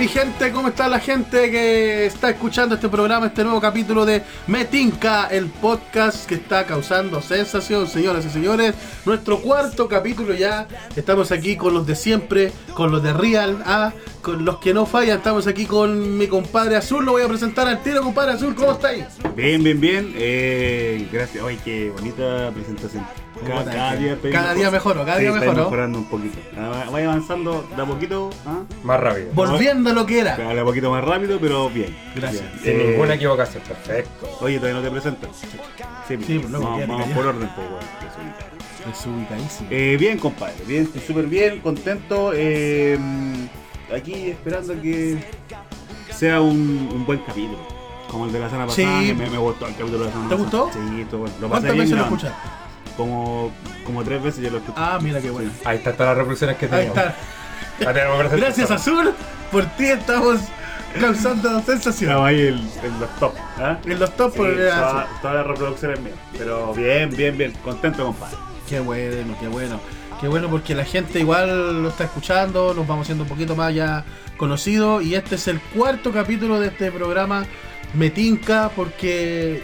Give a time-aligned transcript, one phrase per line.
[0.00, 0.50] mi gente?
[0.50, 5.48] ¿Cómo está la gente que está escuchando este programa, este nuevo capítulo de Metinca, el
[5.48, 8.74] podcast que está causando sensación, señoras y señores?
[9.04, 10.66] Nuestro cuarto capítulo ya.
[10.96, 14.86] Estamos aquí con los de siempre, con los de Real, ah, con los que no
[14.86, 15.18] fallan.
[15.18, 17.04] Estamos aquí con mi compadre Azul.
[17.04, 18.54] Lo voy a presentar al tiro, compadre Azul.
[18.54, 19.04] ¿Cómo estáis?
[19.36, 20.14] Bien, bien, bien.
[20.16, 21.44] Eh, gracias.
[21.46, 23.04] Ay, qué bonita presentación.
[23.46, 24.72] Cada, cada día, Cada día cosas.
[24.72, 25.62] mejor, cada Sí, día está mejor, ¿no?
[25.64, 26.38] mejorando un poquito.
[26.58, 28.30] Ah, Vaya avanzando de a poquito.
[28.46, 28.58] ¿ah?
[28.82, 29.28] Más rápido.
[29.34, 30.36] Volviendo a lo que era.
[30.36, 31.96] De a poquito más rápido, pero bien.
[32.16, 32.42] Gracias.
[32.42, 32.62] Bien.
[32.62, 33.62] Sin Eh, ninguna equivocación.
[33.62, 34.28] Perfecto.
[34.40, 35.30] Oye, todavía no te presentas.
[35.36, 35.46] Sí,
[36.26, 39.30] Sí, pues, vamos, por orden, pues, weón.
[39.70, 42.32] Eh, bien, compadre, bien, estoy súper bien, contento.
[42.34, 42.98] eh,
[43.94, 45.22] aquí esperando que
[46.10, 47.58] sea un, un buen capítulo.
[48.08, 48.82] Como el de la semana Sí.
[48.82, 50.62] pasada, que me, me gustó el capítulo de la semana ¿Te pasada.
[50.64, 50.80] gustó?
[50.94, 51.34] Sí, estuvo bueno.
[51.40, 52.48] Lo pasé ¿Cuántas bien veces lo escuchaste?
[53.00, 53.50] Como,
[53.84, 54.74] como tres veces yo lo escuché.
[54.78, 55.50] Ah, mira qué bueno.
[55.64, 57.14] Ahí están todas las reproducciones que Ahí está.
[57.78, 58.30] Tenemos.
[58.32, 59.12] Gracias Azul,
[59.50, 60.38] por ti estamos
[61.00, 62.10] causando sensación.
[62.10, 63.34] Estaba ahí en, en los top.
[63.58, 63.78] ¿ah?
[63.84, 66.16] En los top Sí, por el toda- todas las reproducciones mías.
[66.36, 67.52] Pero bien, bien, bien.
[67.64, 68.36] Contento, compadre.
[68.68, 69.80] Qué bueno, qué bueno.
[70.20, 73.74] Qué bueno porque la gente igual lo está escuchando, nos vamos haciendo un poquito más
[73.74, 74.04] ya
[74.36, 77.46] conocidos y este es el cuarto capítulo de este programa
[77.94, 79.62] Metinca porque...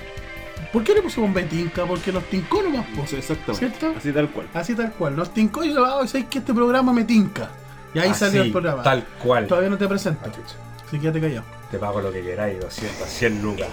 [0.76, 1.86] ¿Por qué le pusimos Metinca?
[1.86, 3.00] Porque nos tincó nomás, po.
[3.16, 3.54] Exacto.
[3.54, 3.94] ¿Cierto?
[3.96, 4.46] Así tal cual.
[4.52, 7.48] Así tal cual, nos tincó y yo, ah, ¿sabes que este programa me tinca?
[7.94, 8.82] Y ahí Así, salió el programa.
[8.82, 9.46] Tal cual.
[9.46, 11.44] Todavía no te presento, Ah, así que quédate callado.
[11.70, 13.68] Te pago lo que queráis, 200, 100 lucas.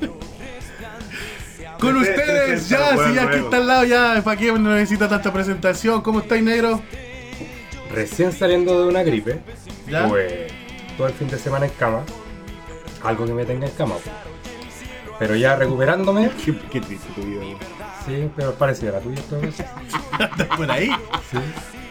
[1.78, 3.44] Con Te- te ustedes, ya, si ya aquí juego.
[3.44, 6.00] está al lado, ya, ¿para qué no necesita tanta presentación?
[6.02, 6.82] ¿Cómo estáis, negro?
[7.92, 9.38] Recién saliendo de una gripe,
[9.88, 10.08] ¿Ya?
[10.08, 10.50] pues
[10.96, 12.02] todo el fin de semana en cama.
[13.04, 13.94] Algo que me tenga en cama.
[14.02, 14.27] pues.
[15.18, 17.40] Pero ya recuperándome, Qué, qué triste tu vida.
[18.06, 19.64] sí, pero parecía la tuya todo eso.
[20.18, 20.88] ¿Estás por ahí?
[21.30, 21.38] Sí.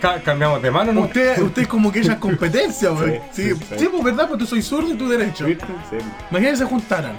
[0.01, 1.01] Ca- cambiamos de mano, ¿no?
[1.01, 3.19] Usted, usted es como que ella es competencia, güey.
[3.31, 3.87] Sí, Sí, sí, sí, sí.
[3.91, 5.45] pues verdad, pues tú soy zurdo y tú derecho.
[5.45, 5.65] ¿Viste?
[5.89, 5.97] Sí.
[6.31, 7.15] Imagínense se juntaran.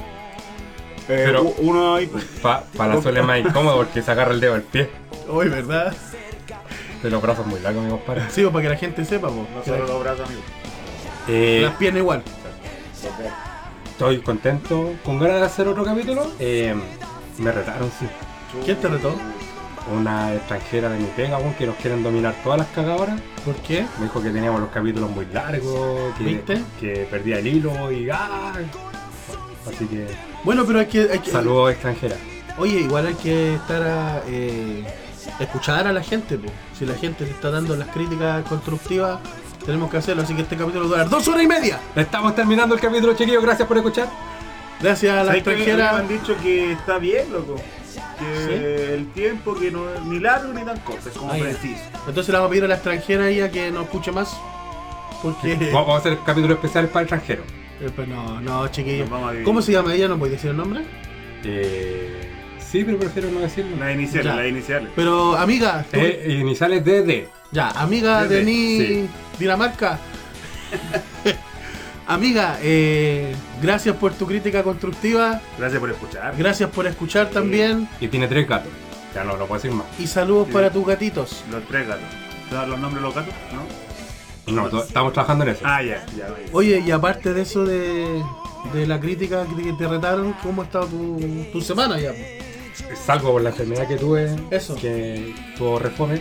[1.09, 2.25] Eh, Pero- uno ahí, pues.
[2.43, 4.91] Para la suela es más incómodo porque se agarra el dedo del pie.
[5.29, 5.95] Hoy, ¿verdad?
[7.03, 8.23] De los brazos muy largos, mi compadre.
[8.31, 9.49] Sí, pues para que la gente sepa, pues.
[9.55, 10.43] No solo la- los brazos, amigo.
[11.29, 12.23] Eh, Las piernas igual.
[13.99, 16.31] Estoy contento, con ganas de hacer otro capítulo.
[16.39, 16.73] Eh,
[17.39, 18.07] me retaron, sí.
[18.65, 19.13] ¿Quién te retó?
[19.93, 23.21] Una extranjera de mi pega, que nos quieren dominar todas las cagadoras.
[23.45, 23.85] ¿Por qué?
[23.99, 26.63] Me dijo que teníamos los capítulos muy largos, que, ¿Viste?
[26.79, 28.53] que perdía el hilo y ¡ah!
[29.67, 30.07] Así que
[30.45, 31.09] Bueno, pero hay que.
[31.11, 32.15] Hay que saludos extranjera.
[32.57, 34.23] Oye, igual hay que estar a.
[34.29, 34.85] eh,
[35.41, 36.53] escuchar a la gente, pues.
[36.79, 39.19] Si la gente te está dando las críticas constructivas,
[39.69, 40.23] tenemos que hacerlo.
[40.23, 41.79] Así que este capítulo va a durar dos horas y media.
[41.95, 43.43] Estamos terminando el capítulo, chiquillos.
[43.43, 44.09] Gracias por escuchar.
[44.81, 45.93] Gracias a la extranjera.
[45.93, 47.57] Me han dicho que está bien, loco.
[48.19, 48.95] Que ¿Sí?
[48.95, 51.43] el tiempo que no es ni largo ni tan corto, es como ya.
[51.43, 51.83] preciso.
[52.07, 54.35] Entonces le vamos a pedir a la extranjera ahí a que nos escuche más.
[55.23, 55.71] Porque.
[55.71, 57.45] Vamos a hacer capítulos especiales para extranjeros.
[57.83, 59.01] Eh, pues no, no, chiquillo.
[59.01, 59.45] Nos vamos a dividir.
[59.45, 60.09] ¿Cómo se llama ella?
[60.09, 60.83] ¿No puede decir el nombre?
[61.45, 62.38] Eh,
[62.71, 63.77] sí, pero prefiero no decirlo.
[63.77, 64.37] Las iniciales, Ya.
[64.37, 64.91] las iniciales.
[64.95, 67.29] Pero, amiga, tú- Eh, iniciales de D.
[67.53, 69.09] ya, amiga de Desde- Ni sí.
[69.39, 69.99] Dinamarca.
[72.07, 75.41] amiga, eh, gracias por tu crítica constructiva.
[75.59, 76.35] Gracias por escuchar.
[76.37, 77.89] Gracias por escuchar también.
[78.01, 78.71] Y tiene tres gatos.
[79.15, 79.87] Ya no lo puedo decir más.
[79.99, 80.53] Y saludos Sí.
[80.53, 81.43] para tus gatitos.
[81.51, 82.05] Los tres gatos.
[82.51, 83.35] ¿Te los nombres de los gatos?
[83.53, 83.89] ¿No?
[84.55, 85.61] No, to- estamos trabajando en eso.
[85.65, 86.29] Ah, ya, ya.
[86.29, 86.35] ya.
[86.53, 88.23] Oye, y aparte de eso de,
[88.73, 91.21] de la crítica que te retaron, ¿cómo ha estado tu,
[91.53, 92.13] tu semana ya?
[93.07, 94.35] Salgo por la enfermedad que tuve.
[94.51, 94.75] Eso.
[94.77, 96.21] Que tuvo refome.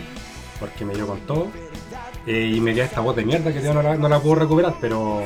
[0.60, 1.48] Porque me dio con todo.
[2.26, 4.34] Eh, y me queda esta voz de mierda que yo no la, no la puedo
[4.36, 4.74] recuperar.
[4.80, 5.22] Pero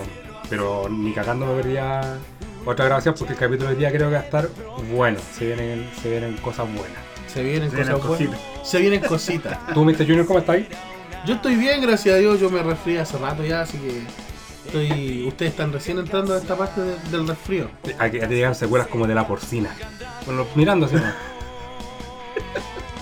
[0.49, 2.19] pero ni cagando me perdía
[2.67, 4.49] otra grabación porque el capítulo de hoy día creo que va a estar
[4.95, 5.19] bueno.
[5.37, 6.99] Se vienen, se vienen cosas buenas.
[7.27, 8.37] Se vienen Se vienen cosas buenas.
[8.39, 8.69] cositas.
[8.69, 9.59] Se vienen cositas.
[9.73, 10.07] ¿Tú, Mr.
[10.07, 10.59] Junior, cómo estás?
[11.25, 12.39] Yo estoy bien, gracias a Dios.
[12.39, 14.03] Yo me resfrié hace rato ya, así que
[14.73, 15.27] estoy.
[15.29, 17.69] Ustedes están recién entrando a esta parte de- del resfrío.
[17.99, 19.71] Aquí te llegan secuelas como de la porcina.
[20.27, 20.97] Bueno, mirando así.
[20.97, 21.03] ¿no?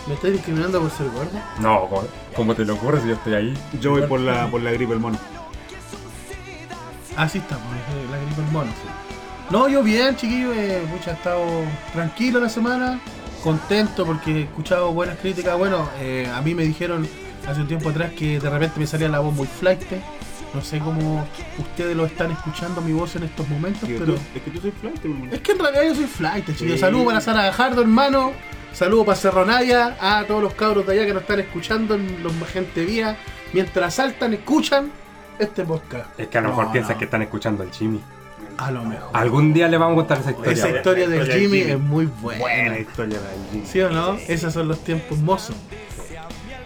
[0.06, 1.30] ¿Me estáis discriminando por ser gordo?
[1.60, 2.02] No, ¿cómo,
[2.34, 3.54] cómo te lo ocurre si yo estoy ahí?
[3.80, 5.18] Yo voy por la, por la gripe el mono.
[7.16, 8.70] Así estamos, es la gripe del mono.
[9.50, 10.52] No, yo bien, chiquillo.
[10.52, 11.44] Eh, pucha, he estado
[11.92, 13.00] tranquilo la semana.
[13.42, 15.56] Contento porque he escuchado buenas críticas.
[15.58, 17.06] Bueno, eh, a mí me dijeron
[17.46, 19.80] hace un tiempo atrás que de repente me salía la voz muy flight.
[20.54, 21.24] No sé cómo
[21.58, 24.04] ustedes lo están escuchando mi voz en estos momentos, pero.
[24.06, 25.32] tú- es que tú soy flight, hermano.
[25.32, 26.58] Es que en realidad yo soy flight, chicos.
[26.72, 26.78] Sí.
[26.78, 28.32] Saludos para Sara Gajardo, hermano.
[28.72, 29.96] Saludos para Cerronaya.
[30.00, 33.16] A todos los cabros de allá que nos están escuchando, los gente vía.
[33.52, 34.90] Mientras saltan, escuchan
[35.38, 36.18] este podcast.
[36.18, 36.98] Es que a lo mejor No, piensas no.
[36.98, 38.00] que están escuchando al Jimmy.
[38.58, 39.08] A lo mejor.
[39.12, 40.52] Algún día le vamos a contar esa historia.
[40.52, 41.72] Esa historia del historia del Jimmy Jimmy.
[41.72, 42.40] es muy buena.
[42.40, 43.66] Buena historia la del Jimmy.
[43.66, 44.14] ¿Sí o no?
[44.28, 45.56] Esos son los tiempos mozos.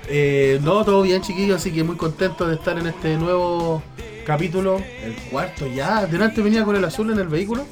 [0.09, 3.83] Eh, no, todo bien, chiquillos, así que muy contento de estar en este nuevo
[4.27, 6.07] capítulo, el cuarto ya.
[6.07, 7.67] Delante venía con el azul en el vehículo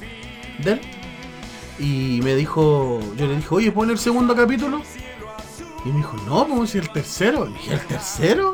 [0.63, 0.81] de él.
[1.79, 4.81] Y me dijo, yo le dije, oye, pon el segundo capítulo.
[5.85, 7.47] Y me dijo, no, pues el tercero.
[7.49, 8.53] Y dije, ¿el tercero?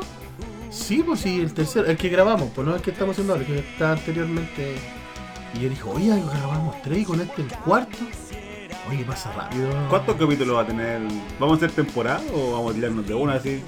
[0.70, 3.44] Sí, pues sí, el tercero, el que grabamos, pues no el que estamos haciendo ahora,
[3.44, 4.76] el que está anteriormente.
[5.54, 7.98] Y yo dije, oye, grabamos tres y con este el cuarto.
[8.88, 9.68] Oye, pasa rápido.
[9.88, 11.00] ¿Cuántos capítulos va a tener?
[11.38, 13.62] ¿Vamos a hacer temporada o vamos a tirarnos de una así?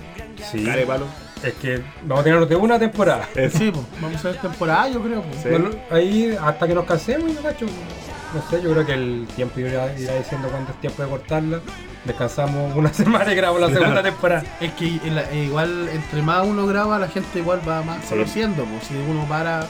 [0.50, 0.64] Sí.
[0.64, 1.06] Care palo.
[1.42, 3.28] Es que vamos a tener de una temporada.
[3.34, 3.58] Eso.
[3.58, 5.22] Sí, pues, vamos a ver temporada, yo creo.
[5.22, 5.42] Pues.
[5.42, 5.48] Sí.
[5.48, 7.66] Bueno, ahí hasta que nos cansemos y no cacho.
[7.66, 11.60] No sé, yo creo que el tiempo irá, irá diciendo cuánto es tiempo de cortarla.
[12.04, 14.42] Descansamos una semana y grabamos la segunda temporada.
[14.60, 18.02] Es que en la- eh, igual, entre más uno graba, la gente igual va más
[18.04, 18.10] Sí.
[18.10, 18.64] conociendo.
[18.64, 18.84] Pues.
[18.84, 19.66] Si uno para,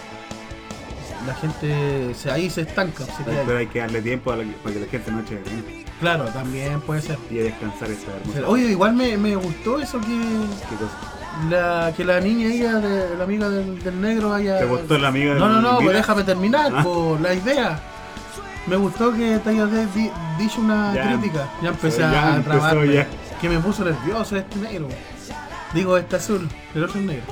[1.27, 3.05] la gente se, ahí se estanca.
[3.05, 3.45] se queda ahí.
[3.47, 5.65] Pero hay que darle tiempo a la- para que la gente no eche de menos.
[6.01, 7.19] Claro, también puede ser.
[7.31, 8.49] y a descansar esta hermosa.
[8.49, 10.99] Oye, igual me, me gustó eso que ¿Qué cosa?
[11.51, 14.59] la, que la niña ella, de, la amiga del, del negro haya...
[14.59, 16.83] ¿Te gustó la amiga No, no, del no, pues déjame terminar Ah.
[16.83, 17.81] por la idea.
[18.67, 21.49] Me gustó que te hayas di- dicho una Ya crítica.
[21.63, 23.07] Ya empecé ya a trabarme.
[23.41, 24.89] Que me puso nervioso este negro.
[25.75, 27.25] Digo, este azul, el otro es negro.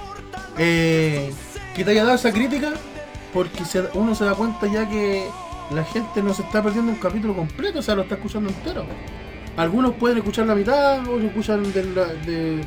[0.58, 1.32] Eh,
[1.76, 2.72] que te haya dado esa crítica
[3.32, 5.26] porque se- uno se da cuenta ya que
[5.70, 8.84] la gente no se está perdiendo un capítulo completo, o sea, lo está escuchando entero.
[9.56, 12.60] Algunos pueden escuchar la mitad, otros escuchan de la, de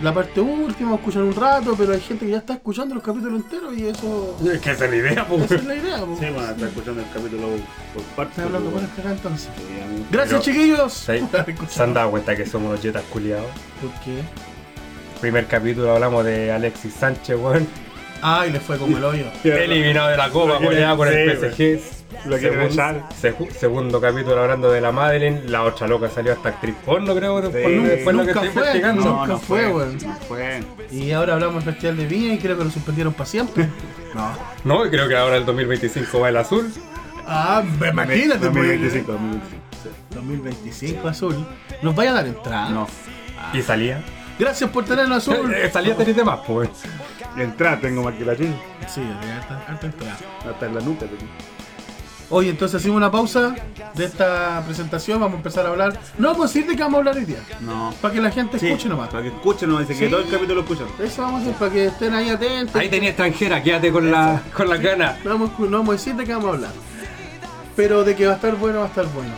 [0.00, 3.42] la parte última, escuchan un rato, pero hay gente que ya está escuchando los capítulos
[3.42, 4.36] enteros y eso...
[4.52, 5.44] Es que esa es la idea, pues.
[5.44, 6.16] Esa es la idea, po.
[6.18, 7.48] Sí, bueno, está escuchando el capítulo
[7.94, 8.38] por partes.
[8.38, 9.48] Estoy hablando pues, con el entonces.
[9.56, 10.04] sí, amigo.
[10.10, 10.92] Gracias, chiquillos.
[10.92, 11.12] Sí.
[11.68, 13.46] Se han dado cuenta que somos unos jetas culiados.
[13.80, 14.22] ¿Por qué?
[15.20, 17.68] Primer capítulo hablamos de Alexis Sánchez, weón.
[18.22, 19.24] Ay, le fue como el hoyo.
[19.44, 21.80] Eliminado de la copa, culiado con el PSG.
[22.26, 25.42] Lo quieren Segun- segundo capítulo hablando de la Madeleine.
[25.48, 27.40] La otra loca salió hasta actriz porno, creo.
[27.40, 27.72] Después, Sí.
[27.82, 29.04] después lo que Nunca estoy fue, investigando.
[29.04, 29.26] no.
[29.26, 29.98] Nunca fue, weón.
[29.98, 30.60] No fue.
[30.92, 33.68] Y ahora hablamos del Festival de Viña y creo que lo suspendieron para siempre.
[34.14, 34.30] No.
[34.64, 36.70] No, y creo que ahora el 2025 va el azul.
[37.26, 39.16] Ah, imagínate, 2025, pues.
[39.16, 39.48] 2025.
[39.82, 40.14] sí.
[40.14, 41.46] 2025 azul.
[41.80, 42.68] ¿Nos vaya a dar entrada?
[42.68, 42.86] No.
[43.54, 44.02] Y salía.
[44.38, 45.50] Gracias por tenernos azul.
[45.54, 46.68] Eh, salía tenis de más, pues.
[47.36, 48.54] Entrar tengo más que la chile.
[48.92, 50.16] Sí, harta, harta entrada.
[50.50, 51.30] Hasta en la nuca tengo.
[52.30, 53.54] Oye, entonces hacemos una pausa
[53.94, 55.20] de esta presentación.
[55.20, 55.98] Vamos a empezar a hablar.
[56.16, 57.40] No vamos a decir de qué vamos a hablar hoy día.
[57.60, 57.92] No.
[58.00, 59.10] Para que la gente Sí, escuche nomás.
[59.10, 60.04] Para que escuchen nomás, dice Sí.
[60.06, 60.86] que todo el capítulo lo escuchan.
[60.98, 62.74] Eso vamos a hacer para que estén ahí atentos.
[62.76, 65.18] Ahí tenía extranjera, quédate con la, con la gana.
[65.24, 66.70] No vamos, no vamos a decir de qué vamos a hablar.
[67.76, 69.34] Pero de que va a estar bueno, va a estar bueno.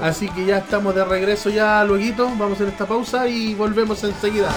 [0.00, 2.24] Así que ya estamos de regreso ya luego.
[2.38, 4.48] Vamos a hacer esta pausa y volvemos enseguida.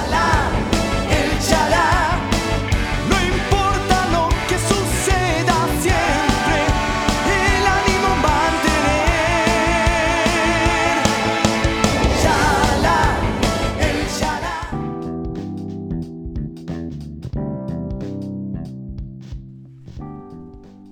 [1.09, 2.12] El chalá,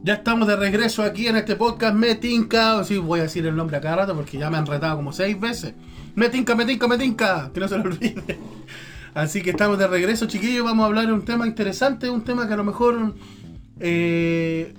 [0.04, 2.84] Ya estamos de regreso aquí en este podcast Metinca.
[2.84, 5.14] Sí, voy a decir el nombre a cada rato porque ya me han retado como
[5.14, 5.74] seis veces.
[6.16, 7.52] Metinca, Metinca, Metinca.
[7.54, 8.40] Que no se lo olvide.
[9.14, 10.64] Así que estamos de regreso, chiquillos.
[10.66, 13.14] Vamos a hablar de un tema interesante, un tema que a lo mejor
[13.80, 14.74] eh,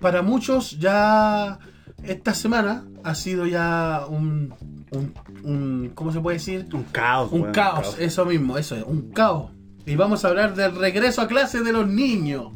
[0.00, 1.58] para muchos ya
[2.04, 4.54] esta semana ha sido ya un,
[4.92, 6.66] un, un- ¿cómo se puede decir?
[6.72, 7.32] Un caos.
[7.32, 9.50] Un weón, caos, eso mismo, eso es, un caos.
[9.86, 12.52] Y vamos a hablar del regreso a clase de los niños,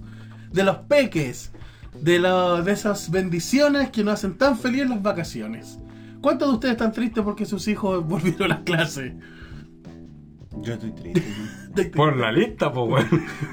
[0.53, 1.51] de los peques,
[2.01, 5.79] de, la- de esas bendiciones que nos hacen tan felices en las vacaciones.
[6.21, 9.17] ¿Cuántos de ustedes están tristes porque sus hijos volvieron a clase?
[10.63, 11.23] Yo estoy triste.
[11.75, 11.91] ¿no?
[11.95, 13.07] Por la lista, pues,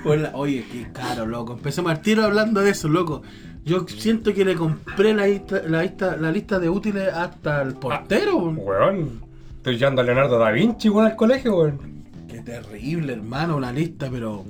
[0.03, 0.21] weón.
[0.23, 1.53] La- oye, qué caro, loco.
[1.53, 3.21] Empecemos al tiro hablando de eso, loco.
[3.63, 7.73] Yo siento que le compré la lista, la lista, la lista de útiles hasta el
[7.75, 8.37] portero.
[8.37, 9.21] Weón.
[9.57, 11.79] Estoy llevando a Leonardo da Vinci, weón, al colegio, weón.
[12.27, 14.43] Qué terrible, hermano, una lista, pero...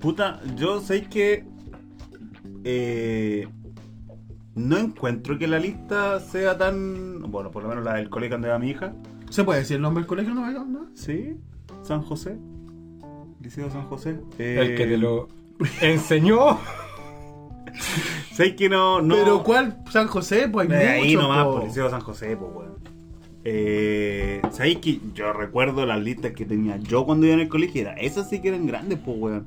[0.00, 1.44] Puta, yo sé que.
[2.64, 3.48] Eh,
[4.54, 7.22] no encuentro que la lista sea tan.
[7.30, 8.92] Bueno, por lo menos la del colegio donde va mi hija.
[9.30, 10.34] ¿Se puede decir el nombre del colegio?
[10.34, 10.86] No, no.
[10.94, 11.36] Sí,
[11.82, 12.38] San José.
[13.40, 14.20] Liceo San José.
[14.38, 15.28] El que Eh, te lo
[15.80, 16.58] enseñó.
[18.32, 19.00] Sé que no.
[19.00, 20.48] no Pero ¿cuál San José?
[20.48, 21.52] Pues hay De ahí muchos, nomás, po.
[21.54, 22.78] por Liceo San José, pues, weón.
[23.44, 27.82] Eh, ¿Sabéis que yo recuerdo las listas que tenía yo cuando iba en el colegio?
[27.82, 29.46] Era, esas sí que eran grandes, pues, weón.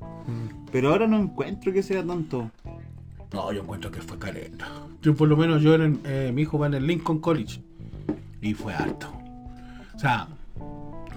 [0.72, 2.50] Pero ahora no encuentro que sea tanto.
[3.34, 4.68] No, yo encuentro que fue caleta.
[5.02, 7.62] Yo por lo menos yo en, eh, mi hijo va en el Lincoln College.
[8.42, 9.12] Y fue alto.
[9.96, 10.28] O sea,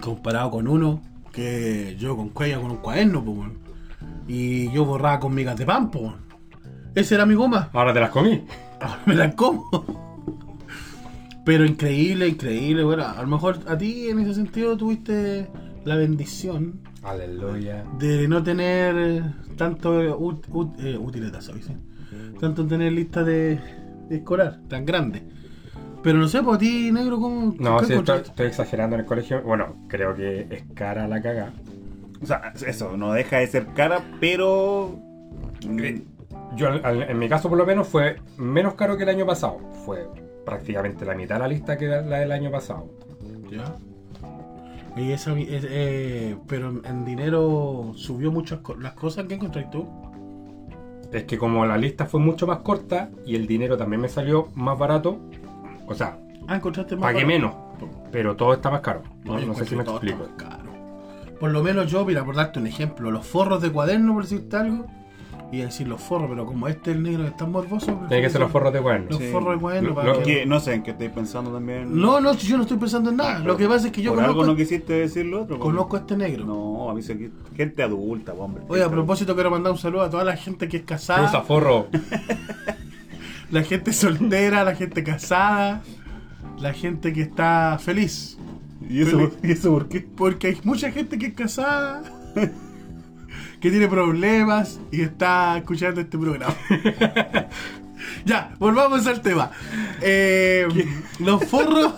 [0.01, 1.01] comparado con uno
[1.33, 3.51] que yo con cuello con un cuaderno, pues.
[4.29, 6.13] Y yo borraba con migas de pan, pues.
[6.95, 7.71] Ese era mi goma.
[7.73, 8.45] Ahora te las comí.
[8.81, 9.69] Ahora me la como.
[11.45, 12.85] Pero increíble, increíble.
[12.85, 15.49] Bueno, a lo mejor a ti en ese sentido tuviste
[15.85, 17.85] la bendición Aleluya.
[17.99, 19.25] de no tener
[19.57, 21.69] tanto eh, útiles, ¿sabes?
[22.41, 23.59] Tanto tener lista de,
[24.09, 25.23] de escolar tan grande.
[26.03, 27.55] Pero no sé, por ti, negro, ¿cómo?
[27.59, 29.43] No, sí, estoy, estoy exagerando en el colegio.
[29.43, 31.53] Bueno, creo que es cara la caga.
[32.23, 34.99] O sea, eso, no deja de ser cara, pero.
[35.67, 39.09] mm, Yo, al- al- en mi caso, por lo menos, fue menos caro que el
[39.09, 39.59] año pasado.
[39.87, 40.07] Fue
[40.45, 42.91] prácticamente la mitad de la lista que la del año pasado.
[43.51, 43.75] Ya.
[44.97, 49.89] Y esa, es- eh, pero en dinero subió muchas las cosas que encontraste tú.
[51.15, 54.49] Es que como la lista fue mucho más corta y el dinero también me salió
[54.55, 55.19] más barato,
[55.87, 56.19] o sea,
[56.49, 57.03] Ah, encontraste más.
[57.05, 57.29] pagué barato.
[57.29, 57.55] menos,
[58.13, 59.03] pero todo está más caro.
[59.25, 60.27] No, sé si me explico.
[61.41, 64.57] Por lo menos yo, mira, por darte un ejemplo, los forros de cuaderno, por decirte
[64.57, 64.87] algo,
[65.55, 68.01] y decir los forros, pero como este es el negro que es tan morboso.
[68.09, 69.07] Tiene que ser los forros de cuerno.
[69.11, 69.29] Los Sí.
[69.31, 71.99] forros de cuaderno Lo- para lo que- que no sé en qué estoy pensando también.
[72.01, 73.37] No, no, yo no estoy pensando en nada.
[73.37, 75.59] Ah, Lo que pasa es que yo ¿Por conozco, algo no quisiste decir lo otro?
[75.59, 76.45] conozco a este negro.
[76.45, 78.65] No, a mí se gente adulta, hombre.
[78.69, 81.43] Oye, a propósito, quiero mandar un saludo a toda la gente que es Usa casada,
[81.43, 81.87] forro.
[83.51, 85.83] la gente soltera, la gente casada,
[86.59, 88.39] la gente que está feliz.
[88.89, 90.01] ¿Y eso, ¿Y eso por qué?
[90.01, 92.03] Porque hay mucha gente que es casada,
[93.65, 96.55] que tiene problemas y está escuchando este programa.
[98.27, 99.53] ya, volvamos al tema.
[100.03, 100.69] Eh,
[101.19, 101.95] los forros.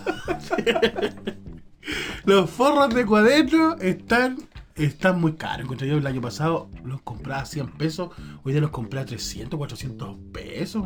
[2.24, 4.38] los forros de cuaderno están.
[4.76, 5.64] Están muy caros.
[5.64, 8.10] Encontré yo el año pasado los compraba a 100 pesos.
[8.44, 10.84] Hoy día los compré a 300, 400 pesos.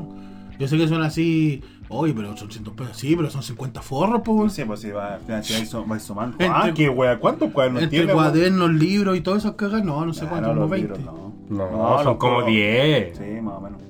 [0.58, 1.62] Yo sé que son así.
[1.92, 2.96] Oye, pero son 100 pesos.
[2.96, 4.52] Sí, pero son 50 forros, pues.
[4.52, 6.36] Sé, pues si va, su- vais sumando.
[6.48, 8.12] Ah, qué wea, ¿cuántos cuadernos Entre tiene?
[8.12, 10.98] cuadernos, libros y todo eso cagas, no, no sé Ah, cuántos, no, como los 20.
[10.98, 11.30] libros, no.
[11.50, 13.18] No, son como puedo- 10.
[13.18, 13.82] Sí, más o menos.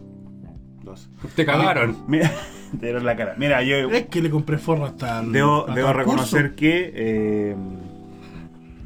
[0.82, 1.10] Dos.
[1.36, 1.94] Te cagaron.
[2.08, 2.32] Mira,
[2.80, 3.34] te dieron la cara.
[3.36, 5.30] Mira, yo Es que le compré forro hasta el.
[5.32, 6.56] debo, hasta debo el reconocer curso.
[6.56, 6.92] que.
[6.94, 7.56] eh,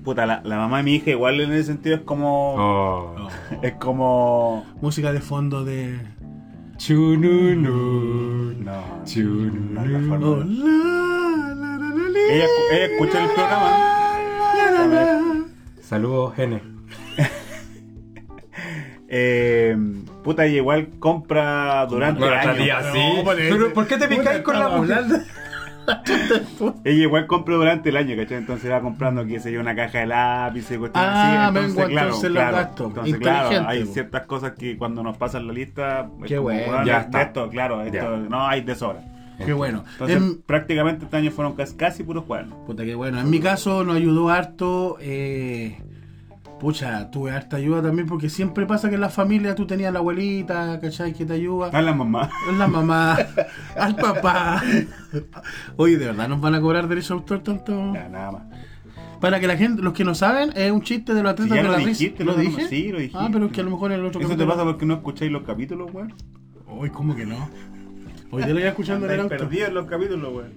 [0.02, 2.54] puta, la, la mamá de mi hija, igual en ese sentido es como.
[2.56, 3.14] Oh.
[3.16, 3.28] Oh,
[3.62, 4.64] Es como.
[4.80, 5.98] música de fondo de.
[6.84, 8.52] Chununu.
[8.62, 10.44] No, Chun- no es la forma.
[10.44, 13.70] La, la, la, la, la, Ella, ella escucha el programa.
[14.54, 15.44] la, la, la.
[15.80, 16.60] Saludos, Gene.
[19.16, 19.76] Eh,
[20.24, 22.20] puta, igual compra durante
[22.62, 22.98] día sí.
[23.24, 25.04] Pero, ¿por qué te picáis con la mujer?
[26.84, 28.38] Ella igual compra durante el año, ¿cachai?
[28.38, 31.54] Entonces va comprando, qué sé yo, una caja de lápices, cuestiones Ah, así.
[31.54, 32.88] menguan entonces los gastos.
[32.88, 36.66] Entonces, claro, hay ciertas cosas que cuando nos pasan la lista, Qué como, bueno.
[36.66, 37.22] bueno, Ya está.
[37.22, 38.28] esto, claro, esto, Ya.
[38.28, 39.00] no hay de sobra.
[39.44, 39.82] Qué bueno.
[39.92, 42.56] Entonces, En- prácticamente este año fueron casi, casi puros cuadernos.
[42.66, 43.20] Puta, qué bueno.
[43.20, 44.96] En mi caso nos ayudó harto.
[45.00, 45.76] Eh,
[46.64, 49.92] pucha, tuve harta ayuda también porque siempre pasa que en la familia tú tenías a
[49.92, 51.12] la abuelita, ¿cachai?
[51.12, 51.68] Que te ayuda.
[51.68, 52.30] A la mamá.
[52.58, 53.18] La mamá,
[53.76, 54.62] al papá.
[55.76, 57.92] Oye, ¿de verdad nos van a cobrar derecho de autor tanto?
[57.92, 58.42] Ya, nada más.
[59.20, 61.58] Para que la gente, los que no saben, es un chiste de los atletas Si
[61.58, 61.88] de lo la risa.
[61.90, 62.66] dijiste, ¿Lo no, no, dije?
[62.68, 63.18] sí, lo dijiste.
[63.20, 64.94] Ah, pero es que a lo mejor en el otro Eso te pasa porque no
[64.94, 66.14] escucháis los capítulos, weón.
[66.66, 67.46] Uy, ¿cómo que no?
[68.30, 69.36] Hoy día lo iba escuchando en el auto.
[69.36, 70.52] perdidos en los capítulos, weón.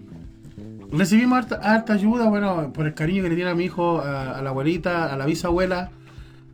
[0.91, 4.38] Recibimos harta, harta ayuda, bueno, por el cariño que le tiene a mi hijo, a,
[4.38, 5.91] a la abuelita, a la bisabuela.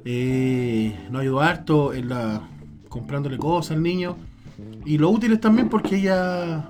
[0.06, 2.42] Eh, nos ayudó harto en la
[2.90, 4.18] comprándole cosas al niño.
[4.86, 6.70] Y lo útil es también porque ella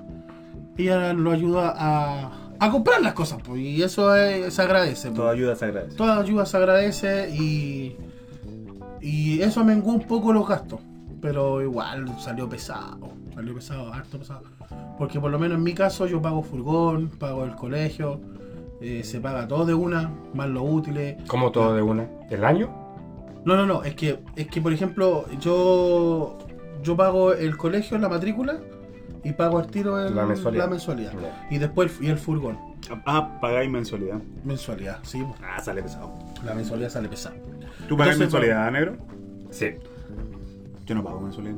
[0.76, 5.08] ella lo ayuda a, a comprar las cosas, pues, y eso es- se agradece.
[5.08, 5.14] pues.
[5.16, 5.96] Toda ayuda se agradece.
[5.96, 7.96] Toda ayuda se agradece y,
[9.00, 10.80] y eso menguó un poco los gastos.
[11.24, 12.98] Pero igual salió pesado,
[13.34, 14.42] salió pesado, harto pesado.
[14.98, 18.20] Porque por lo menos en mi caso yo pago furgón, pago el colegio,
[18.82, 21.16] eh, se paga todo de una, más los útiles.
[21.26, 22.06] Como todo de una.
[22.28, 22.68] ¿El año?
[23.46, 26.36] No, no, no, es que, es que por ejemplo yo,
[26.82, 28.58] yo pago el colegio, la matrícula,
[29.22, 30.68] y pago al tiro el- La mensualidad.
[30.68, 31.12] mensualidad.
[31.14, 31.46] Ya.
[31.50, 32.58] Y después el, y el furgón,
[33.06, 34.18] Ah, pagáis mensualidad.
[34.44, 36.12] mensualidad, sí, Ah, sale pesado.
[36.44, 37.34] la mensualidad sale pesada.
[37.88, 38.98] ¿Tú pagas mensualidad, negro?
[39.50, 39.68] Sí.
[40.86, 41.56] Yo no pago mensualidad.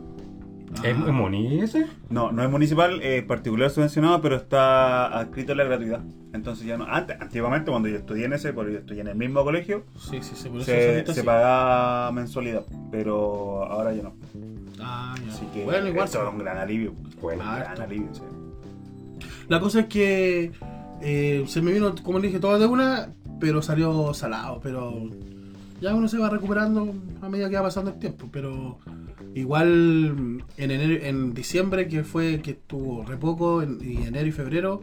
[0.83, 1.05] ¿Es, Ah.
[1.07, 1.87] es Moni ese?
[2.11, 6.01] No, no es municipal, es particular subvencionado, pero está adscrito a la gratuidad.
[6.35, 6.85] Entonces ya no.
[6.85, 10.19] Antes, antiguamente, cuando yo estudié en ese, porque yo estudié en el mismo colegio, Sí,
[10.21, 11.27] sí, sí, por eso se, solito se sí.
[11.27, 14.15] pagaba mensualidad, pero ahora ya no.
[14.81, 15.33] Ah, ya.
[15.33, 16.07] Así que bueno, igual.
[16.09, 16.93] eso es un gran alivio.
[17.23, 17.43] Bueno.
[17.45, 18.23] Un gran alivio, sí.
[19.49, 20.53] La cosa es que
[21.01, 24.61] eh, se me vino, como le dije, todo de una, pero salió salado.
[24.63, 25.09] Pero
[25.81, 26.93] ya uno se va recuperando
[27.23, 28.29] a medida que va pasando el tiempo.
[28.31, 28.79] Pero
[29.41, 34.33] igual en enero, en diciembre, que fue que estuvo re poco, en, y enero y
[34.33, 34.83] febrero,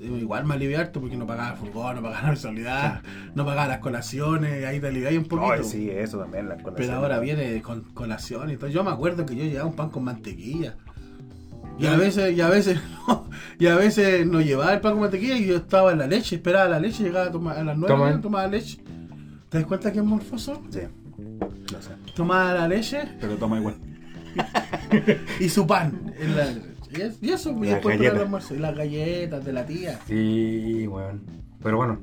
[0.00, 3.02] eh, igual me alivié harto porque no pagaba el furgón, no pagaba la mensualidad,
[3.34, 5.52] no pagaba las colaciones, ahí te alivié un poquito.
[5.52, 6.48] Ay, sí, eso también.
[6.48, 6.96] Las Pero colaciones.
[6.96, 8.70] ahora viene con colación y todo.
[8.70, 10.76] Yo me acuerdo que yo llevaba un pan con mantequilla.
[11.78, 12.78] Y a veces, y a veces,
[13.08, 13.28] no,
[13.58, 16.36] y a veces no llevaba el pan con mantequilla y yo estaba en la leche,
[16.36, 18.20] esperaba la leche, llegaba a, tomar, a las nueve Toma.
[18.20, 18.78] tomaba leche.
[19.50, 20.62] ¿Te das cuenta que es morfoso?
[20.70, 20.80] Sí.
[21.80, 21.90] Sé.
[22.14, 23.76] Tomaba la leche Pero toma igual.
[25.40, 26.12] y su pan.
[26.18, 26.52] en la-
[26.92, 28.20] y es- y eso, y Las después para el galletas.
[28.22, 28.54] almuerzo.
[28.54, 29.98] Y las galletas de la tía.
[30.06, 31.22] Sí, weón.
[31.62, 32.00] Pero bueno,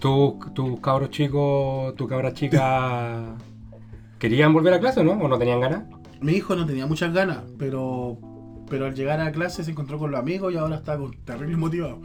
[0.00, 3.36] tú, tus cabros chicos, tu cabra chica,
[4.18, 5.12] ¿querían volver a clase o no?
[5.12, 5.84] ¿O no tenían ganas?
[6.20, 8.18] Mi hijo no tenía muchas ganas, pero
[8.68, 11.56] pero al llegar a clase se encontró con los amigos y ahora está con terrible
[11.56, 12.00] motivado.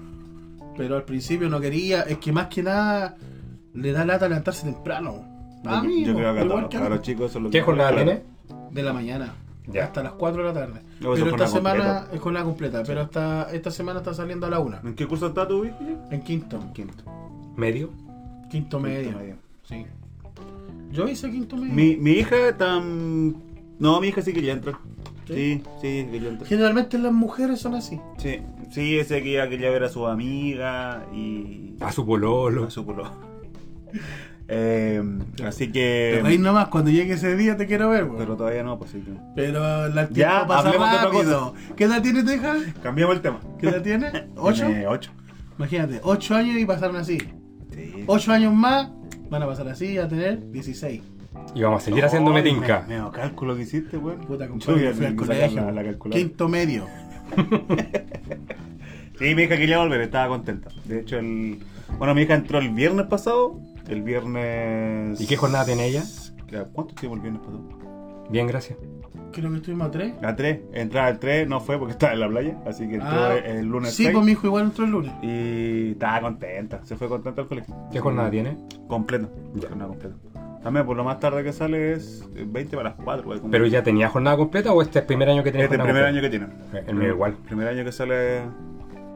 [0.77, 3.15] Pero al principio no quería, es que más que nada
[3.73, 5.25] le da lata levantarse temprano.
[5.65, 7.63] A Yo- mí, yo creo que a los que chicos eso es lo ¿Qué que-
[7.63, 8.21] jornada tiene?
[8.69, 9.33] de la mañana
[9.67, 9.85] Ya.
[9.85, 10.81] hasta las 4 de la tarde.
[10.99, 12.09] No, pero es esta semana completa.
[12.15, 14.79] es con la completa, pero esta, esta semana está saliendo a la 1.
[14.83, 15.63] ¿En qué curso está tu?
[15.65, 17.03] En quinto, Quinto.
[17.55, 17.89] ¿Medio?
[18.49, 19.17] quinto medio.
[19.17, 19.35] medio.
[19.63, 19.85] Sí.
[20.91, 21.73] Yo hice quinto medio.
[21.73, 22.81] Mi, mi hija está...
[22.81, 24.77] No, mi hija sí que ya entra.
[25.25, 25.33] ¿Sí?
[25.35, 26.47] Sí, sí, que ya entra.
[26.47, 27.99] Generalmente las mujeres son así.
[28.17, 28.41] Sí,
[28.71, 31.75] sí, ese que ya quería ver a su amiga y...
[31.79, 32.65] A su pololo.
[32.65, 33.09] a su culo.
[34.53, 35.01] Eh,
[35.45, 36.11] así que...
[36.15, 38.19] Pero ahí nomás, cuando llegue ese día te quiero ver, güey.
[38.19, 38.99] Pero todavía no, pues sí.
[38.99, 39.61] que- Pero
[39.93, 41.53] tiempo Ya, pasa hablemos de otra rápido.
[41.77, 42.55] ¿Qué edad tiene tu hija?
[42.83, 43.39] Cambiamos el tema.
[43.59, 44.11] ¿Qué edad tiene?
[44.35, 44.65] ¿Ocho?
[44.65, 45.11] Tiene ocho.
[45.57, 47.17] Imagínate, ocho años y pasaron así.
[47.73, 48.03] Sí.
[48.07, 48.89] Ocho años más
[49.29, 51.01] van a pasar así a tener 16.
[51.55, 52.81] Y vamos a seguir haciendo metinca.
[52.81, 54.19] me- Medio cálculo que hiciste, weón.
[54.19, 55.71] Puta, compadre, fui al colegio.
[55.71, 55.93] La, la.
[56.09, 56.87] Quinto medio.
[59.19, 60.69] Sí, mi hija quería volver, estaba contenta.
[60.85, 61.59] De hecho, el...
[61.99, 63.59] Bueno, mi hija entró el viernes pasado.
[63.91, 65.19] El viernes...
[65.21, 66.03] ¿Y qué jornada tiene ella?
[66.73, 67.61] ¿Cuánto tiempo el viernes pasado?
[68.29, 68.77] Bien, gracias.
[69.33, 70.13] Creo que estuvimos a tres.
[70.23, 70.59] A 3.
[70.73, 72.57] Entraba al 3, no fue porque estaba en la playa.
[72.65, 74.13] Así que entró Ah, el lunes Sí, 6.
[74.15, 75.11] pues mi hijo igual entró el lunes.
[75.21, 76.83] Y estaba contenta.
[76.85, 77.75] Se fue contenta al colegio.
[77.91, 78.57] ¿Qué jornada tiene?
[78.87, 79.27] Completa.
[79.55, 79.69] Ya.
[79.69, 80.15] Jornada completa.
[80.63, 83.23] También, por lo más tarde que sale es 20 para las 4.
[83.25, 85.63] güey, como- ¿Pero ya tenía jornada completa o este es el primer año que tiene
[85.65, 86.19] Este es el primer completa?
[86.39, 86.87] año que tiene.
[86.89, 87.33] El mío igual.
[87.45, 88.41] Primer año que sale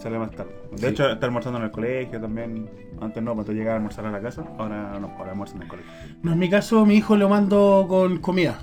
[0.05, 0.51] sale más tarde.
[0.71, 0.85] De Sí.
[0.85, 2.69] hecho, está almorzando en el colegio también.
[3.01, 4.43] Antes no, cuando llegaba a almorzar a la casa.
[4.59, 5.91] Ahora no, ahora almuerza en el colegio.
[6.21, 8.59] No, en mi caso, mi hijo lo mando con comida.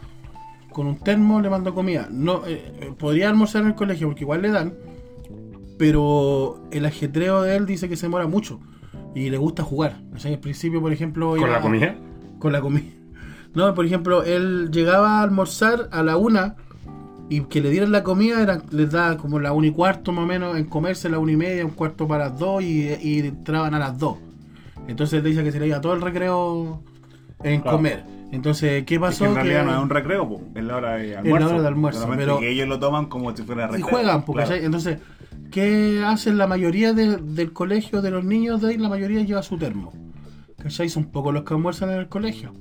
[0.71, 2.07] Con un termo le mando comida.
[2.11, 4.73] No, eh, eh, podría almorzar en el colegio porque igual le dan.
[5.79, 8.61] Pero el ajetreo de él dice que se demora mucho.
[9.15, 10.01] Y le gusta jugar.
[10.15, 11.35] O sea, al principio, por ejemplo.
[11.37, 11.97] ¿Con la comida?
[12.39, 12.85] Con la comida.
[13.55, 16.57] No, por ejemplo, él llegaba a almorzar a la una.
[17.29, 20.25] Y que le dieran la comida era, les da como la una y cuarto más
[20.25, 23.21] o menos en comerse, la una y media, un cuarto para las dos y, y
[23.21, 24.19] entraban a las dos.
[24.87, 26.83] Entonces él dice que se le iba todo el recreo
[27.43, 27.77] en Claro.
[27.79, 28.05] comer.
[28.33, 29.25] Entonces, ¿qué Es pasó?
[29.25, 31.49] que en realidad Que- no es un recreo, po, es la hora de la almuerzo.
[31.49, 33.87] hora de almuerzo, pero- que ellos lo toman como si fuera y recreo.
[33.89, 34.63] juegan, porque Claro.
[34.65, 34.99] entonces,
[35.51, 38.79] ¿qué hacen la mayoría de- del colegio de los niños de ahí?
[38.79, 39.93] La mayoría lleva su termo.
[40.63, 40.89] ¿Cachai?
[40.89, 42.55] Son pocos los que almuerzan en el colegio.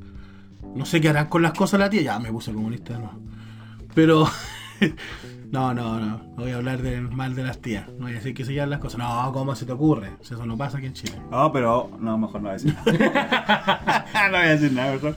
[0.76, 3.20] No sé qué harán con las cosas la tía, ya me puse comunista de nuevo.
[3.94, 4.28] Pero,
[5.52, 7.88] no, no, no, no voy a hablar del mal de las tías.
[7.90, 9.00] No voy a decir que se las cosas.
[9.00, 10.12] No, ¿cómo se te ocurre?
[10.22, 11.14] Si Eso no pasa aquí en Chile.
[11.30, 14.06] No, pero no, mejor no voy a decir nada.
[14.32, 15.16] no voy a decir nada, mejor.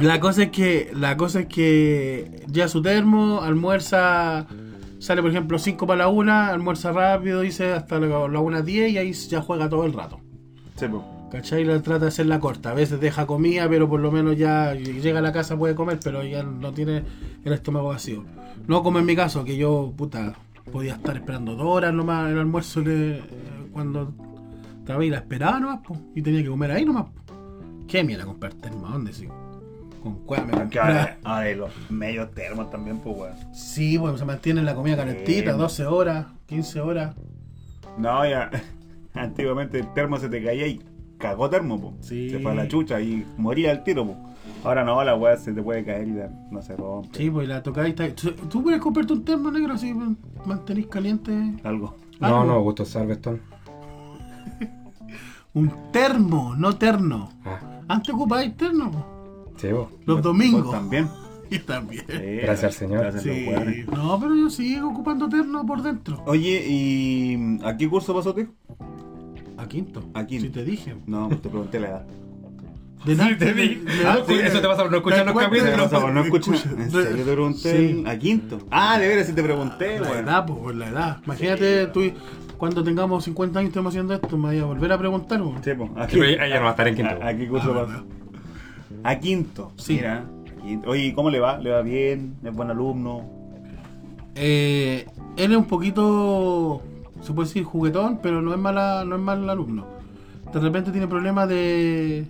[0.00, 4.46] La cosa es que, la cosa es que ya su termo, almuerza,
[4.98, 8.90] sale por ejemplo 5 para la 1, almuerza rápido, dice hasta la, la 1 10
[8.92, 10.20] y ahí ya juega todo el rato.
[10.76, 11.19] Sí, po.
[11.30, 11.64] ¿Cachai?
[11.64, 12.70] La trata de hacerla corta.
[12.70, 15.98] A veces deja comida, pero por lo menos ya llega a la casa puede comer,
[16.02, 17.04] pero ya no tiene
[17.44, 18.24] el estómago vacío.
[18.66, 20.34] No como en mi caso, que yo, puta,
[20.72, 23.22] podía estar esperando dos horas nomás el almuerzo de,
[23.72, 24.12] cuando
[24.80, 27.06] estaba ahí, la esperaba nomás, po, y tenía que comer ahí nomás.
[27.06, 27.34] po.
[27.86, 28.86] ¿Qué mierda comprar termo?
[28.88, 29.28] ¿A dónde sí?
[30.02, 33.54] Con cueva me ahora, los medios termos también, pues, weón.
[33.54, 35.58] Sí, pues se mantiene la comida calentita, Sí.
[35.58, 37.14] 12 horas, 15 horas.
[37.98, 38.50] No, ya.
[39.14, 40.80] Antiguamente el termo se te caía y
[41.20, 41.94] cagó termo, po.
[42.00, 42.30] Sí.
[42.30, 44.16] Se fue a la chucha y moría al tiro, po.
[44.64, 47.16] Ahora no, la weá se te puede caer y la- no se rompe.
[47.16, 47.90] Sí, pues la tocáis.
[47.98, 50.08] está- ¿Tú, tú puedes comprarte un termo negro así, pues,
[50.46, 51.32] mantenís caliente.
[51.64, 51.94] Algo.
[52.18, 52.44] No, Algo.
[52.44, 53.40] no, Augusto Salveston.
[55.54, 57.30] Un termo, no terno.
[57.44, 59.46] Ah, Antes ocupabais terno, po.
[59.56, 59.88] sí, vos.
[60.06, 60.64] los domingos.
[60.64, 61.08] Vos también.
[61.52, 62.04] Y también.
[62.06, 63.00] Sí, Gracias al Señor.
[63.00, 63.84] Gracias Sí.
[63.92, 66.22] No, pero yo sigo ocupando terno por dentro.
[66.26, 68.46] Oye, ¿y a qué curso pasó, tío?
[69.70, 70.02] A quinto.
[70.14, 70.46] A quinto.
[70.46, 70.96] Si te dije.
[71.06, 72.06] No, te pregunté la edad.
[73.04, 73.38] De nada.
[73.38, 73.76] te di.
[73.76, 75.70] de- Ah, de- sí, eso te pasa por no escuchar los ¿Te capítulos.
[75.74, 76.54] ¿Qué pasa, por no escuchar?
[76.56, 76.82] Escucha.
[76.82, 77.78] ¿En serio te pregunté?
[77.94, 78.04] Sí.
[78.06, 78.58] ¿A quinto?
[78.70, 80.24] Ah, de veras, si te pregunté, La weón.
[80.24, 81.16] edad, pues, por la edad.
[81.24, 82.02] Imagínate, tú,
[82.58, 85.54] cuando tengamos 50 años estemos haciendo esto, me vaya a volver a preguntar, po.
[85.64, 85.84] Sí, po.
[85.96, 87.14] ¿A Sí, pero ella no va a estar en quinto.
[87.22, 88.04] ¿A, a qué curso pasó?
[89.04, 89.72] A quinto.
[89.76, 89.94] Sí.
[89.94, 90.24] Mira.
[90.62, 90.90] quinto.
[90.90, 91.58] Oye, ¿y ¿cómo le va?
[91.58, 92.34] ¿Le va bien?
[92.44, 93.24] ¿Es buen alumno?
[94.34, 95.06] Eh,
[95.38, 96.82] él es un poquito,
[97.20, 99.86] se puede decir, juguetón, pero no es mala, no es mal alumno.
[100.52, 102.26] De repente tiene problemas de,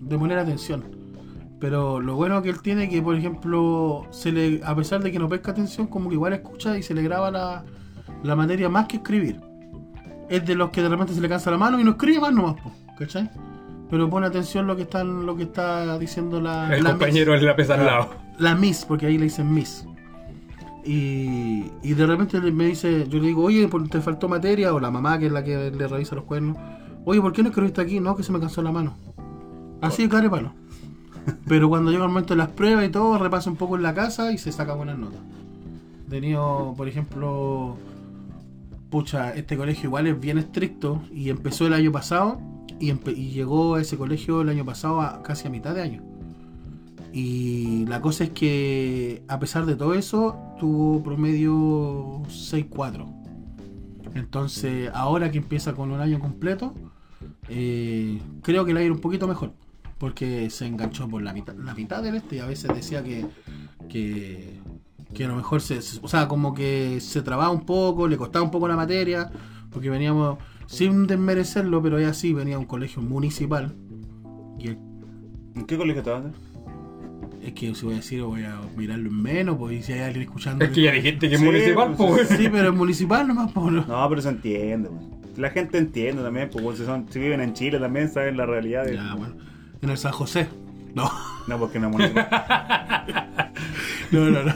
[0.00, 0.84] de poner atención.
[1.60, 5.18] Pero lo bueno que él tiene que, por ejemplo, se le, a pesar de que
[5.18, 7.64] no pesca atención, como que igual escucha y se le graba la,
[8.22, 9.40] la materia más que escribir.
[10.28, 12.32] Es de los que de repente se le cansa la mano y no escribe más
[12.32, 13.28] nomás, po, ¿cachai?
[13.90, 17.40] pero pone atención lo que están, lo que está diciendo la, El la compañero Miss.
[17.40, 18.10] en la pesa al Ah, lado.
[18.38, 19.86] La Miss, porque ahí le dicen Miss.
[20.90, 24.72] Y, de repente me dice, yo le digo, oye, ¿por- ¿te faltó materia?
[24.72, 26.56] O la mamá, que es la que le revisa los cuernos.
[27.04, 28.00] Oye, ¿por qué no escribiste aquí?
[28.00, 28.94] No, que se me cansó la mano.
[29.82, 30.52] Así cara y palo.
[31.46, 33.92] Pero cuando llega el momento de las pruebas y todo, repasa un poco en la
[33.92, 35.20] casa y se saca buenas notas.
[36.08, 37.76] Tenido, por ejemplo,
[38.88, 42.40] pucha, este colegio igual es bien estricto y empezó el año pasado
[42.80, 42.94] y
[43.30, 46.02] llegó a ese colegio el año pasado a casi a mitad de año.
[47.12, 53.06] Y la cosa es que a pesar de todo eso, tuvo promedio 6-4.
[54.14, 56.74] Entonces, ahora que empieza con un año completo,
[57.48, 59.52] eh, creo que le va a un poquito mejor.
[59.98, 63.26] Porque se enganchó por la mitad, la mitad del este y a veces decía que,
[63.88, 64.60] que,
[65.12, 68.44] que a lo mejor se, o sea, como que se trababa un poco, le costaba
[68.44, 69.32] un poco la materia,
[69.72, 73.74] porque veníamos, sin desmerecerlo, pero es así, venía a un colegio municipal.
[74.56, 76.32] Y ¿En qué colegio estabas?
[77.48, 80.22] Es que si voy a decir, voy a mirarlo en menos, pues si hay alguien
[80.22, 80.64] escuchando.
[80.64, 82.38] Es que ya dijiste que es Sí, municipal, pues, pues.
[82.40, 83.72] Sí, pero es municipal nomás, pues.
[83.72, 83.84] no.
[83.86, 84.88] No, pero se entiende.
[84.88, 85.38] pues.
[85.38, 88.84] La gente entiende también, pues si, son, si viven en Chile también saben la realidad.
[88.84, 88.94] De...
[88.96, 89.34] Ya, bueno.
[89.82, 90.48] En el San José.
[90.94, 91.08] No,
[91.46, 92.28] No, porque no es municipal.
[94.10, 94.52] no, no, no.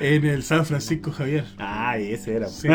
[0.00, 1.44] en el San Francisco Javier.
[1.58, 2.48] Ay, ese era.
[2.48, 2.68] Sí.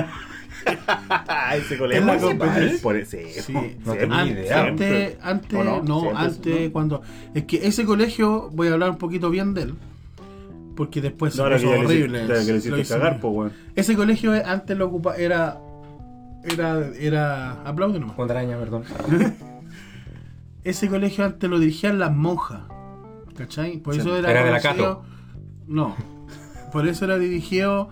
[1.55, 1.99] ese colegio.
[2.01, 2.37] ¿Es la municipal.
[2.47, 2.81] competencia?
[2.83, 3.53] Por sí, Sí.
[3.85, 4.63] No tenía An- idea.
[4.65, 6.01] Antes, antes, ¿O no, no?
[6.01, 6.71] Sí, antes, antes ¿no?
[6.71, 7.01] cuando.
[7.33, 9.75] Es que ese colegio, voy a hablar un poquito bien de él.
[10.75, 12.19] Porque después se No, que puso horrible.
[12.25, 13.19] hiciste- que le Lo hiciste hizo cagar, mal.
[13.21, 13.51] pues.
[13.75, 15.15] Ese colegio eh, antes lo ocupaba.
[15.15, 15.57] Era.
[16.43, 16.85] Era.
[16.99, 17.51] Era.
[17.63, 18.15] Aplaude nomás.
[18.15, 18.83] Contraña, perdón.
[20.63, 22.61] Ese colegio antes lo dirigían las monjas.
[23.37, 23.77] ¿Cachai?
[23.77, 24.01] Por Sí.
[24.01, 24.29] eso era.
[24.31, 25.03] Era de la conocido-
[25.67, 25.95] No.
[26.71, 27.89] Por eso era dirigido.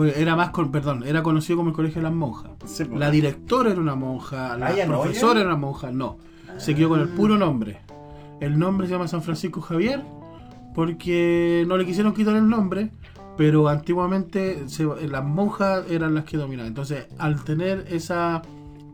[0.00, 0.70] Pues era más con.
[0.72, 2.52] Perdón, era conocido como el colegio de las monjas.
[2.64, 2.98] Sí, pues.
[2.98, 6.16] La directora era una monja, la Ah, no, profesora era una monja, no.
[6.58, 7.80] Se quedó con el puro nombre.
[8.40, 10.02] El nombre se llama San Francisco Javier
[10.74, 12.90] porque no le quisieron quitar el nombre,
[13.36, 16.68] pero antiguamente se- las monjas eran las que dominaban.
[16.68, 18.42] Entonces, al tener esa...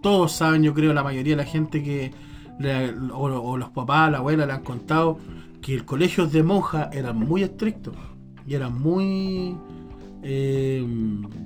[0.03, 2.13] Todos saben, yo creo, la mayoría de la gente que...
[2.59, 5.19] le- o, o los papás, la abuela le han contado
[5.61, 7.95] que el colegio de monjas eran muy estrictos
[8.47, 9.57] y eran muy...
[10.29, 10.85] eh,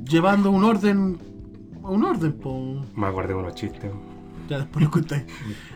[0.08, 1.18] llevando un orden...
[1.82, 2.82] Un orden, po.
[2.96, 3.90] Me acordé de unos chistes.
[4.48, 5.24] Ya después lo contáis.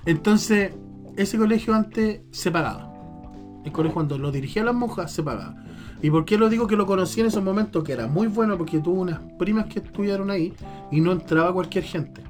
[0.06, 0.72] Entonces,
[1.16, 2.92] ese colegio antes se pagaba.
[3.64, 5.54] El colegio cuando lo dirigía las monjas se pagaba.
[6.02, 7.84] ¿Y por qué lo digo que lo conocí en esos momentos?
[7.84, 10.54] Que era muy bueno porque tuvo unas primas que estudiaron ahí
[10.90, 12.22] y no entraba cualquier gente.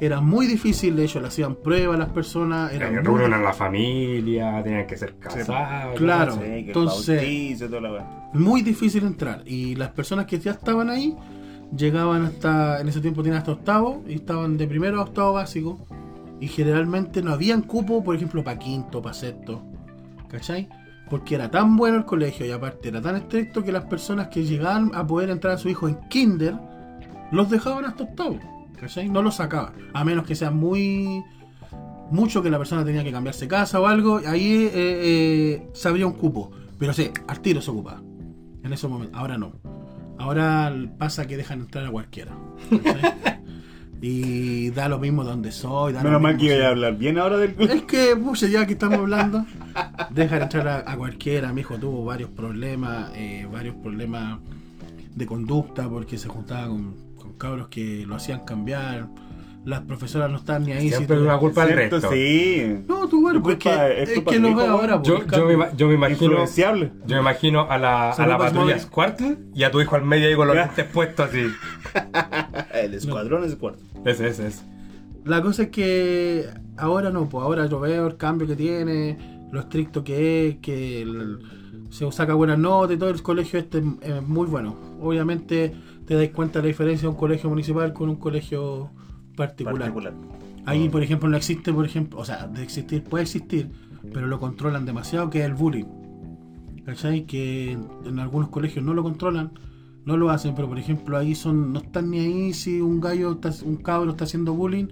[0.00, 2.72] Era muy difícil, de hecho, le hacían pruebas a las personas.
[2.72, 5.96] Era muy Reúnen a la familia, tenían que ser casados.
[5.98, 6.32] Claro.
[6.34, 8.30] Sí, que el Entonces- bautizo y toda la weá.
[8.34, 9.42] muy difícil entrar.
[9.46, 11.16] Y las personas que ya estaban ahí
[11.76, 15.78] llegaban hasta, en ese tiempo tenían hasta octavo, y estaban de primero a octavo básico.
[16.40, 19.62] Y generalmente no habían cupo, por ejemplo, para quinto, para sexto.
[20.28, 20.68] ¿Cachai?
[21.10, 24.44] Porque era tan bueno el colegio y aparte era tan estricto que las personas que
[24.44, 26.54] llegaban a poder entrar a su hijo en kinder
[27.32, 28.38] los dejaban hasta octavo.
[28.80, 29.08] ¿Cachai?
[29.08, 29.72] No los sacaban.
[29.92, 31.22] A menos que sea muy.
[32.10, 34.20] Mucho que la persona tenía que cambiarse casa o algo.
[34.26, 36.50] Ahí eh, eh, se abría un cupo.
[36.78, 38.02] Pero sí, al tiro se ocupaba.
[38.62, 39.16] En ese momento.
[39.16, 39.52] Ahora no.
[40.18, 42.32] Ahora pasa que dejan entrar a cualquiera.
[42.82, 43.38] ¿cachai?
[44.00, 45.92] y da lo mismo donde soy.
[45.92, 48.64] Da lo Menos mal que iba a hablar bien ahora del es que, pucha, ya
[48.66, 49.44] que estamos hablando,
[50.10, 51.52] dejan entrar a, a cualquiera.
[51.52, 54.38] Mi hijo tuvo varios problemas, eh, varios problemas
[55.14, 57.07] de conducta porque se juntaba con
[57.38, 59.08] cabros que lo hacían cambiar.
[59.64, 60.88] Las profesoras no están ni ahí.
[60.88, 62.10] Siempre tú- es una culpa Cierto, resto.
[62.12, 62.76] Sí.
[62.88, 65.02] No, tú, bueno, Es pues culpa- que, es que lo veo ahora.
[65.02, 66.24] Yo, pues, yo, me, ima- yo me imagino.
[66.30, 66.92] Influenciable.
[67.06, 68.78] Yo me imagino a la, a la patrulla.
[68.78, 71.46] Squartle y a tu hijo al medio ahí con los lentes puestos así.
[72.74, 73.82] El escuadrón es cuarto.
[74.04, 74.64] Ese, ese, ese.
[75.24, 76.46] La cosa es que
[76.78, 79.18] ahora no, pues ahora yo veo el cambio que tiene,
[79.52, 81.38] lo estricto que es, que el-
[81.90, 84.76] se saca buenas notas y todo el colegio este es muy bueno.
[85.00, 85.74] Obviamente
[86.08, 88.90] te dais cuenta de la diferencia de un colegio municipal con un colegio
[89.36, 89.92] particular.
[89.92, 90.14] Particular.
[90.64, 93.70] Ahí, por ejemplo, no existe, por ejemplo, o sea, de existir puede existir,
[94.12, 95.84] pero lo controlan demasiado, que es el bullying.
[96.86, 97.26] ¿Cachai?
[97.26, 99.52] Que en, algunos colegios no lo controlan,
[100.06, 103.32] no lo hacen, pero por ejemplo ahí son no están ni ahí si un gallo,
[103.32, 104.86] está, un cabro está haciendo bullying,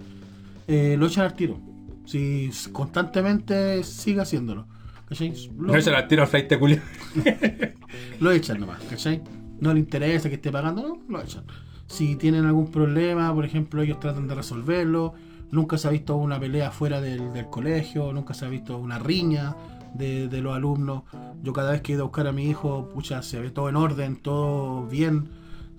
[0.67, 1.59] eh, lo echan al tiro.
[2.05, 4.67] Si constantemente sigue haciéndolo.
[5.09, 5.33] ¿Cachai?
[5.57, 7.73] Lo, No se la tiro al flight de
[8.19, 9.23] lo echan nomás, ¿cachai?
[9.59, 11.43] No le interesa que esté pagando, no, lo echan.
[11.87, 15.13] Si tienen algún problema, por ejemplo, ellos tratan de resolverlo.
[15.51, 18.99] Nunca se ha visto una pelea fuera del, del colegio, nunca se ha visto una
[18.99, 19.55] riña
[19.93, 21.03] de, de los alumnos.
[21.41, 23.69] Yo cada vez que he ido a buscar a mi hijo, pucha, se ve todo
[23.69, 25.29] en orden, todo bien,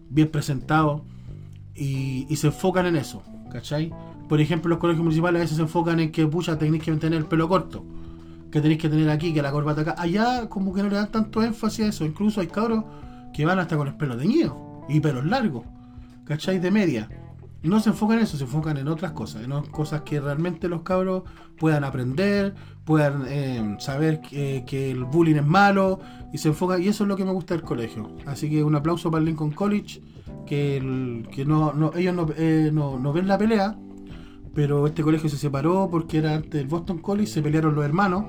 [0.08, 1.04] bien presentado.
[1.74, 3.92] Y, y se enfocan en eso, ¿cachai?
[4.28, 7.18] por ejemplo, los colegios municipales a veces se enfocan en que, pucha, tenéis que tener
[7.18, 7.84] el pelo corto.
[8.52, 9.94] Que tenéis que tener aquí, que la corbata acá.
[9.98, 12.04] Allá como que no le dan tanto énfasis a eso.
[12.04, 12.84] Incluso hay cabros
[13.32, 15.64] que van hasta con el pelo teñido y pelos largos.
[16.24, 16.58] ¿Cachai?
[16.58, 17.08] De media.
[17.62, 19.42] No se enfocan en eso, se enfocan en otras cosas.
[19.42, 21.24] En cosas que realmente los cabros
[21.58, 26.00] puedan aprender, puedan eh, saber que, que el bullying es malo.
[26.32, 28.10] Y se enfoca, y eso es lo que me gusta del colegio.
[28.26, 30.00] Así que un aplauso para el Lincoln College.
[30.46, 33.76] Que, que no, no- ellos no, eh, no- no ven la pelea,
[34.54, 38.24] pero este colegio se separó porque era antes del Boston College, se pelearon los hermanos,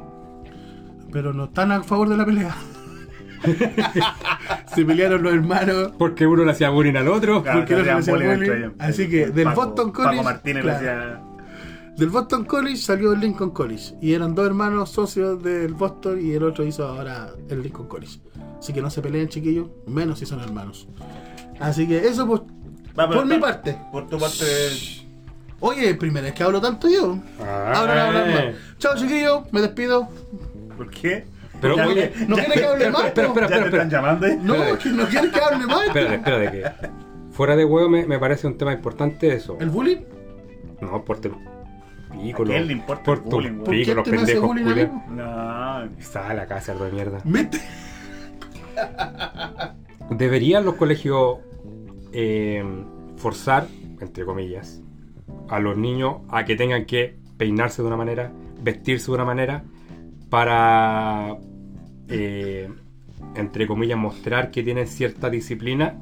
[1.14, 2.56] pero no están a favor de la pelea.
[4.76, 7.42] se pelearon los hermanos Porque uno le hacía bullying al otro.
[7.44, 8.52] Claro, porque no se hacían le hacía bullying bullying.
[8.52, 8.74] entre ellos.
[8.80, 10.82] Así que El del Paco- Boston College, Paco Martínez claro.
[10.84, 11.22] le hacía.
[11.98, 13.96] Del Boston College salió el Lincoln College.
[14.02, 18.20] Y eran dos hermanos socios del Boston y el otro hizo ahora el Lincoln College.
[18.58, 20.88] Así que no se peleen, chiquillos, menos si son hermanos.
[21.60, 22.42] Así que eso pues,
[22.98, 23.78] Va, por mi parte.
[23.92, 24.46] Por tu parte.
[25.62, 27.18] Oye, primera vez que hablo tanto yo.
[27.42, 28.34] Ah, Ahora no hablan eh.
[28.56, 28.78] más.
[28.78, 30.08] Chao, chiquillos, me despido.
[30.78, 31.26] ¿Por qué?
[31.62, 33.06] Pero, Ya- oye, ¿No quiere que hable más?
[33.06, 33.84] espera, espera, ¿Ya te espera.
[33.84, 34.28] están llamando?
[34.28, 34.40] eh?
[34.42, 35.88] No, es que no quiere que hable más.
[35.88, 36.90] Espérate, espérate, que
[37.32, 39.58] fuera de huevo me, me parece un tema importante eso.
[39.60, 39.98] ¿El bullying?
[40.82, 41.32] No, por tu
[42.12, 42.52] pícolo.
[42.52, 43.58] ¿A quién le importa por el tu bullying?
[43.60, 44.48] ¿Por qué pícolo, te me hace pendejo.
[44.48, 44.88] bullying?
[45.12, 45.84] No.
[46.00, 47.20] Está a la casa, de mierda.
[47.26, 47.60] Vete.
[50.10, 51.38] ¿Deberían los colegios
[52.14, 52.64] eh,
[53.18, 53.68] forzar,
[54.00, 54.82] entre comillas,
[55.50, 59.64] a los niños a que tengan que peinarse de una manera, vestirse de una manera,
[60.30, 61.38] para,
[62.10, 62.70] eh,
[63.36, 65.96] entre comillas, mostrar que tienen cierta disciplina?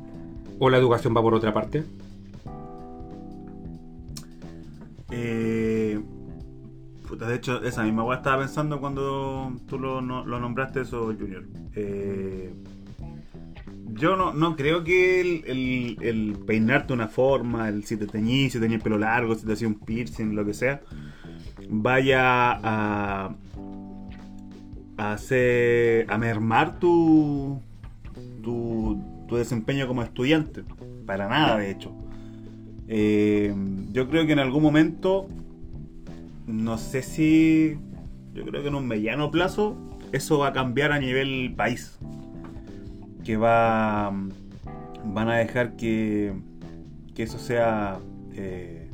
[0.59, 1.83] ¿O la educación va por otra parte?
[5.11, 5.99] Eh,
[7.19, 11.45] de hecho, esa misma weá estaba pensando cuando tú lo, no- lo nombraste eso, Junior.
[11.75, 12.51] Eh,
[13.93, 18.53] yo no, no creo que el, el- el peinarte una forma, el si te teñís,
[18.53, 20.81] si tenías pelo largo, si te hacías un piercing, lo que sea,
[21.69, 23.35] vaya a
[24.97, 27.61] hacer, a mermar tu,
[28.43, 30.63] tu, tu desempeño como estudiante.
[31.05, 31.91] Para nada, de hecho.
[32.87, 33.53] Eh,
[33.91, 35.27] yo creo que en algún momento,
[36.45, 37.77] no sé si,
[38.33, 39.77] yo creo que en un mediano plazo,
[40.11, 41.99] eso va a cambiar a nivel país.
[43.23, 44.13] Que va,
[45.03, 46.33] van a dejar que,
[47.13, 47.99] que eso sea
[48.33, 48.86] eh,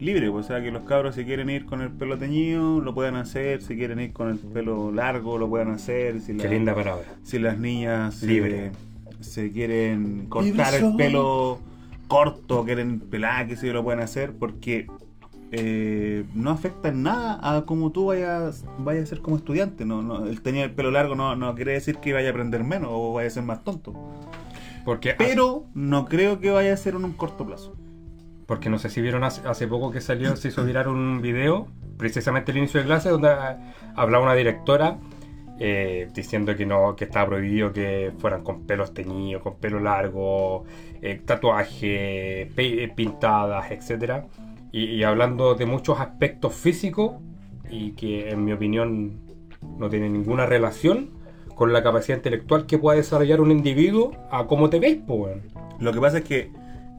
[0.00, 2.94] libre, pues, o sea, que los cabros si quieren ir con el pelo teñido, lo
[2.94, 6.20] puedan hacer, si quieren ir con el pelo largo, lo puedan hacer.
[6.20, 7.04] Si Qué la- linda palabra.
[7.22, 8.72] si las niñas Libre.
[9.20, 11.58] se quieren cortar el pelo
[12.08, 14.86] corto, quieren pelar, que se lo pueden hacer, porque
[15.52, 19.84] eh, no afecta en nada a cómo tú vayas, vayas a ser como estudiante.
[19.84, 22.62] No, no, el tener el pelo largo no, no quiere decir que vaya a aprender
[22.64, 23.92] menos o vaya a ser más tonto.
[24.84, 27.76] Porque, Pero no creo que vaya a ser en un corto plazo.
[28.50, 31.68] Porque no sé si vieron hace, hace poco que salió, se hizo virar un video,
[31.96, 33.60] precisamente al inicio de clase, donde ah,
[33.94, 34.98] hablaba una directora
[35.60, 40.64] eh, diciendo que no, que estaba prohibido que fueran con pelos teñidos, con pelo largo,
[41.00, 44.26] eh, tatuaje, pe- eh, pintadas, etcétera,
[44.72, 47.12] y, y hablando de muchos aspectos físicos
[47.70, 49.20] y que en mi opinión
[49.78, 51.10] no tiene ninguna relación
[51.54, 55.36] con la capacidad intelectual que pueda desarrollar un individuo a cómo te ves, pues.
[55.78, 56.50] Lo que pasa es que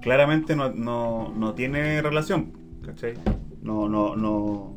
[0.02, 2.52] claramente no, no, no tiene relación,
[2.86, 3.14] ¿cachai?
[3.62, 4.74] No, no, no.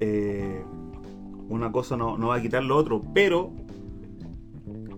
[0.00, 0.62] eh,
[1.48, 3.52] una cosa no, no va a quitar lo otro, pero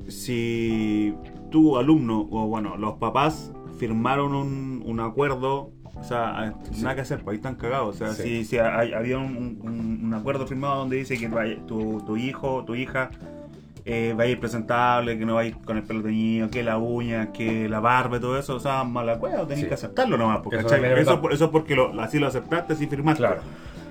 [0.09, 1.15] si
[1.51, 7.23] tu alumno, o bueno, los papás firmaron un, un acuerdo, o sea, nada que hacer,
[7.23, 7.97] pues ahí están cagados.
[7.97, 8.23] O sea, Sí.
[8.23, 11.29] si, si hay- había un, un- un acuerdo firmado donde dice que
[11.67, 13.11] tu, tu hijo, tu hija
[13.89, 16.63] eh, va a ir presentable, que no va a ir con el pelo teñido, que
[16.65, 19.69] la uña, que la barba y todo eso, o sea, mala cueva, tenés Sí.
[19.69, 20.81] que aceptarlo nomás, porque, Eso ¿cachai?
[20.83, 23.19] también es eso, por- eso es porque lo- así lo aceptaste, así firmaste.
[23.21, 23.41] Claro.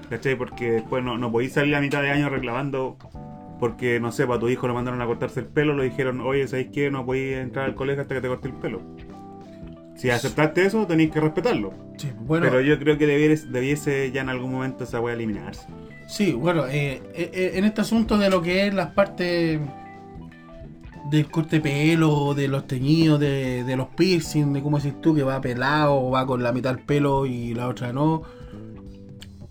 [0.10, 0.36] ¿Cachai?
[0.36, 2.98] Porque después no, no podéis salir a mitad de año reclamando
[3.60, 6.46] porque, no sé, para tu hijo lo mandaron a cortarse el pelo, le dijeron, oye,
[6.48, 6.92] ¿sabéis qué?
[6.92, 8.82] No podéis entrar al colegio hasta que te corte el pelo.
[9.96, 11.74] Si aceptaste eso, tenéis que respetarlo.
[11.98, 15.66] Sí, bueno, Pero yo creo que debiese, debiese ya en algún momento esa wea eliminarse.
[16.06, 19.60] Sí, bueno, eh, eh, eh, en este asunto de lo que es las partes
[21.12, 25.24] del corte pelo, de los teñidos, de, de los piercing, de cómo decís tú, que
[25.24, 28.24] va pelado va con la mitad del pelo y la otra no.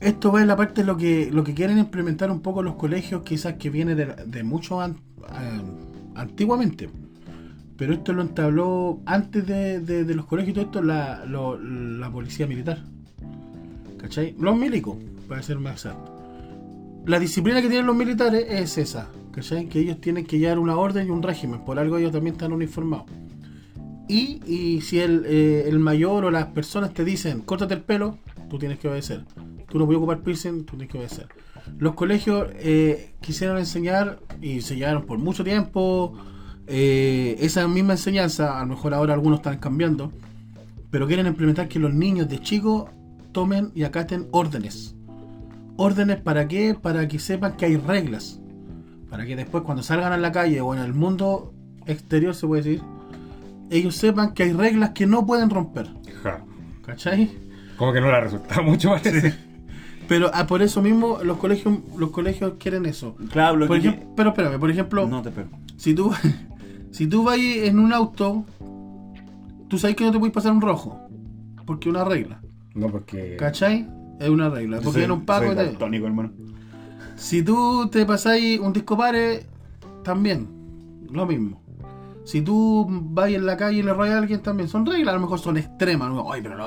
[0.00, 2.74] Esto va en la parte de lo que, lo que quieren implementar un poco los
[2.74, 4.96] colegios, quizás que viene de, de mucho an-
[5.28, 5.78] an-
[6.14, 6.90] antiguamente.
[7.76, 12.46] Pero esto lo entabló antes de, de- los colegios y todo esto la, la policía
[12.46, 12.82] militar.
[13.98, 14.34] ¿Cachai?
[14.38, 14.96] Los milicos,
[15.28, 16.12] para ser más exacto
[17.06, 19.68] la disciplina que tienen los militares es esa, ¿cachai?
[19.68, 22.52] Que ellos tienen que llevar una orden y un régimen, por algo ellos también están
[22.52, 23.06] uniformados.
[24.08, 28.18] Y, y si el, eh, el mayor o las personas te dicen, córtate el pelo,
[28.48, 29.24] tú tienes que obedecer.
[29.68, 31.28] Tú no puedes ocupar piercing, tú tienes que obedecer.
[31.78, 36.12] Los colegios eh, quisieron enseñar y se llevaron por mucho tiempo
[36.66, 38.58] eh, esa misma enseñanza.
[38.58, 40.12] A lo mejor ahora algunos están cambiando,
[40.90, 42.90] pero quieren implementar que los niños de chicos
[43.32, 44.94] tomen y acaten órdenes.
[45.76, 46.76] ¿Órdenes para qué?
[46.80, 48.40] Para que sepan que hay reglas.
[49.14, 51.54] Para que después cuando salgan a la calle o en el mundo
[51.86, 52.82] exterior se puede decir,
[53.70, 55.88] ellos sepan que hay reglas que no pueden romper.
[56.24, 56.40] Ja.
[56.84, 57.30] ¿Cachai?
[57.76, 59.32] Como que no le ha resultado mucho parece.
[60.08, 63.14] Pero ah, por eso mismo los colegios los colegios quieren eso.
[63.30, 65.48] Claro, lo Por que- ejemplo, pero espérame, por ejemplo, No te espero.
[65.76, 66.12] si tú
[66.90, 68.44] si tú vas en un auto,
[69.68, 71.00] tú sabes que no te puedes pasar un rojo,
[71.66, 72.40] porque es una regla.
[72.74, 73.36] No, porque.
[73.38, 73.88] ¿Cachai?
[74.18, 74.78] Es una regla.
[74.78, 76.32] Porque Soy- en un paco soy te- daltónico, hermano.
[77.16, 79.46] Si tú te pasáis un disco pare,
[80.02, 80.48] también,
[81.10, 81.62] lo mismo.
[82.24, 85.16] Si tú vas en la calle y le rayas a alguien, también son reglas, a
[85.16, 86.10] lo mejor son extremas.
[86.10, 86.32] ¿no?
[86.32, 86.66] Ay, pero, no.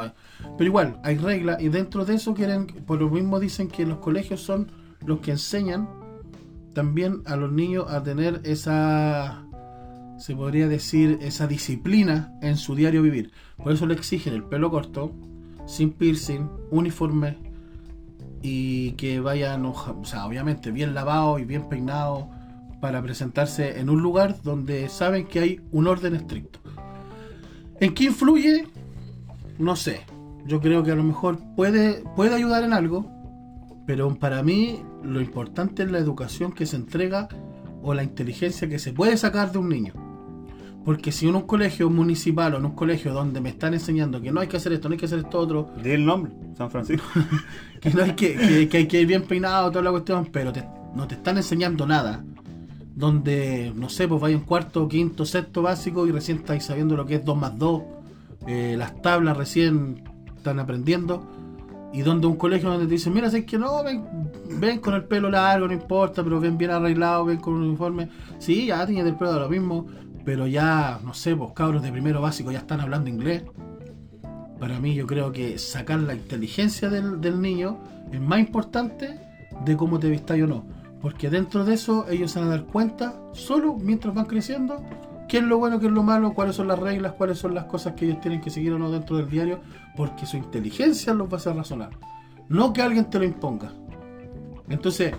[0.58, 3.98] pero igual, hay reglas y dentro de eso quieren, por lo mismo dicen que los
[3.98, 4.72] colegios son
[5.06, 5.90] los que enseñan
[6.74, 9.44] también a los niños a tener esa,
[10.20, 13.32] se podría decir, esa disciplina en su diario vivir.
[13.58, 15.12] Por eso le exigen el pelo corto,
[15.66, 17.47] sin piercing, uniforme,
[18.42, 22.26] y que vayan, o sea, obviamente bien lavados y bien peinados
[22.80, 26.60] para presentarse en un lugar donde saben que hay un orden estricto.
[27.80, 28.68] ¿En qué influye?
[29.58, 30.02] No sé.
[30.46, 33.12] Yo creo que a lo mejor puede, puede ayudar en algo,
[33.86, 37.28] pero para mí lo importante es la educación que se entrega
[37.82, 40.07] o la inteligencia que se puede sacar de un niño.
[40.88, 44.32] Porque si en un colegio municipal o en un colegio donde me están enseñando que
[44.32, 46.72] no hay que hacer esto, no hay que hacer esto otro, Di el nombre, San
[46.72, 47.06] Francisco.
[47.82, 50.54] que, no hay que, que- que hay que ir bien peinado, toda la cuestión, pero
[50.54, 50.64] te-
[50.96, 52.24] no te están enseñando nada.
[52.96, 57.06] Donde, no sé, pues vaya en cuarto, quinto, sexto básico y recién estáis sabiendo lo
[57.06, 57.82] que es 2 más 2.
[58.48, 60.04] eh, las tablas recién
[60.38, 61.28] están aprendiendo.
[61.94, 64.04] Y donde un colegio donde te dicen, mira, sé que no, ven,
[64.60, 68.10] ven con el pelo largo, no importa, pero ven bien arreglado, ven con un uniforme.
[68.40, 69.86] Sí, ya tienes el pelo de lo mismo,
[70.28, 73.44] pero ya, no sé, pues cabros de primero básico ya están hablando inglés.
[74.60, 77.80] Para mí yo creo que sacar la inteligencia del, del niño
[78.12, 79.22] es más importante
[79.64, 80.66] de cómo te vistáis o no.
[81.00, 84.84] Porque dentro de eso ellos se van a dar cuenta, solo mientras van creciendo,
[85.30, 87.64] qué es lo bueno, qué es lo malo, cuáles son las reglas, cuáles son las
[87.64, 89.62] cosas que ellos tienen que seguir o no dentro del diario,
[89.96, 91.92] porque su inteligencia los va a hacer razonar.
[92.50, 93.72] No que alguien te lo imponga.
[94.68, 95.14] Entonces,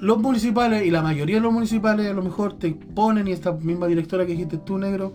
[0.00, 3.52] los municipales y la mayoría de los municipales a lo mejor te imponen, y esta
[3.52, 5.12] misma directora que dijiste tú, negro,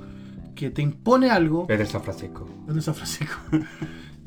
[0.55, 2.47] que te impone algo, Es de San Francisco.
[2.65, 3.35] ¿Dónde San Francisco?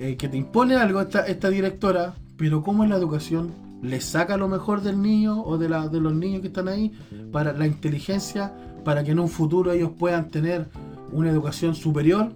[0.00, 3.52] Eh, que te impone algo esta, esta directora, pero ¿cómo es la educación?
[3.82, 6.92] ¿Le saca lo mejor del niño o de, la, de los niños que están ahí
[7.32, 8.52] para la inteligencia,
[8.84, 10.68] para que en un futuro ellos puedan tener
[11.10, 12.32] una educación superior?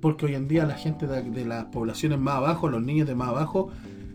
[0.00, 3.14] Porque hoy en día la gente de, de las poblaciones más abajo, los niños de
[3.14, 3.70] más abajo,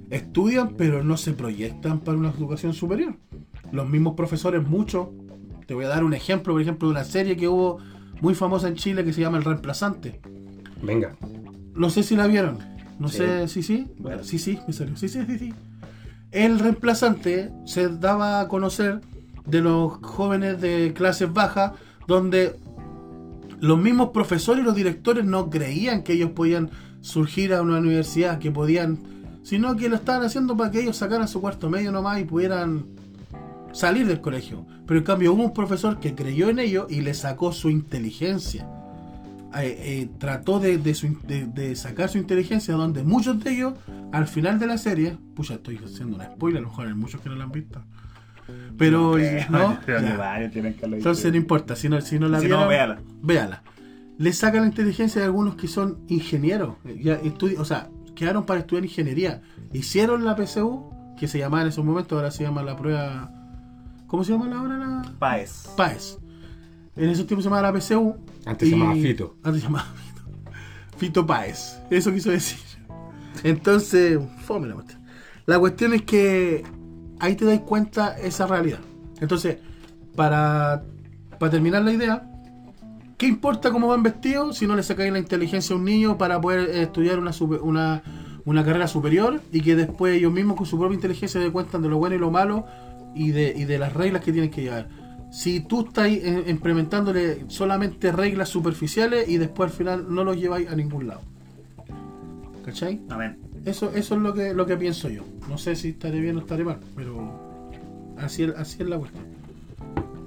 [0.09, 3.15] estudian pero no se proyectan para una educación superior.
[3.71, 5.07] Los mismos profesores, muchos,
[5.67, 7.77] te voy a dar un ejemplo, por ejemplo, de una serie que hubo
[8.21, 10.19] muy famosa en Chile que se llama El Reemplazante.
[10.81, 11.15] Venga.
[11.75, 12.57] No sé si la vieron.
[12.99, 13.17] No Sí.
[13.17, 13.87] sé si sí.
[13.97, 14.23] Bueno.
[14.23, 14.95] Sí, sí, me salió.
[14.97, 15.53] Sí, sí, sí, sí.
[16.31, 19.01] El reemplazante se daba a conocer
[19.45, 21.71] de los jóvenes de clases bajas,
[22.07, 22.55] donde
[23.61, 26.69] los mismos profesores y los directores no creían que ellos podían
[27.01, 28.99] surgir a una universidad, que podían,
[29.43, 32.85] sino que lo estaban haciendo para que ellos sacaran su cuarto medio nomás y pudieran
[33.71, 34.65] salir del colegio.
[34.85, 38.67] Pero en cambio hubo un profesor que creyó en ello y le sacó su inteligencia.
[39.55, 43.51] Eh, eh, trató de, de su in- de- de sacar su inteligencia, donde muchos de
[43.51, 43.73] ellos,
[44.11, 47.19] al final de la serie, pucha, estoy haciendo una spoiler, a lo mejor hay muchos
[47.21, 47.81] que no la han visto.
[48.77, 49.15] Pero,
[49.49, 49.77] ¿no?
[50.97, 52.99] Entonces no importa, si no, si no la Si no, vieron, véala.
[53.21, 53.63] véala.
[54.17, 57.19] Le saca la inteligencia de algunos que son ingenieros, ya
[57.57, 59.41] o sea, quedaron para estudiar ingeniería.
[59.71, 63.31] Hicieron la PSU, que se llamaba en esos momentos, ahora se llama la prueba...
[64.09, 65.01] ¿Cómo se llama la ahora la...?
[65.19, 65.69] Paez.
[65.77, 66.17] PAES.
[66.97, 68.15] En esos tiempos se llamaba la PCU.
[68.45, 69.35] Antes se y- llamaba Fito.
[69.43, 70.21] Antes se llamaba Fito.
[70.97, 71.79] Fito Páez.
[71.89, 72.59] Eso quiso decir.
[73.43, 74.99] Entonces, fome la cuestión.
[75.45, 76.63] La cuestión es que
[77.19, 78.79] ahí te das cuenta esa realidad.
[79.21, 79.57] Entonces,
[80.15, 80.83] para,
[81.39, 82.29] para terminar la idea,
[83.17, 86.39] ¿qué importa cómo van vestidos si no le sacáis la inteligencia a un niño para
[86.41, 88.03] poder eh, estudiar una, super- una,
[88.45, 91.77] una carrera superior y que después ellos mismos con su propia inteligencia se den cuenta
[91.79, 92.65] de lo bueno y lo malo
[93.15, 94.87] y de, y de las reglas que tienen que llevar?
[95.31, 100.67] Si tú estás eh, implementándole solamente reglas superficiales y después al final no los lleváis
[100.69, 101.21] a ningún lado.
[102.65, 102.99] ¿Cachai?
[103.09, 103.37] Amén.
[103.65, 105.23] Eso, eso es lo que, lo que pienso yo.
[105.47, 109.23] No sé si estaré bien o estaré mal, pero así, es- así es la cuestión.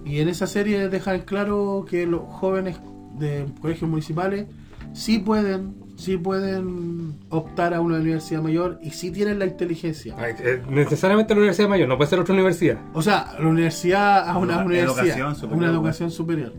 [0.04, 2.76] Y en esa serie dejan claro que los jóvenes
[3.18, 4.46] de colegios municipales
[4.92, 10.14] sí pueden sí pueden optar a una universidad mayor y sí tienen la inteligencia.
[10.18, 12.78] Ay, eh, necesariamente la Universidad Mayor, no puede ser otra universidad.
[12.92, 16.52] O sea, la universidad a una Una universidad, educación superior, una educación superior.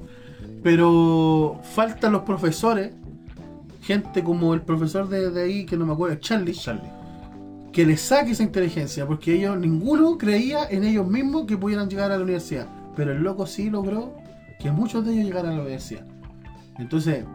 [0.63, 2.91] Pero faltan los profesores,
[3.81, 6.89] gente como el profesor de, de ahí, que no me acuerdo, Charlie, Charlie.
[7.71, 12.11] que les saque esa inteligencia, porque ellos, ninguno creía en ellos mismos que pudieran llegar
[12.11, 12.67] a la universidad.
[12.95, 14.13] Pero el loco sí logró
[14.59, 16.05] que muchos de ellos llegaran a la universidad.
[16.79, 17.25] Entonces,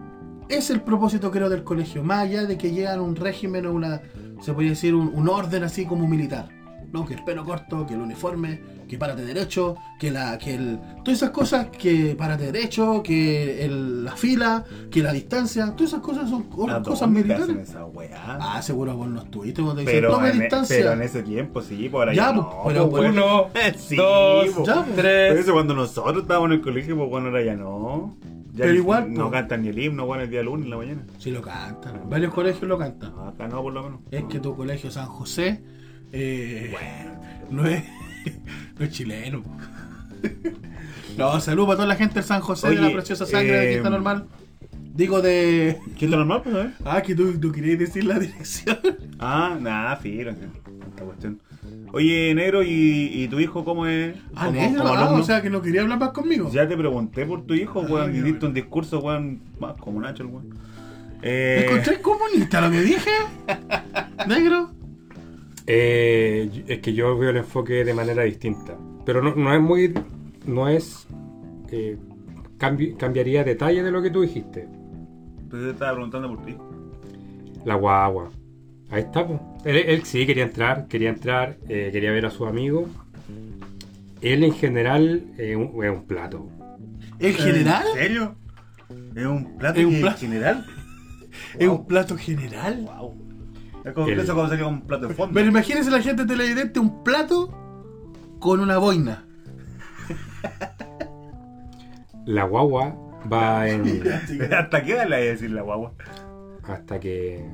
[0.48, 3.72] es el propósito creo del colegio, más allá de que llegan a un régimen o
[3.72, 4.00] una,
[4.40, 6.48] se podría decir, un, un orden así como militar.
[6.90, 10.78] No, que el pelo corto, que el uniforme, que párate derecho, que la, que el.
[11.04, 16.00] Todas esas cosas, que párate derecho, que el- la fila, que la distancia, todas esas
[16.00, 17.54] cosas son co- ¿A cosas militares.
[17.68, 18.38] esa weá?
[18.40, 20.76] Ah, seguro vos no estuviste cuando dicen pero, tome en, e- distancia.
[20.78, 22.48] pero en ese tiempo sí, por ahí Ya, no.
[22.62, 23.10] pues, pero pues.
[23.10, 24.66] Uno, Sí, dos, pues.
[24.66, 24.86] Ya, pues.
[24.96, 25.40] Pero tres.
[25.40, 28.16] eso cuando nosotros estábamos en el colegio, pues bueno, ahora ya no.
[28.58, 31.02] Ya Pero igual, No cantan ni el himno, bueno, el día lunes en la mañana.
[31.18, 32.10] Sí lo cantan.
[32.10, 33.14] Varios colegios lo cantan.
[33.14, 34.00] No, acá no, por lo menos.
[34.10, 35.62] Es que tu colegio San José
[36.10, 36.74] eh,
[37.50, 37.84] no, es,
[38.78, 39.42] no es chileno.
[41.16, 43.70] No, salud para toda la gente del San José de la Oye, preciosa sangre de
[43.70, 44.28] eh, Quinta Normal.
[44.70, 45.76] Digo de.
[45.98, 46.70] ¿Qué es lo normal, pues, eh?
[46.84, 48.78] Ah, que tú, tú querías decir la dirección.
[49.18, 50.30] Ah, nada, filo.
[50.30, 51.40] Esta cuestión.
[51.92, 54.14] Oye, negro, ¿y, y tu hijo cómo es?
[54.34, 54.82] Ah, como, negro.
[54.82, 56.50] como Ah, o sea que no quería hablar más conmigo.
[56.52, 58.10] Ya te pregunté por tu hijo, weón.
[58.10, 58.48] Hiciste bueno.
[58.48, 60.48] un discurso, weón, más como Nacho, el weón.
[60.50, 60.56] ¿Me
[61.22, 63.10] Eh, encontré comunista lo que dije?
[64.28, 64.70] ¿Negro?
[65.66, 68.76] Eh, es que yo veo el enfoque de manera distinta.
[69.04, 69.92] Pero no, no es muy.
[70.46, 71.06] No es.
[71.70, 71.96] eh,
[72.58, 74.66] cambi- cambiaría detalle de lo que tú dijiste.
[75.50, 76.54] Pues te estaba preguntando por ti.
[77.64, 78.30] La guagua.
[78.90, 79.40] Ahí está, pues.
[79.64, 82.86] Él, él sí quería entrar, quería entrar, eh, quería ver a su amigo.
[84.20, 86.48] Él en general eh, un- es un plato.
[87.18, 87.84] ¿En general?
[87.94, 88.34] ¿En serio?
[89.14, 90.18] ¿Es un plato ¿Es un plato?
[90.18, 90.66] general?
[91.58, 92.82] ¿Es un plato general?
[92.86, 93.14] Wow.
[93.84, 95.34] Es como, El- Eso como sería un plato de fondo.
[95.34, 97.54] Pero imagínense la gente televidente un plato
[98.40, 99.24] con una boina.
[102.26, 102.94] La guagua
[103.32, 104.02] va en.
[104.52, 105.92] ¿Hasta qué edad le voy a decir la guagua?
[106.64, 107.46] hasta que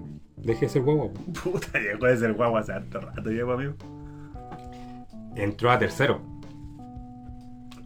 [0.44, 1.10] deje de ser guagua.
[1.44, 3.74] Puta, ya puede ser guagua hace harto rato, pues, amigo.
[5.36, 6.20] Entró a tercero.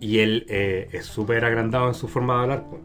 [0.00, 2.64] Y él eh, es súper agrandado en su forma de hablar.
[2.64, 2.80] po.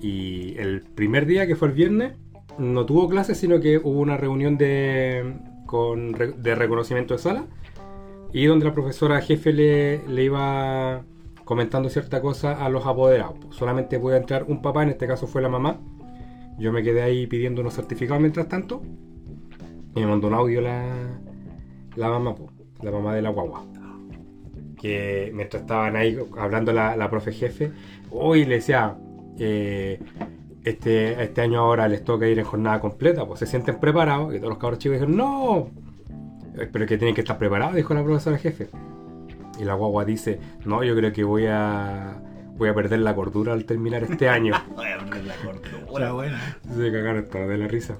[0.00, 2.12] Y el primer día, que fue el viernes,
[2.58, 5.34] no tuvo clases, sino que hubo una reunión de,
[5.66, 7.46] con, de reconocimiento de sala.
[8.32, 11.02] Y donde la profesora jefe le, le iba
[11.44, 13.38] comentando cierta cosa a los apoderados.
[13.38, 13.52] po.
[13.52, 15.80] Solamente puede entrar un papá, en este caso fue la mamá.
[16.58, 18.82] Yo me quedé ahí pidiendo unos certificados mientras tanto.
[19.94, 21.20] Y me mandó un audio la,
[21.96, 22.50] la mamá, po,
[22.82, 23.64] la mamá de la guagua.
[24.80, 27.72] Que mientras estaban ahí hablando la, la profe jefe,
[28.10, 28.96] hoy le decía,
[29.38, 30.00] eh,
[30.64, 34.34] este, este año ahora les toca ir en jornada completa, pues se sienten preparados.
[34.34, 35.70] Y todos los cabros chicos dijeron, no,
[36.72, 38.68] pero que tienen que estar preparados, dijo la profesora jefe.
[39.58, 42.20] Y la guagua dice, no, yo creo que voy a,
[42.58, 44.52] voy a perder la cordura al terminar este año.
[44.76, 45.70] Voy a poner la cordura.
[45.88, 46.58] Hola, buena.
[46.76, 47.96] Se cagaron todos de la risa.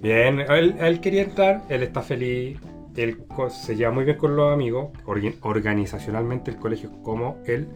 [0.00, 2.58] Bien, él, él quería entrar, él está feliz,
[2.96, 3.18] él
[3.50, 4.90] se lleva muy bien con los amigos,
[5.40, 7.66] organizacionalmente el colegio es como el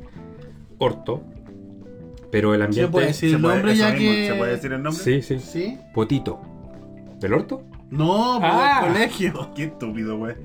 [0.78, 1.22] orto,
[2.30, 2.86] pero el ambiente...
[2.86, 4.26] ¿Se puede decir ¿Se el nombre ya mismo, que.?
[4.28, 5.02] ¿Se puede decir el nombre?
[5.02, 5.78] Sí, sí, ¿Sí?
[5.94, 6.40] Potito.
[7.18, 7.62] ¿Del orto?
[7.90, 8.82] No, por Ah.
[8.86, 9.50] el colegio.
[9.56, 10.36] Qué estúpido, güey.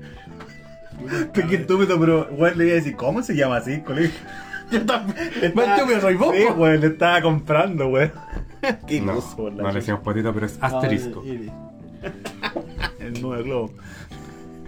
[1.34, 4.18] Qué estúpido, pero güey le iba a decir, ¿cómo se llama así, colegio?
[4.70, 5.52] Yo también.
[5.54, 6.34] Más estúpido soy vos.
[6.36, 6.54] Sí, po.
[6.54, 8.10] güey, le estaba comprando, güey.
[8.86, 11.22] Qué No, la no le decimos potito, pero es asterisco.
[11.24, 11.28] Ah,
[13.00, 13.70] y- El nuevo globo.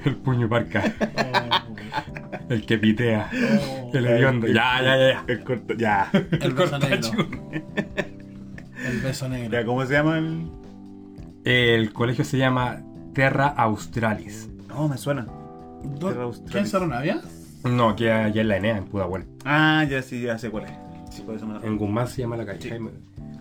[0.05, 0.85] El puño parca.
[2.49, 3.31] el que pitea.
[3.93, 4.47] El hediondo.
[4.47, 5.25] Ya, ya, ya, ya.
[5.27, 6.11] El corto, ya.
[6.13, 7.09] El beso negro.
[8.87, 9.53] El beso negro.
[9.53, 10.51] Ya, ¿Cómo se llama el...?
[11.45, 12.83] El colegio se llama
[13.13, 14.49] Terra Australis.
[14.69, 15.27] No, me suena.
[15.99, 16.53] Terra Australis.
[16.53, 17.21] ¿Quién se Navia?
[17.65, 19.25] No, que allá en la Enea, en Pudahuel.
[19.45, 20.73] Ah, ya sí, ya sé cuál es.
[21.11, 22.69] Sí, por eso me En Guzmán se llama la calle.
[22.69, 22.91] Jaime,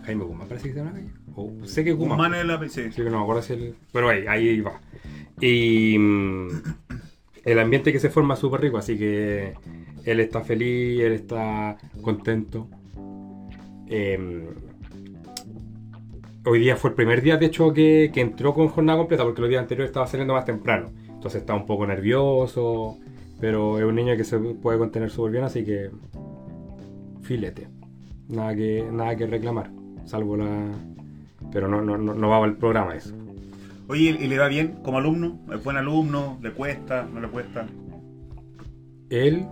[0.03, 1.13] Jaime Guzmán parece que se llama la calle.
[1.35, 2.17] O sé que es Guzmán.
[2.17, 2.69] Guzmán es la...
[2.69, 2.91] Sí.
[2.91, 3.75] Sí, que no me acuerdo si el...
[3.91, 4.79] Pero ahí, ahí va.
[5.39, 6.47] Y mm,
[7.45, 9.53] el ambiente que se forma es súper rico, así que
[10.03, 12.67] él está feliz, él está contento.
[13.87, 14.49] Eh,
[16.45, 19.41] hoy día fue el primer día, de hecho, que, que entró con jornada completa, porque
[19.41, 20.89] los días anteriores estaba saliendo más temprano.
[21.07, 22.97] Entonces está un poco nervioso,
[23.39, 25.91] pero es un niño que se puede contener súper bien, así que
[27.21, 27.67] filete.
[28.29, 29.69] Nada que, nada que reclamar,
[30.05, 30.47] salvo la...
[31.51, 33.15] Pero no, no, no, va al programa eso.
[33.87, 35.39] Oye, ¿y le va bien como alumno?
[35.53, 36.37] ¿Es buen alumno?
[36.41, 37.07] ¿Le cuesta?
[37.11, 37.65] ¿No le cuesta?
[39.09, 39.45] Él,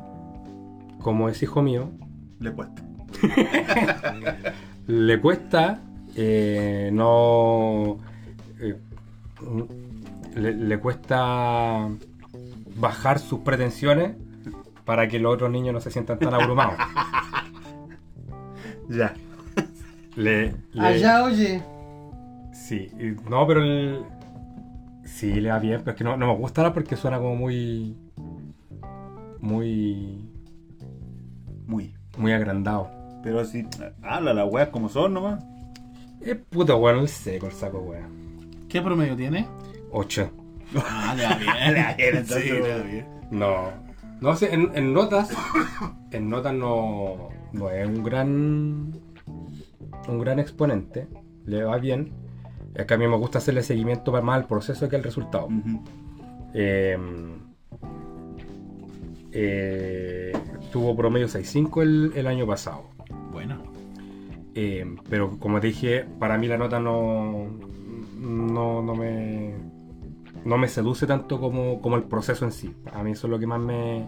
[1.00, 1.92] como es hijo mío,
[2.40, 2.84] Le cuesta.
[4.88, 5.80] le cuesta,
[6.18, 7.98] eh, no,
[10.36, 11.88] le, le cuesta
[12.76, 14.16] bajar sus pretensiones
[14.86, 16.76] para que los otros niños no se sientan tan abrumados.
[18.88, 19.14] Ya.
[20.16, 21.62] Le, le- Allá, oye.
[22.54, 22.90] Sí,
[23.28, 24.04] no, pero el...
[25.04, 27.36] Sí, le va bien, pero es que no, no me gusta ahora porque suena como
[27.36, 27.98] muy...
[29.40, 30.30] Muy...
[31.66, 31.96] Muy.
[32.18, 32.92] Muy agrandado.
[33.24, 33.68] Pero si.
[34.04, 35.44] Habla las weas como son nomás.
[36.22, 38.68] Es puto bueno el seco, el saco, weón.
[38.70, 39.48] ¿Qué promedio tiene?
[39.92, 40.30] 8.
[40.86, 42.92] Ah, le va bien, le va bien, entonces, sí, le va weón.
[42.92, 43.06] bien.
[43.32, 43.56] No.
[44.22, 45.30] No sé, en, en notas.
[46.12, 47.30] En notas no.
[47.52, 48.94] No es un gran.
[50.08, 51.08] Un gran exponente.
[51.46, 52.12] Le va bien.
[52.74, 55.46] Es que a mí me gusta hacerle seguimiento para más al proceso que al resultado.
[55.48, 55.84] Ujú.
[56.54, 56.98] Eh,
[59.32, 60.32] eh,
[60.72, 62.84] tuvo promedio 6.5 el, el año pasado.
[63.32, 63.62] Bueno.
[64.54, 67.48] Eh, pero como te dije, para mí la nota no,
[68.18, 69.54] no, no me
[70.46, 72.74] no me seduce tanto como, como el proceso en sí.
[72.94, 74.06] A mí eso es lo que más me,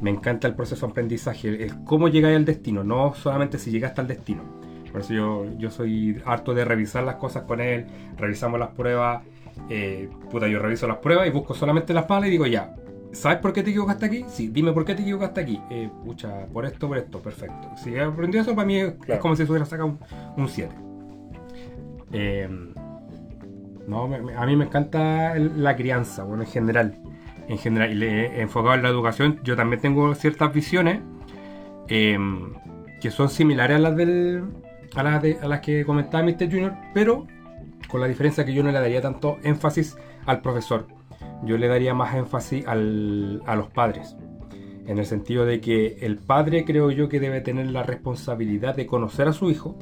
[0.00, 4.00] me encanta el proceso de aprendizaje, es cómo llegáis al destino, no solamente si llegaste
[4.00, 4.42] al destino.
[4.90, 9.22] Por eso yo, yo soy harto de revisar las cosas con él, revisamos las pruebas,
[9.70, 12.74] eh, puta, yo reviso las pruebas y busco solamente las malas y digo ya,
[13.12, 14.24] ¿sabes por qué te equivocaste aquí?
[14.28, 15.60] Sí, dime por qué te equivocaste aquí.
[15.70, 17.70] Eh, pucha, por esto, por esto, perfecto.
[17.76, 19.96] Si he aprendido eso, para mí es, es como si se hubiera sacado
[20.36, 20.74] un 7.
[22.12, 22.71] Eh,
[23.86, 26.98] no, me- a mí me encanta la crianza, bueno, en general.
[27.48, 31.00] En general, y le- enfocado en la educación, yo también tengo ciertas visiones
[31.88, 32.18] eh,
[33.00, 34.44] que son similares a las del,
[34.94, 36.46] a las, de- a las que comentaba Mr.
[36.50, 37.26] Junior, pero
[37.88, 40.86] con la diferencia que yo no le daría tanto énfasis al profesor.
[41.44, 44.16] Yo le daría más énfasis a los padres.
[44.86, 48.86] En el sentido de que el padre creo yo que debe tener la responsabilidad de
[48.86, 49.76] conocer a su hijo,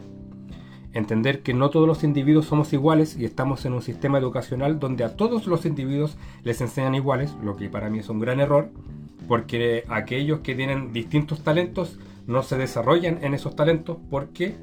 [0.92, 5.04] entender que no todos los individuos somos iguales y estamos en un sistema educacional donde
[5.04, 8.70] a todos los individuos les enseñan iguales, lo que para mí es un gran error,
[9.28, 14.56] porque aquellos que tienen distintos talentos no se desarrollan en esos talentos porque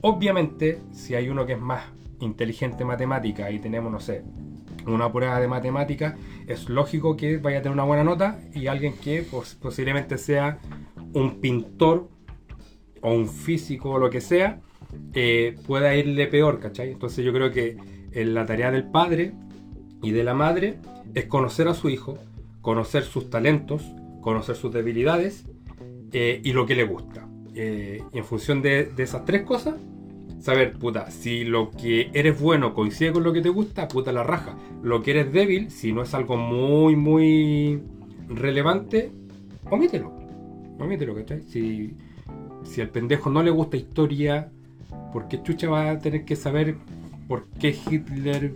[0.00, 1.84] obviamente si hay uno que es más
[2.20, 4.22] inteligente en matemática y tenemos, no sé,
[4.86, 6.16] una prueba de matemática,
[6.46, 10.58] es lógico que vaya a tener una buena nota y alguien que pos- posiblemente sea
[11.12, 12.08] un pintor
[13.00, 14.60] o un físico o lo que sea,
[15.14, 16.90] eh, pueda irle peor, ¿cachai?
[16.90, 17.76] Entonces yo creo que
[18.12, 19.32] eh, la tarea del padre
[20.02, 20.78] y de la madre
[21.14, 22.18] es conocer a su hijo,
[22.60, 23.82] conocer sus talentos,
[24.20, 25.46] conocer sus debilidades
[26.12, 27.28] eh, y lo que le gusta.
[27.54, 29.74] Eh, en función de, de esas tres cosas,
[30.40, 34.22] saber, puta, si lo que eres bueno coincide con lo que te gusta, puta la
[34.22, 34.56] raja.
[34.82, 37.82] Lo que eres débil, si no es algo muy, muy
[38.28, 39.10] relevante,
[39.70, 40.12] omítelo.
[40.78, 41.42] Omítelo, ¿cachai?
[41.42, 41.96] Si,
[42.64, 44.50] si al pendejo no le gusta historia,
[45.14, 46.76] ¿por qué chucha va a tener que saber
[47.28, 48.52] por qué Hitler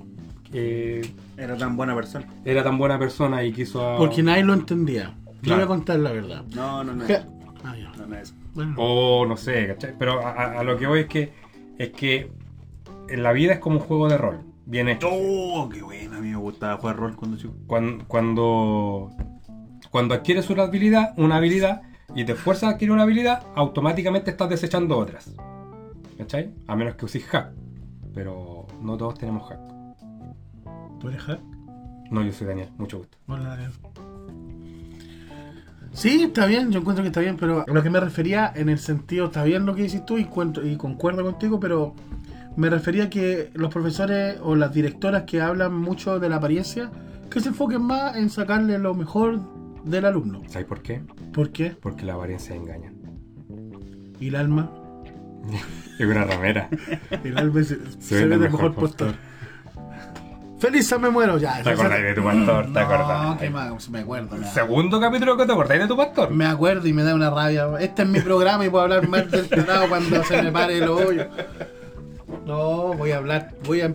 [0.52, 2.26] eh, Era tan buena persona.
[2.44, 3.96] era tan buena persona y quiso a...
[3.96, 5.14] Porque nadie lo entendía.
[5.42, 6.44] Yo voy a contar la verdad.
[6.54, 7.04] No, no, no.
[7.06, 7.24] Je-
[7.64, 7.90] Ah, ya.
[7.96, 8.34] No, no es.
[8.54, 8.74] Bueno.
[8.76, 9.94] O no sé, ¿cachai?
[9.98, 11.32] Pero a, a- a lo que voy es que
[11.78, 12.30] es que
[13.09, 14.40] en la vida es como un juego de rol.
[14.66, 15.09] Bien hecho.
[15.11, 16.16] Oh, qué bueno.
[16.16, 17.54] A mí me gustaba jugar rol cuando chico.
[17.66, 19.11] Cuando, cuando,
[19.90, 21.82] cuando adquieres una habilidad, una habilidad
[22.14, 25.34] y te esfuerzas a adquirir una habilidad, automáticamente estás desechando otras.
[26.18, 26.52] ¿Cachai?
[26.66, 27.52] A menos que uses hack.
[28.12, 29.60] Pero no todos tenemos hack.
[31.00, 31.40] ¿Tú eres hack?
[32.10, 33.16] No, yo soy Daniel, mucho gusto.
[33.28, 33.70] Hola, Daniel.
[35.92, 38.68] Sí, está bien, yo encuentro que está bien, pero a lo que me refería en
[38.68, 41.94] el sentido, está bien lo que dices tú y, cuento, y concuerdo contigo, pero
[42.56, 46.90] me refería que los profesores o las directoras que hablan mucho de la apariencia,
[47.30, 49.40] que se enfoquen más en sacarle lo mejor
[49.84, 50.42] del alumno.
[50.48, 51.02] ¿Sabes por qué?
[51.32, 51.70] ¿Por qué?
[51.70, 52.92] Porque la apariencia engaña.
[54.20, 54.70] Y el alma,
[55.99, 56.68] Es una ramera.
[57.24, 59.14] el se, se ve de mejor postor.
[60.59, 61.62] Feliz me muero ya.
[61.62, 62.64] ¿Te acordáis de tu pastor?
[62.66, 63.38] ¿Te No, acordás?
[63.38, 64.36] que más, me acuerdo.
[64.53, 66.30] Segundo capítulo que te acordáis de tu pastor.
[66.30, 67.68] Me acuerdo y me da una rabia.
[67.78, 69.49] Este es mi programa y puedo hablar mal del
[69.88, 71.28] cuando se me pare el hoyo.
[72.44, 73.92] No, voy a hablar, voy a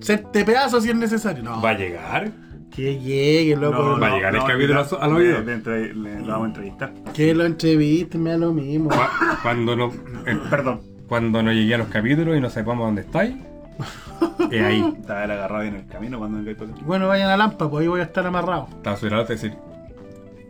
[0.00, 1.42] hacerte pedazos si es necesario.
[1.44, 2.30] No, ¿Va a llegar?
[2.76, 3.98] Que llegue, loco.
[3.98, 5.38] Va a llegar el capítulo no, al oído.
[5.40, 6.92] le- le entre- le- lo vamos a entrevistar.
[7.14, 8.90] Que lo entreviste, me da lo mismo.
[8.90, 8.96] Cu-
[9.42, 9.86] Cuando no,
[10.26, 10.80] eh, Perdón.
[11.08, 13.34] cuando no llegué a los capítulos y no sepamos dónde estáis,
[14.50, 14.94] es ahí.
[15.00, 16.82] Estaba él agarrado en el camino cuando vengáis por aquí.
[16.84, 18.68] Bueno, vayan a Lampa, pues ahí voy a estar amarrado.
[18.76, 19.00] Estaba al
[19.32, 19.54] y decir,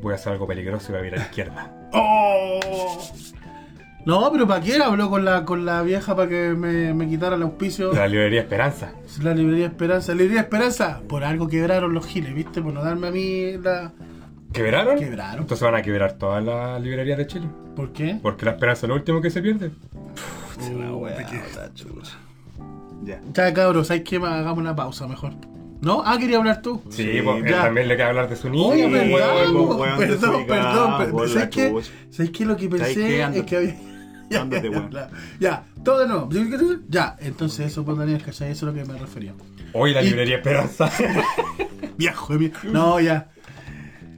[0.02, 1.88] voy a hacer algo peligroso y voy a mirar a la izquierda.
[1.92, 3.00] ¡Oh!
[4.06, 4.76] No, pero ¿para qué?
[4.82, 7.92] Habló con la, con la vieja para que me, me quitara el auspicio.
[7.92, 8.92] La librería Esperanza.
[9.20, 10.12] La librería Esperanza.
[10.12, 12.62] La librería Esperanza, por algo quebraron los giles, ¿viste?
[12.62, 13.92] Por no darme a mí la.
[14.52, 14.98] ¿Quebraron?
[14.98, 15.40] Quebraron.
[15.40, 17.48] Entonces van a quebrar todas las librerías de Chile.
[17.74, 18.18] ¿Por qué?
[18.22, 19.72] Porque la esperanza es lo último que se pierde.
[20.72, 21.16] La wea,
[21.56, 22.16] la chucha.
[23.04, 23.20] Ya.
[23.34, 25.32] Ya cabros, hay que hagamos una pausa mejor.
[25.82, 26.02] ¿No?
[26.06, 26.80] Ah, quería hablar tú.
[26.88, 27.62] Sí, Sí, pues, él ya.
[27.64, 28.68] también le queda hablar de su niño.
[28.68, 31.74] Oye, weón, perdón, perdón, pero por ¿sabes qué?
[32.10, 32.44] ¿Sabes qué?
[32.46, 33.22] Lo que ¿Sabes pensé qué?
[33.38, 33.76] es que había...
[34.30, 34.90] Ya, Ándate, ya, weón.
[34.90, 35.08] ya,
[35.38, 36.28] ya, todo de nuevo.
[36.88, 38.50] Ya, entonces eso, pues Daniel, ¿cachai?
[38.50, 39.34] Eso es lo que me refería.
[39.72, 40.90] Hoy la Y- librería Esperanza.
[41.96, 42.52] Viejo, de mí.
[42.72, 43.28] No, ya.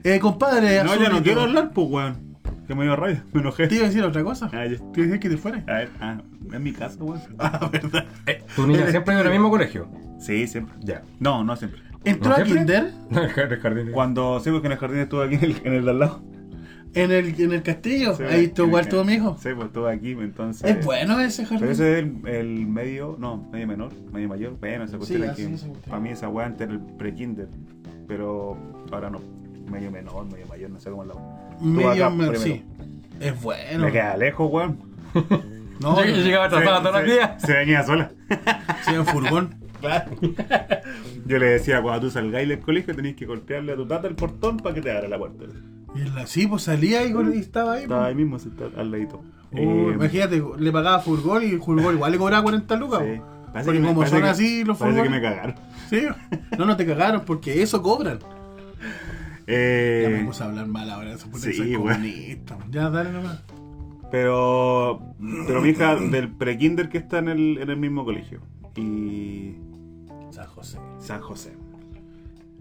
[0.03, 2.29] Eh, compadre, No, ya no quiero hablar, pues, weón.
[2.67, 3.67] Que me dio rabia, me enojé.
[3.67, 4.49] ¿Te iba a decir otra cosa?
[4.53, 4.77] Ah, ya.
[4.77, 5.63] ¿Te iba a decir que te fuera?
[5.67, 7.21] A ver, ah, en mi casa, weón.
[7.39, 8.05] Ah, verdad.
[8.27, 9.89] Eh, ¿Tu niña siempre en el mismo colegio?
[10.19, 10.75] Sí, siempre.
[10.81, 11.01] Ya.
[11.19, 11.81] No, no siempre.
[12.05, 12.57] ¿Entró ¿No a siempre?
[12.59, 12.93] Kinder?
[13.09, 13.91] No, el jardín.
[13.91, 16.21] Cuando sí, porque en el jardín estuve aquí en el, en el de al lado.
[16.93, 18.15] ¿En el, en el castillo?
[18.15, 19.37] Sí, Ahí estuvo igual todo mi hijo.
[19.41, 20.69] Sí, pues estuve aquí, entonces.
[20.77, 21.59] Es bueno ese jardín.
[21.59, 24.57] Pero ese es el, el medio, no, medio menor, medio mayor.
[24.59, 27.47] Bueno, esa cuestión es así que para mí esa weá antes era el pre-kinder.
[28.07, 28.57] Pero
[28.91, 29.21] ahora no.
[29.69, 31.15] Medio menor, medio mayor, no sé cómo es la
[31.61, 32.39] Medio acá primero.
[32.39, 32.63] sí.
[33.19, 33.85] Es bueno.
[33.85, 34.79] Me queda lejos, weón.
[35.79, 37.41] No, Yo llegaba atrasado Se- todos los días.
[37.41, 38.11] Se venía sola.
[38.85, 39.55] sí, en furgón.
[39.79, 40.11] Claro.
[41.25, 44.15] Yo le decía, cuando tú salgáis del colegio tenéis que golpearle a tu tata el
[44.15, 45.45] portón para que te abra la puerta.
[45.95, 47.83] Y así, pues salía y, y estaba ahí.
[47.83, 48.09] Estaba pues.
[48.09, 48.37] ahí mismo,
[48.77, 49.17] al ladito.
[49.51, 53.01] Uh, Eh, imagínate, le pagaba furgón y el furgón igual le cobraba 40 lucas.
[53.03, 53.17] sí.
[53.19, 53.25] po.
[53.51, 55.55] Parece Porque que me- como son que- así los Parece que me cagaron.
[55.89, 56.01] Sí.
[56.57, 58.19] No, no te cagaron porque eso cobran.
[59.51, 61.11] Eh, Ya me puse a hablar mal ahora.
[61.11, 62.55] Eso porque sí, comunista.
[62.69, 63.41] Ya, dale nomás.
[64.11, 65.01] Pero,
[65.47, 68.41] pero mi hija del pre-kinder que está en el, en el mismo colegio.
[68.75, 69.55] Y
[70.29, 70.77] San José.
[70.99, 71.53] San José.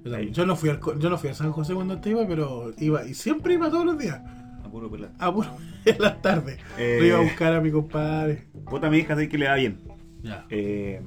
[0.05, 3.05] Yo, no fui al, yo no fui a San José cuando te iba, pero iba
[3.05, 4.20] y siempre iba todos los días.
[4.64, 5.11] A puro pelar.
[5.18, 5.49] A puro
[5.84, 6.59] en las tardes.
[6.78, 7.01] Eh.
[7.07, 8.49] Iba a buscar a mi compadre.
[8.68, 9.80] Puta, mi hija sí que le va bien.
[10.22, 10.46] Ya.
[10.51, 11.01] Eh,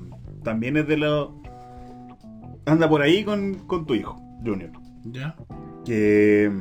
[0.43, 1.29] también es de los...
[2.65, 4.71] Anda por ahí con, con tu hijo, Junior.
[5.05, 5.35] Ya.
[5.85, 6.51] Que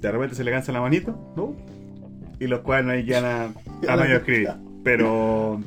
[0.00, 1.56] de repente se le cansa la manito, ¿no?
[2.38, 3.44] Y los cuadernos ahí quedan a,
[3.92, 4.50] a medio escribir.
[4.82, 5.60] Pero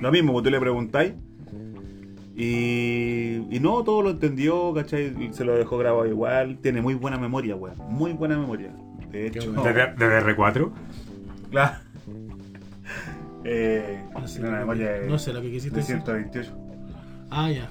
[0.00, 1.12] lo mismo, pues tú le preguntáis.
[2.40, 5.32] Y, y no, todo lo entendió, ¿cachai?
[5.32, 6.58] Se lo dejó grabado igual.
[6.62, 7.74] Tiene muy buena memoria, weón.
[7.88, 8.70] Muy buena memoria.
[9.10, 9.50] De hecho.
[9.50, 10.70] ¿De, de DR4?
[11.50, 11.76] claro.
[13.44, 15.96] Eh, No sé, una lo que, memoria de, no sé lo que quisiste de decir.
[16.02, 16.52] 128.
[17.30, 17.70] Ah, ya.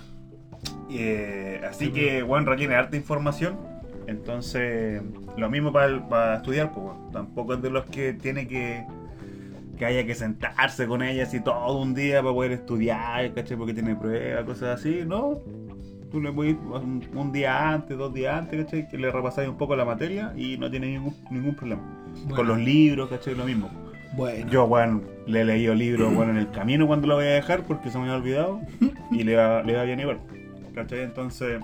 [0.89, 3.57] Eh, así que, bueno, requiere harta información.
[4.07, 5.01] Entonces,
[5.38, 8.86] lo mismo para estudiar, pues, bueno, tampoco es de los que tiene que
[9.78, 13.57] que haya que sentarse con ella así todo un día para poder estudiar, ¿cachai?
[13.57, 15.39] Porque tiene pruebas, cosas así, ¿no?
[16.11, 18.88] Tú le puedes un, un día antes, dos días antes, ¿cachai?
[18.89, 21.82] Que le repasáis un poco la materia y no tiene ningún, ningún problema.
[22.21, 22.36] Bueno.
[22.36, 23.36] Con los libros, ¿cachai?
[23.36, 23.69] Lo mismo.
[24.15, 24.49] Bueno.
[24.49, 27.63] Yo, bueno, le he leído libros, bueno, en el camino cuando lo voy a dejar
[27.63, 28.61] porque se me había olvidado
[29.11, 30.19] y le va, le va bien igual.
[30.73, 31.01] ¿Cachai?
[31.01, 31.61] Entonces,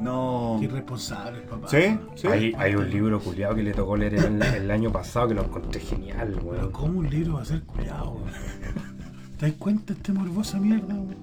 [0.00, 0.58] no...
[0.62, 1.68] Irresponsable, papá.
[1.68, 1.98] ¿Sí?
[2.14, 2.26] ¿Sí?
[2.26, 5.44] Hay, hay un libro culiado que le tocó leer el, el año pasado que lo
[5.44, 6.72] encontré genial, Pero weón.
[6.72, 8.28] ¿cómo un libro va a ser cuidado, weón?
[9.38, 11.16] ¿Te das cuenta este morbosa mierda, weón?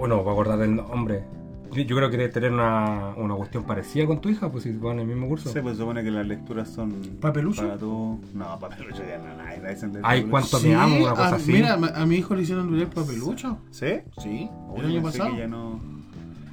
[0.00, 1.24] Oh, no, va a acordar del nombre.
[1.70, 4.72] Yo, yo creo que debe tener una, una cuestión parecida con tu hija, pues si
[4.72, 5.52] van en el mismo curso.
[5.52, 6.94] Sí, pues se supone que las lecturas son...
[7.20, 7.62] ¿Papelucho?
[7.62, 8.18] Para tú...
[8.34, 10.24] No, papelucho ya no, nadie dicen Ay.
[10.24, 10.96] ¿cuánto me amo?
[11.04, 11.52] Una cosa a, así.
[11.52, 13.58] Mira, a mi hijo le hicieron leer papelucho.
[13.70, 14.00] ¿Sí?
[14.16, 15.30] Sí, Uy, el año pasado.
[15.30, 15.97] que ya no...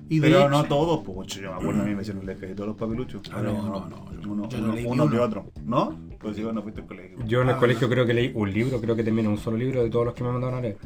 [0.07, 2.37] Y de Pero hecho- no todos, pues yo me acuerdo a mí me hicieron leer
[2.39, 3.21] casi todos los papeluchos.
[3.33, 5.23] Ah, no, no, no, Uno, yo no uno- leí uno ni que uno.
[5.23, 5.45] otro.
[5.65, 5.99] ¿No?
[6.19, 7.17] Pues yo no fuiste al colegio.
[7.25, 7.59] Yo en el Ah.
[7.59, 10.13] colegio creo que leí un libro, creo que termina un solo libro de todos los
[10.13, 10.77] que me mandaron a leer.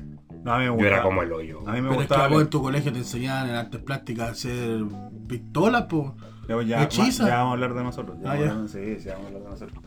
[0.44, 0.96] No, a mí me Yo gustaba.
[0.96, 1.60] era como el hoyo.
[1.68, 2.28] A mí me Pero es que gustaba...
[2.30, 4.82] vos en tu colegio te enseñaban en artes plásticas a hacer
[5.28, 6.12] pistolas, pues.
[6.48, 7.28] Ya, ya, Hechiza.
[7.28, 8.18] ya vamos a hablar de nosotros.
[8.24, 8.56] Ya Ah, ya.
[8.56, 9.84] de- sí, sí, vamos a hablar de nosotros.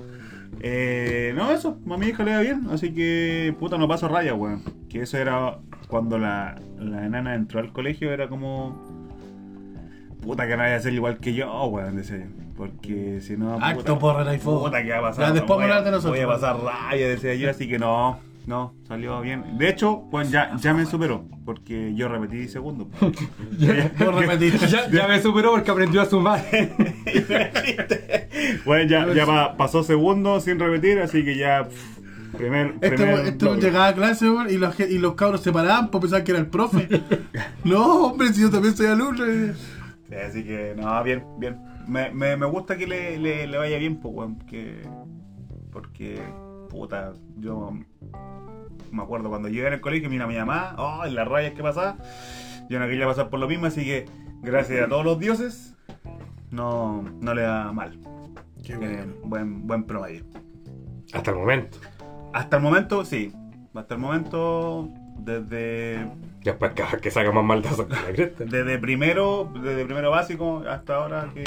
[0.61, 4.35] Eh, no, eso, a mi hija le da bien, así que puta, no paso raya,
[4.35, 4.63] weón.
[4.89, 5.59] Que eso era
[5.89, 8.92] cuando la, la enana entró al colegio, era como.
[10.23, 12.25] Puta, que no vaya a ser igual que yo, weón, decía yo.
[12.57, 13.59] Porque si no.
[13.61, 14.61] Acto por el iPhone.
[14.61, 15.27] Puta, que va a pasar.
[15.27, 16.13] Ya, después voy, a de nosotros.
[16.13, 18.21] Voy a pasar raya, decía yo, así que no.
[18.47, 19.57] No, salió bien.
[19.57, 22.89] De hecho, pues ya, ya me superó, porque yo repetí segundo.
[23.59, 26.45] Ya, ya me superó porque aprendió a sumar.
[28.65, 31.65] Bueno, ya, ya pa- pasó segundo sin repetir, así que ya.
[31.69, 32.75] pff, primer.
[32.81, 33.61] Este, primer bloque.
[33.61, 36.41] llegaba a clase weón, y, los, y los cabros se paraban por pensar que era
[36.41, 36.89] el profe.
[37.65, 39.25] no, hombre, si yo también soy alumno.
[40.13, 40.29] Eh.
[40.31, 41.61] Sí, así que, no, bien, bien.
[41.87, 44.39] Me, me, me gusta que le, le, le vaya bien, pues, weón.
[44.41, 44.83] Que,
[45.71, 46.21] porque,
[46.69, 47.73] puta, yo
[48.91, 51.63] me acuerdo cuando yo en el colegio, mira mi mamá, oh, en las rayas que
[51.63, 51.97] pasaba.
[52.69, 54.07] Yo no quería pasar por lo mismo, así que,
[54.43, 55.75] gracias a todos los dioses,
[56.51, 57.99] no, no le da mal.
[58.63, 59.15] Qué Tiene bueno.
[59.25, 60.25] buen, buen promedio.
[61.13, 61.79] Hasta el momento.
[62.33, 63.33] Hasta el momento, sí.
[63.75, 64.89] Hasta el momento,
[65.19, 66.07] desde,
[66.45, 68.45] Después que, que saca más maldazos que la cresta.
[68.45, 71.45] desde primero, desde primero básico hasta ahora que.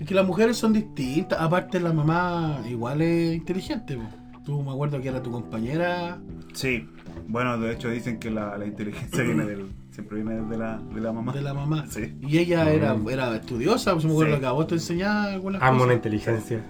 [0.00, 1.40] Es que las mujeres son distintas.
[1.40, 3.98] Aparte, la mamá igual es inteligente.
[4.44, 6.18] Tú me acuerdo que era tu compañera.
[6.54, 6.88] Sí.
[7.26, 11.00] Bueno, de hecho dicen que la, la inteligencia viene del Siempre viene de la, de
[11.00, 11.32] la mamá.
[11.32, 11.84] de la mamá.
[11.88, 12.16] Sí.
[12.22, 13.08] Y ella era, Mm.
[13.10, 14.40] era estudiosa, pues me acuerdo Sí.
[14.40, 15.94] que a vos te enseñaba algunas Amo la cosas.
[15.96, 16.60] inteligencia.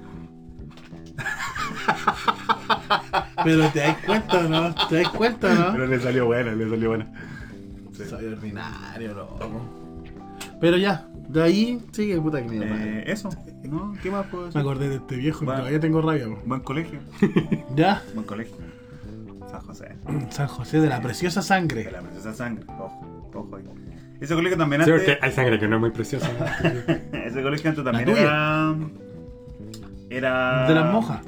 [3.45, 4.75] Pero te das cuenta, ¿no?
[4.89, 5.73] ¿Te das cuenta, no?
[5.73, 7.07] Pero le salió buena, le salió buena.
[8.05, 8.11] Sí.
[8.11, 9.63] Soy ordinario, loco.
[10.61, 12.57] Pero ya, de ahí sigue puta que.
[12.59, 13.29] Eh, eso,
[13.65, 13.95] ¿no?
[14.03, 14.61] ¿Qué más puedo Me decir?
[14.61, 15.61] acordé de este viejo y Bueno.
[15.61, 16.27] todavía tengo rabia.
[16.27, 16.39] po.
[16.47, 16.99] Buen colegio.
[17.77, 18.57] Ya, Buen colegio.
[19.51, 19.97] San José.
[20.31, 21.91] San José de la preciosa De sangre.
[21.91, 22.65] la preciosa sangre.
[22.69, 23.65] Ojo, ojo ahí.
[24.21, 25.07] Ese colegio también Sí, antes.
[25.07, 26.29] porque hay sangre que no es muy preciosa.
[27.13, 28.21] Ese colegio antes también tuya.
[28.23, 28.77] era.
[30.11, 30.69] Era.
[30.69, 31.21] De las monjas.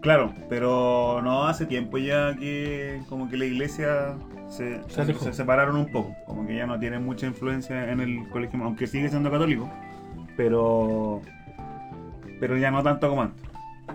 [0.00, 4.14] Claro, pero no hace tiempo ya que como que la iglesia
[4.48, 5.24] se, Se alejó.
[5.24, 8.86] se separaron un poco, como que ya no tienen mucha influencia en el colegio, aunque
[8.86, 9.68] sigue siendo católico,
[10.36, 11.20] pero
[12.40, 13.42] pero ya no tanto como antes.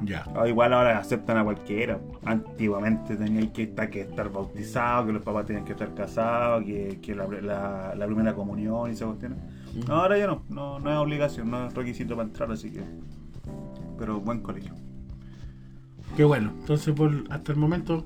[0.01, 0.25] Ya.
[0.35, 1.99] Ah, Igual ahora aceptan a cualquiera.
[2.25, 6.99] Antiguamente tenían que estar, que estar bautizados, que los papás tenían que estar casados, que,
[7.01, 9.37] que la, la- la primera comunión y esas cuestiones.
[9.87, 12.81] No, ahora ya no, no, no es obligación, no es requisito para entrar, así que.
[13.97, 14.73] Pero buen colegio.
[16.15, 16.51] Qué bueno.
[16.59, 18.03] Entonces, por, hasta el momento,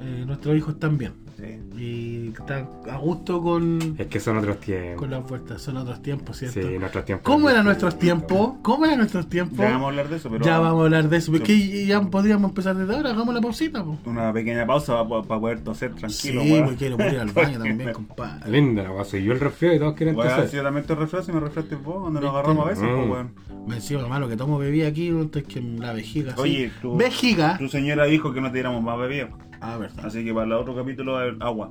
[0.00, 1.12] eh, nuestros hijos están bien.
[1.44, 1.78] Sí.
[1.80, 5.00] Y están a gusto con, es que son otros tiempos.
[5.00, 5.60] con las vueltas.
[5.62, 6.62] Son otros tiempos, ¿cierto?
[6.62, 7.24] Sí, nuestros tiempos.
[7.26, 8.54] ¿Cómo eran nuestros tiempos?
[8.62, 9.58] ¿Cómo eran nuestros tiempos?
[9.58, 10.44] Ya vamos a hablar de eso, pero.
[10.44, 11.32] Ya vamos a hablar de eso.
[11.32, 11.38] Sí.
[11.38, 13.10] Porque ya podríamos empezar desde ahora.
[13.10, 13.98] Hagamos la pausita, po.
[14.06, 18.50] Una pequeña pausa para, poder toser tranquilo, sí, porque quiero ir al baño también, compadre.
[18.50, 19.18] Linda la guasa.
[19.18, 20.56] Y yo el resfrío y todos quieren Weón, si toser.
[20.56, 23.10] yo también te refresco, si me refrescaste vos, cuando nos agarramos a veces, pues, Mm.
[23.10, 23.30] weón.
[23.66, 26.34] Me encima, malo, que tomo bebida aquí, antes que la vejiga.
[26.36, 26.72] Oye, sí.
[26.82, 27.56] tú- Vejiga.
[27.58, 29.28] Tu señora dijo que no te diéramos más bebida.
[29.66, 30.04] Ah, verdad.
[30.06, 31.70] Así que para el otro capítulo, eh, agua.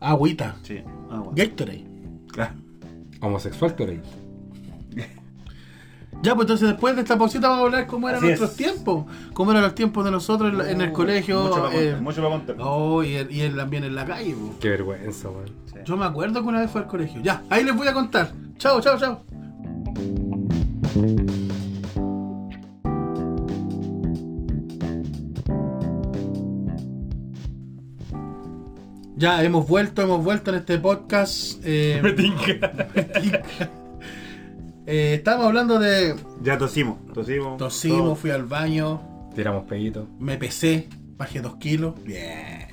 [0.00, 0.56] Agüita.
[0.62, 0.80] Sí,
[1.10, 1.32] agua.
[1.34, 1.84] Gatorade.
[2.32, 2.54] Claro.
[3.20, 4.00] Homosexual eres.
[6.22, 8.56] Ya, pues entonces después de esta pausita vamos a hablar cómo eran Así nuestros es.
[8.56, 9.04] tiempos.
[9.34, 11.42] Cómo eran los tiempos de nosotros en, la- en el colegio.
[11.42, 12.00] Mucho para eh, contar.
[12.02, 12.56] Mucho para contar.
[12.60, 14.32] oh, y, el- y el- también en la calle.
[14.34, 14.54] po.
[14.58, 15.50] Qué vergüenza, weón.
[15.66, 15.74] Sí.
[15.84, 17.20] Yo me acuerdo que una vez fue al colegio.
[17.22, 18.32] Ya, ahí les voy a contar.
[18.56, 19.20] Chao, chao, chao.
[29.16, 31.58] Ya, hemos vuelto, hemos vuelto en este podcast.
[31.64, 32.02] Eh,
[34.86, 36.98] eh, estábamos hablando de Ya tosimos.
[37.14, 37.56] Tosimos.
[37.56, 38.14] tosimos, todo.
[38.16, 39.00] fui al baño,
[39.34, 40.06] Tiramos peguito.
[40.18, 41.94] me pesé, bajé dos kilos.
[42.04, 42.66] Bien.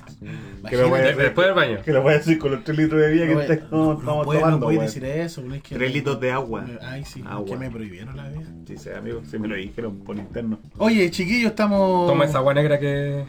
[0.69, 1.23] Que lo voy a- Imagínate.
[1.23, 1.77] Después del baño.
[1.83, 3.55] Que lo voy a decir con los 3 litros de bebida No, que no, te-
[3.71, 4.49] no, no estamos tomando.
[4.51, 4.85] no puedes weón.
[4.85, 6.65] decir eso, no es que Tres litros de agua.
[6.81, 7.45] Ay, sí, Agua.
[7.45, 8.47] que me prohibieron la vida.
[8.67, 9.21] Sí, sí, amigo.
[9.29, 10.59] Sí, me lo dijeron por interno.
[10.77, 12.07] Oye, chiquillos, estamos.
[12.07, 13.25] Toma esa agua negra que.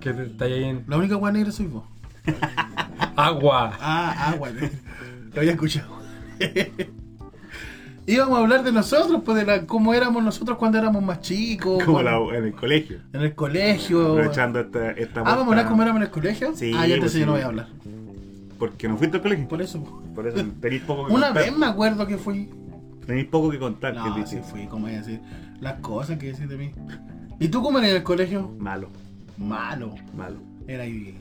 [0.00, 0.84] que te- está ahí en.
[0.86, 1.84] La única agua negra soy vos.
[3.16, 3.76] ¡Agua!
[3.80, 4.50] Ah, agua.
[5.34, 5.98] Lo había escuchado.
[8.04, 11.82] Íbamos a hablar de nosotros, pues de la, cómo éramos nosotros cuando éramos más chicos.
[11.84, 12.98] Como la- en el colegio.
[13.12, 14.12] En el colegio.
[14.12, 16.52] Aprovechando esta, esta Ah, vamos a hablar cómo éramos en el colegio.
[16.54, 17.26] Sí, ah, ya te pues yo sí.
[17.26, 17.68] no voy a hablar.
[18.58, 19.46] Porque no fuiste al colegio.
[19.46, 20.02] Por eso.
[20.14, 21.44] Por eso tenéis poco que Una contar.
[21.44, 22.50] vez me acuerdo que fui.
[23.06, 23.94] Tenéis poco que contar.
[23.94, 25.20] No, que sí fui, ¿cómo voy a decir?
[25.60, 26.72] Las cosas que decís de mí.
[27.38, 28.50] ¿Y tú cómo eras en el colegio?
[28.58, 28.88] Malo,
[29.38, 29.94] Malo.
[30.16, 30.36] malo.
[30.66, 31.16] Era ahí.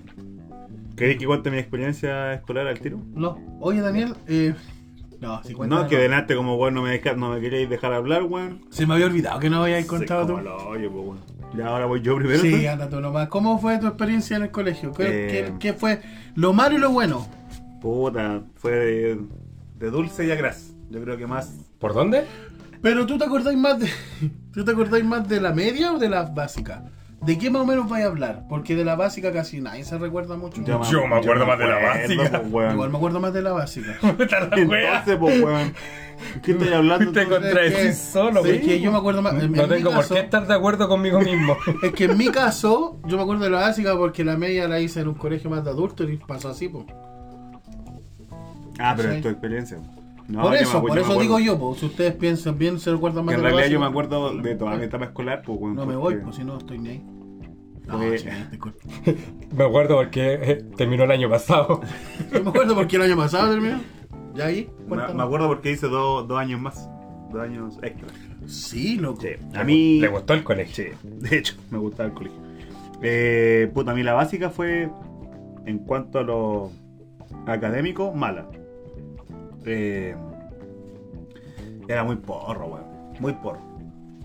[0.95, 2.99] ¿Queréis que cuente mi experiencia escolar al tiro?
[3.13, 3.37] No.
[3.59, 4.53] Oye, Daniel, eh.
[5.19, 8.23] No, si No, que delante como weón no me, deja- no me queréis dejar hablar,
[8.23, 8.65] weón.
[8.71, 10.39] Se me había olvidado que no habíais contado Sí, tú.
[10.41, 11.19] lo oyo, pues, weón.
[11.55, 12.39] Ya ahora voy yo primero.
[12.41, 13.27] Sí, anda tú nomás.
[13.27, 14.91] ¿Cómo fue tu experiencia en el colegio?
[14.93, 16.01] ¿Qué, Eh, qué- qué fue
[16.35, 17.27] lo malo y lo bueno?
[17.81, 19.19] Puta, fue de,
[19.79, 20.73] de dulce y a gras.
[20.89, 21.53] Yo creo que más.
[21.79, 22.25] ¿Por dónde?
[22.81, 23.89] Pero tú te acordáis más de.
[24.53, 26.83] ¿Tú te acordáis más de la media o de la básica?
[27.21, 28.45] ¿De qué más o menos vais a hablar?
[28.49, 30.63] Porque de la básica casi nadie se recuerda mucho.
[30.63, 32.29] Yo me acuerdo más de la básica.
[32.41, 32.71] pues, weón.
[32.73, 33.95] Igual me acuerdo más de la básica.
[34.01, 35.73] Entonces, pues, weón.
[36.43, 37.11] ¿Qué estoy hablando?
[37.11, 39.33] Te contradecís Es que- solo, es que yo me acuerdo más.
[39.41, 41.55] En, No tengo por caso- qué estar de acuerdo conmigo mismo.
[41.83, 44.79] Es que en mi caso, yo me acuerdo de la básica porque la media la
[44.79, 46.85] hice en un colegio más de adultos y pasó así, pues.
[48.79, 49.15] Ah, pero Sí.
[49.17, 49.77] es tu experiencia.
[50.31, 51.79] No, por eso, acuerdo- por eso digo yo, pues.
[51.79, 54.33] Si ustedes piensan bien, se recuerdan más Que en de la realidad yo me acuerdo
[54.35, 55.75] de toda mi etapa escolar, pues, weón.
[55.75, 57.03] No me porque- voy, pues si no estoy ni ahí.
[57.87, 57.97] No.
[59.55, 61.81] Me acuerdo porque eh, terminó el año pasado.
[62.31, 63.81] Yo me acuerdo porque el año pasado terminó.
[64.33, 64.69] ¿Ya ahí?
[64.83, 65.13] Me, Cuéntame.
[65.15, 66.87] me acuerdo porque hice dos dos años más.
[67.33, 68.07] Dos años extra.
[68.45, 69.21] Sí, loco.
[69.21, 69.29] Sí.
[69.55, 69.99] A mí.
[69.99, 70.85] Le gustó el colegio.
[70.85, 72.39] Sí, de hecho, me gustaba el colegio.
[73.01, 74.89] Eh, puta, a mí la básica fue,
[75.65, 76.71] en cuanto a lo
[77.47, 78.45] académico, mala.
[79.65, 80.15] Eh,
[81.87, 82.85] era muy porro, weón.
[83.19, 83.59] Muy porro.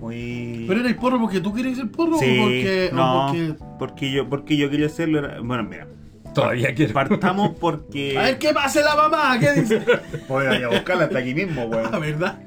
[0.01, 0.65] Muy.
[0.69, 2.91] ¿Pero eres porro porque tú quieres ser porro sí, o porque.?
[2.93, 3.55] o no, porque...
[3.79, 4.13] porque...
[4.13, 5.19] yo, porque yo quería hacerlo.
[5.21, 5.87] era- Bueno, mira,
[6.35, 6.93] Todavía quiero.
[6.93, 8.17] partamos porque.
[8.19, 9.83] A ver qué pase la mamá, ¿qué dice?
[10.29, 11.91] Voy a ir a buscarla hasta aquí mismo, weón.
[11.93, 12.39] La verdad.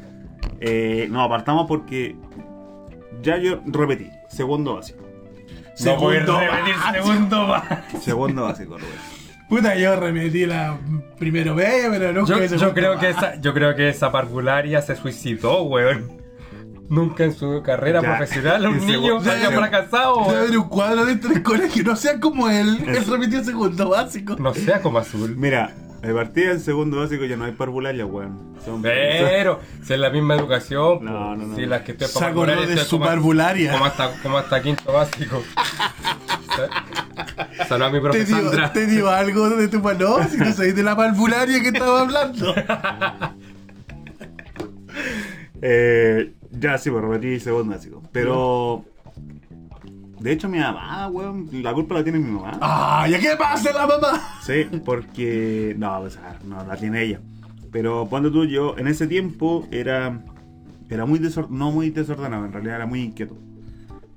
[0.60, 2.16] Eh, no, apartamos porque
[3.24, 5.00] ya yo repetí, segundo básico.
[5.02, 6.92] No Segundo básico.
[6.94, 7.64] segundo más.
[8.02, 8.90] Segundo básico, decir.
[9.50, 10.78] Puta, yo remetí la
[11.18, 13.02] primero medio, pero nunca Yo, yo creo más.
[13.02, 16.20] que esa, yo creo que esa parvularia se suicidó, weón.
[16.88, 18.10] Nunca en su carrera Ya.
[18.18, 21.96] profesional un niño weón- haya Ya, fracasado, Debe haber un cuadro dentro del colegio, no
[21.96, 22.80] sea como él.
[22.88, 23.16] Él Eso.
[23.16, 24.36] repitió segundo básico.
[24.40, 25.36] No sea como azul.
[25.36, 28.56] Mira, de partida en segundo básico ya no hay parvularia, weón.
[28.64, 31.56] Son- Pero, si es la misma educación, No, pues, no, no.
[31.56, 33.72] si las que estoy Se acordó de su parvularia.
[33.74, 35.42] Como hasta, como hasta quinto básico.
[37.68, 38.74] Salud a mi Te profe Sandra.
[38.74, 42.54] te digo algo de tu mano, si no sabes de la parvularia que estaba hablando.
[45.62, 48.02] Eh, ya, sí, pues repetí segundo básico.
[48.12, 48.86] Pero.
[50.20, 52.58] De hecho, mi mamá, weón, la culpa la tiene mi mamá.
[52.62, 53.08] ¡Ah!
[53.10, 54.22] ¿Ya qué pasa la mamá?
[54.42, 55.76] Sí, porque.
[55.78, 57.20] No, sea, no la tiene ella.
[57.72, 60.22] Pero cuando tú, yo en ese tiempo era.
[60.90, 63.38] Era muy desor- no muy desordenado, en realidad era muy inquieto.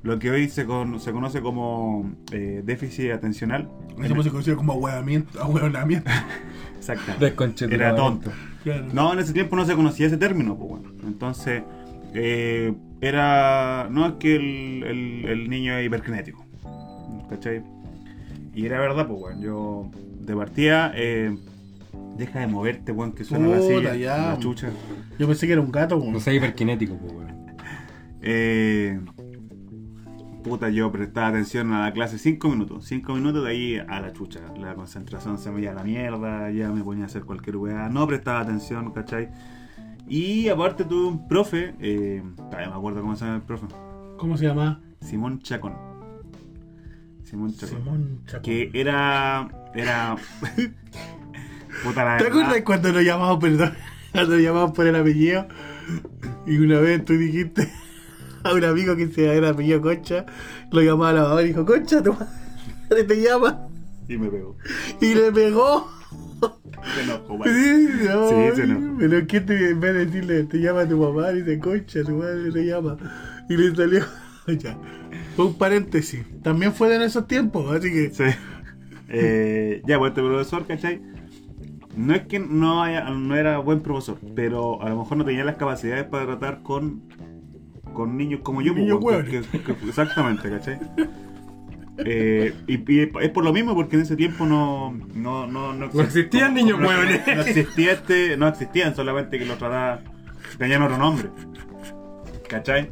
[0.02, 3.68] Lo que hoy se, con- se conoce como eh, déficit atencional.
[4.02, 5.38] Eso se conoce como ahueonamiento.
[6.76, 7.12] Exacto.
[7.74, 8.32] Era tonto.
[8.64, 8.86] Claro.
[8.92, 10.90] No, en ese tiempo no se conocía ese término, pues bueno.
[11.06, 11.62] Entonces,
[12.14, 13.88] eh, era.
[13.90, 16.44] No es que el, el- el niño es hiperkinético.
[17.30, 17.62] ¿Cachai?
[18.54, 19.40] Y era verdad, pues bueno.
[19.40, 19.90] Yo,
[20.20, 21.36] de partida, eh,
[22.18, 24.16] deja de moverte, weón, que suena la Puta, silla, ya.
[24.32, 24.68] la chucha.
[25.18, 26.02] Yo pensé que era un gato.
[26.04, 27.32] No sea hiperkinético, pues, weón.
[28.20, 29.00] Eh,
[30.42, 32.84] puta, yo prestaba atención a la clase 5 minutos.
[32.86, 34.40] 5 minutos de ahí a la chucha.
[34.58, 37.88] La concentración se me iba a la mierda, ya me ponía a hacer cualquier weá.
[37.88, 39.30] No prestaba atención, ¿cachai?
[40.08, 43.66] Y aparte tuve un profe, eh, todavía me acuerdo cómo se llama el profe.
[44.18, 44.80] ¿Cómo se llama?
[45.00, 45.74] Simón Chacón.
[47.22, 47.78] Simón Chacón.
[47.78, 48.42] Simón Chacón.
[48.42, 49.48] Que era.
[49.74, 50.16] Era.
[51.84, 53.72] puta la ¿Te acuerdas cuando lo llamamos, perdón,
[54.12, 55.46] cuando lo llamamos por el apellido?
[56.46, 57.70] Y una vez tú dijiste
[58.44, 60.26] a un amigo que se era apellido Concha,
[60.70, 63.68] lo llamaba a la mamá y dijo, Concha, tu madre te llama.
[64.08, 64.56] Y me pegó.
[65.00, 65.88] Y le pegó.
[66.94, 67.54] Se enojó, weón.
[67.54, 68.96] Sí, no, Sí, sí, no.
[68.98, 72.50] Pero que te, en vez de decirle, te llama tu mamá, dice, Concha, tu madre
[72.50, 72.96] te llama.
[73.48, 74.04] Y le salió.
[74.58, 74.76] ya.
[75.36, 76.24] Fue un paréntesis.
[76.42, 78.10] También fue en esos tiempos, así que.
[78.10, 78.24] Sí.
[79.08, 81.00] Eh, ya, pues este profesor, ¿cachai?
[81.96, 85.44] No es que no, haya, no era buen profesor, pero a lo mejor no tenía
[85.44, 87.02] las capacidades para tratar con,
[87.92, 88.72] con niños como yo.
[88.72, 89.46] pues, Niños weón, hueones.
[89.48, 90.78] que- que- exactamente, ¿cachai?
[91.98, 95.90] Eh, y, y es por lo mismo porque en ese tiempo no no no no,
[95.92, 97.20] No existían niños no, hueones.
[97.36, 100.00] no existía este no existían solamente que lo trataba
[100.58, 101.28] tenían otro nombre
[102.48, 102.88] ¿cachai?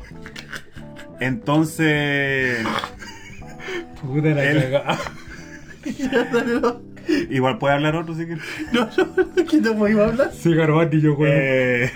[1.18, 2.58] entonces
[4.02, 4.82] Puta la Él-
[7.30, 10.30] igual puede hablar otro si quieres no, no, que no podíamos hablar.
[10.32, 11.32] Sí, Garbati, yo, weón.
[11.34, 11.90] Eh,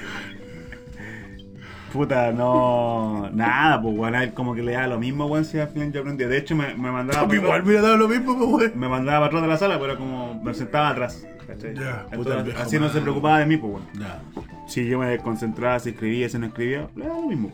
[1.95, 3.31] puta, no.
[3.33, 4.15] Nada, pues, weón.
[4.17, 6.25] a él como que le da lo mismo, weón, si al final yo aprendí.
[6.25, 7.27] De hecho, me, me mandaba.
[7.27, 8.75] Para igual me dado lo mismo, pues.
[8.75, 11.27] Me mandaba para atrás de la sala, pero como me sentaba atrás.
[11.47, 11.75] ¿cachai?
[11.75, 13.87] Ya, puta, Entonces, el viejo así no se preocupaba de mí, pues, weón.
[13.99, 14.21] Ya.
[14.67, 17.53] Si yo me desconcentraba, si escribía, si no escribía, le daba lo mismo.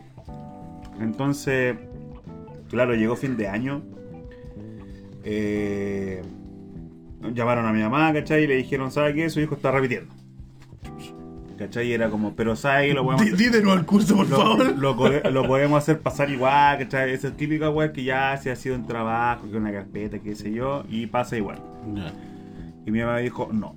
[0.99, 1.75] Entonces,
[2.69, 3.83] claro, llegó fin de año.
[5.23, 6.23] Eh,
[7.33, 8.45] llamaron a mi mamá, ¿cachai?
[8.45, 9.29] Y le dijeron, ¿sabe qué?
[9.29, 10.20] Su hijo está repitiendo.
[11.61, 11.89] ¿Cachai?
[11.89, 12.93] Y era como, pero ¿sabe qué?
[12.95, 14.77] Lo podemos de nuevo el curso, por lo, favor.
[14.77, 17.11] lo lo podemos hacer pasar igual, ¿cachai?
[17.11, 20.51] Esa típica weá que ya se ha sido un trabajo, que una carpeta, qué sé
[20.51, 21.59] yo, y pasa igual.
[21.93, 22.11] Ya.
[22.87, 23.75] Y mi mamá dijo, no.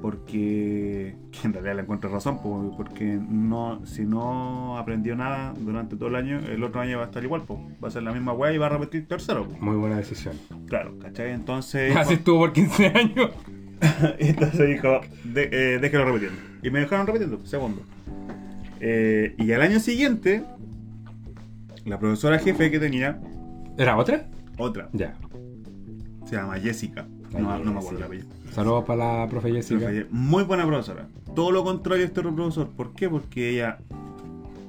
[0.00, 5.96] Porque, que en realidad le encuentro razón, po, porque no, si no aprendió nada durante
[5.96, 7.60] todo el año, el otro año va a estar igual, po.
[7.84, 9.46] va a ser la misma weá y va a repetir tercero.
[9.46, 9.58] po.
[9.62, 10.36] Muy buena decisión.
[10.68, 11.32] Claro, ¿cachai?
[11.32, 13.30] Entonces, Así estuvo por 15 años.
[14.18, 16.49] entonces dijo, de, eh, déjelo repitiendo.
[16.62, 17.82] Y me dejaron repitiendo, segundo.
[18.80, 20.42] Eh, y al año siguiente,
[21.84, 23.20] la profesora jefe que tenía,
[23.78, 24.26] ¿Era otra?
[24.58, 25.14] otra, Ya.
[26.26, 27.06] se llama Jessica.
[27.34, 28.28] Ay, No, no me acuerdo el apellido.
[28.52, 29.80] Saludos para la profe Jessica.
[29.86, 31.06] Profe, Muy buena profesora.
[31.34, 32.68] Todo lo contrario a este profesor.
[32.70, 33.08] ¿Por qué?
[33.08, 33.78] Porque ella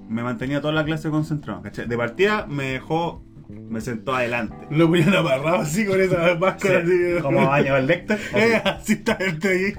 [0.07, 1.61] me mantenía toda la clase concentrado.
[1.61, 1.87] ¿cachai?
[1.87, 4.55] De partida me dejó, me sentó adelante.
[4.69, 6.85] Lo ponían amarrado así con esa máscara.
[6.85, 7.21] Sí, así.
[7.21, 8.17] como baño el lector.
[8.35, 9.73] Eh, así está gente ahí.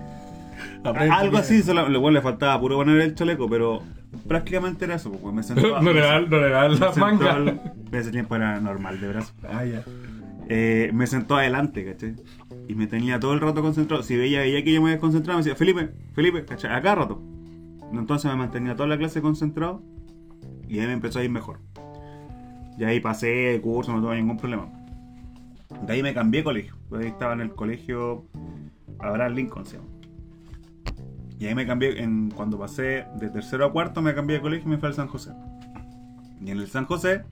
[0.85, 3.83] Algo así, solo, bueno, le faltaba puro poner el chaleco, pero
[4.27, 5.13] prácticamente era eso.
[5.13, 7.37] Porque me sentó, No le dan, no le las mangas.
[7.37, 7.61] en
[7.93, 9.33] ese tiempo era normal de brazo.
[9.49, 9.85] Ah, ya.
[10.49, 12.17] Eh, me sentó adelante, ¿cachai?
[12.69, 14.03] Y me tenía todo el rato concentrado.
[14.03, 16.73] Si veía, veía que yo me desconcentraba, me decía, Felipe, Felipe, ¿cachai?
[16.73, 17.23] Acá rato.
[17.93, 19.83] Entonces me mantenía toda la clase concentrado
[20.69, 21.59] y ahí me empezó a ir mejor.
[22.79, 24.69] Y ahí pasé curso, no tuve ningún problema.
[25.87, 26.75] De ahí me cambié de colegio.
[26.89, 28.25] Pues ahí estaba en el colegio
[28.99, 29.89] Abraham Lincoln, se llama.
[31.43, 34.69] Y ahí me cambié, en, cuando pasé de tercero a cuarto, me cambié de colegio
[34.69, 35.33] y me fui al San José.
[36.41, 37.25] Y en el San José,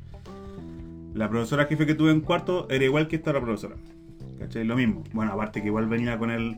[1.15, 3.77] la profesora jefe que tuve en cuarto era igual que esta la profesora.
[4.37, 4.65] ¿cachai?
[4.65, 5.05] Lo mismo.
[5.13, 6.57] Bueno, aparte que igual venía con el.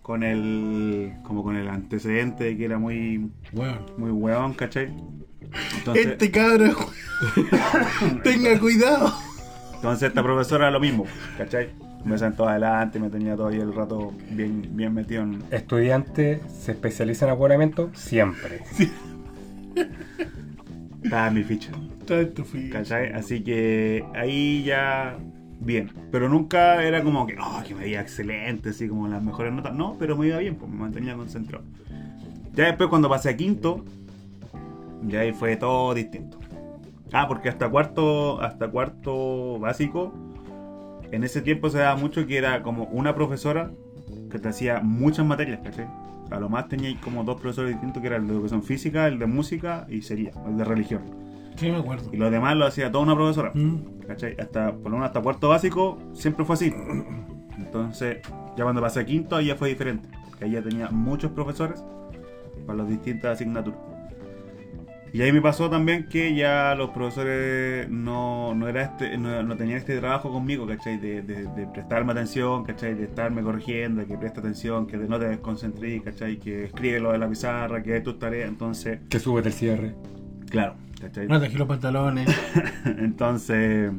[0.00, 1.14] con el.
[1.24, 3.32] como con el antecedente de que era muy.
[3.52, 3.80] Weón.
[3.96, 4.94] muy hueón, ¿cachai?
[5.78, 6.76] Entonces, Este cabrón.
[8.22, 9.12] Tenga cuidado.
[9.74, 11.04] entonces esta profesora lo mismo,
[11.36, 11.70] ¿cachai?
[12.06, 15.42] Me sentó adelante, me tenía todo ahí el rato bien, bien metido en.
[15.50, 18.60] Estudiante se especializa en apoderamiento siempre.
[21.02, 21.72] Estaba en mi ficha.
[22.00, 23.12] Está en tu fi- ¿Cachai?
[23.12, 25.16] Así que ahí ya
[25.60, 25.90] bien.
[26.10, 29.74] Pero nunca era como que, oh, que me iba excelente, así como las mejores notas.
[29.74, 31.64] No, pero me iba bien, pues me mantenía concentrado.
[32.54, 33.84] Ya después cuando pasé a quinto,
[35.02, 36.38] ya ahí fue todo distinto.
[37.12, 40.12] Ah, porque hasta cuarto, hasta cuarto básico,
[41.16, 43.70] en ese tiempo se daba mucho que era como una profesora
[44.30, 45.86] que te hacía muchas materias, ¿cachai?
[46.30, 49.18] A lo más tenía como dos profesores distintos que eran el de educación física, el
[49.18, 51.02] de música y sería, el de religión.
[51.56, 52.10] Sí, me acuerdo.
[52.12, 53.50] Y los demás lo hacía toda una profesora.
[53.54, 54.00] Mm.
[54.06, 54.36] ¿Cachai?
[54.38, 56.74] Hasta, por lo menos hasta cuarto básico siempre fue así.
[57.56, 58.18] Entonces,
[58.56, 60.08] ya cuando pasé a quinto, ahí ya fue diferente.
[60.38, 61.82] Que ahí ya tenía muchos profesores
[62.66, 63.80] para las distintas asignaturas.
[65.16, 69.56] Y ahí me pasó también que ya los profesores no, no, era este, no, no
[69.56, 70.98] tenían este trabajo conmigo, ¿cachai?
[70.98, 72.94] De, de, de prestarme atención, ¿cachai?
[72.94, 76.36] De estarme corrigiendo, de que preste atención, que no te desconcentres, ¿cachai?
[76.36, 78.46] Que escribe lo de la pizarra, que es tus tareas.
[78.46, 79.94] Entonces, Que sube del cierre.
[80.50, 81.26] claro, ¿cachai?
[81.28, 82.28] No te los pantalones.
[82.84, 83.92] Entonces,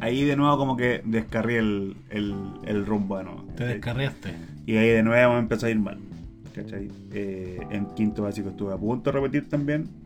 [0.00, 3.44] ahí de nuevo como que descarrí el, el, el rumbo de nuevo.
[3.54, 4.32] Te descarriaste.
[4.64, 5.98] Y ahí de nuevo me empezó a ir mal.
[6.54, 6.88] ¿cachai?
[7.12, 10.05] Eh, en quinto básico estuve a punto de repetir también.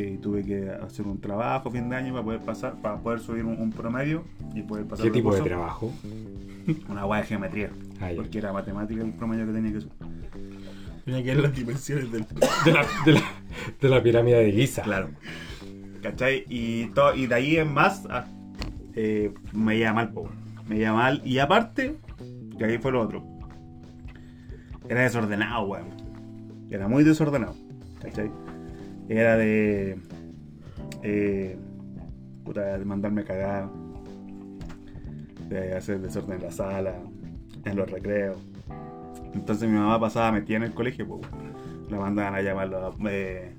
[0.00, 3.18] Eh, tuve que hacer un trabajo a fin de año para poder pasar, para poder
[3.18, 4.22] subir un, un promedio
[4.54, 5.92] y poder pasar ¿Qué tipo de trabajo?
[6.88, 7.70] Una guay de geometría.
[8.00, 9.94] Ah, porque era matemática el promedio que tenía que subir.
[11.04, 12.24] Tenía que ver las dimensiones del.
[12.64, 13.22] De la, de la,
[13.80, 14.82] de la pirámide de Giza.
[14.82, 15.08] Claro.
[16.00, 16.44] ¿Cachai?
[16.48, 18.26] Y, to- y de ahí en más ah,
[18.94, 20.28] eh, me iba mal, po,
[20.68, 21.22] me iba mal.
[21.24, 21.96] Y aparte,
[22.56, 23.24] que ahí fue lo otro.
[24.88, 25.88] Era desordenado, weón.
[26.70, 27.56] Era muy desordenado.
[28.00, 28.30] ¿Cachai?
[29.08, 29.98] Era de.
[31.02, 31.58] Eh,
[32.44, 33.68] puta, de mandarme a cagar.
[35.48, 36.94] De hacer desorden en la sala,
[37.64, 38.38] en los recreos.
[39.32, 41.26] Entonces mi mamá pasaba metida en el colegio, pues.
[41.88, 43.54] La mandaban a llamar los, eh,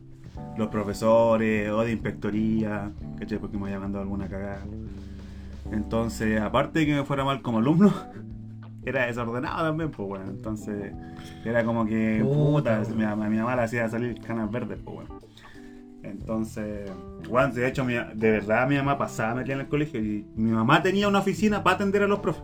[0.56, 3.40] los profesores o de inspectoría, ¿cachai?
[3.40, 4.64] Porque me había mandado alguna cagada.
[5.72, 7.92] Entonces, aparte de que me fuera mal como alumno,
[8.86, 10.26] era desordenado también, pues bueno.
[10.30, 10.94] Entonces,
[11.44, 15.19] era como que, Puta, puta, mi, mi mamá le hacía salir canas verdes, pues bueno.
[16.04, 16.90] Entonces,
[17.30, 20.52] bueno, de hecho, mi- de verdad mi mamá pasaba metida en el colegio y mi
[20.52, 22.44] mamá tenía una oficina para atender a los profes.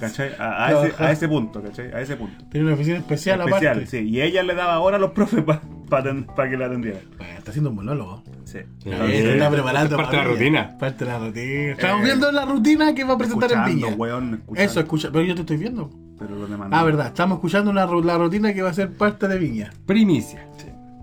[0.00, 0.32] ¿Cachai?
[0.40, 1.92] A, a ese, a ese punto, ¿cachai?
[1.92, 2.44] A ese punto.
[2.50, 3.86] Tiene una oficina especial, Especial, aparte.
[3.86, 3.98] sí.
[4.08, 5.44] Y ella le daba ahora a los profes
[5.88, 7.02] para que la atendieran.
[7.16, 8.22] Bueno, está haciendo un monólogo.
[8.44, 8.58] Sí.
[8.82, 8.90] Sí.
[8.90, 9.96] Está preparando.
[9.96, 10.78] Parte de la rutina.
[10.78, 11.72] Parte de la rutina.
[11.72, 13.94] Estamos Eh, viendo la rutina que va a presentar en Viña.
[13.94, 14.62] weón, escuchando.
[14.70, 15.10] Eso, escucha.
[15.12, 15.90] Pero yo te estoy viendo.
[16.18, 17.06] Pero lo demás Ah, verdad.
[17.08, 19.70] Estamos escuchando una la rutina que va a ser parte de Viña.
[19.86, 20.44] Primicia.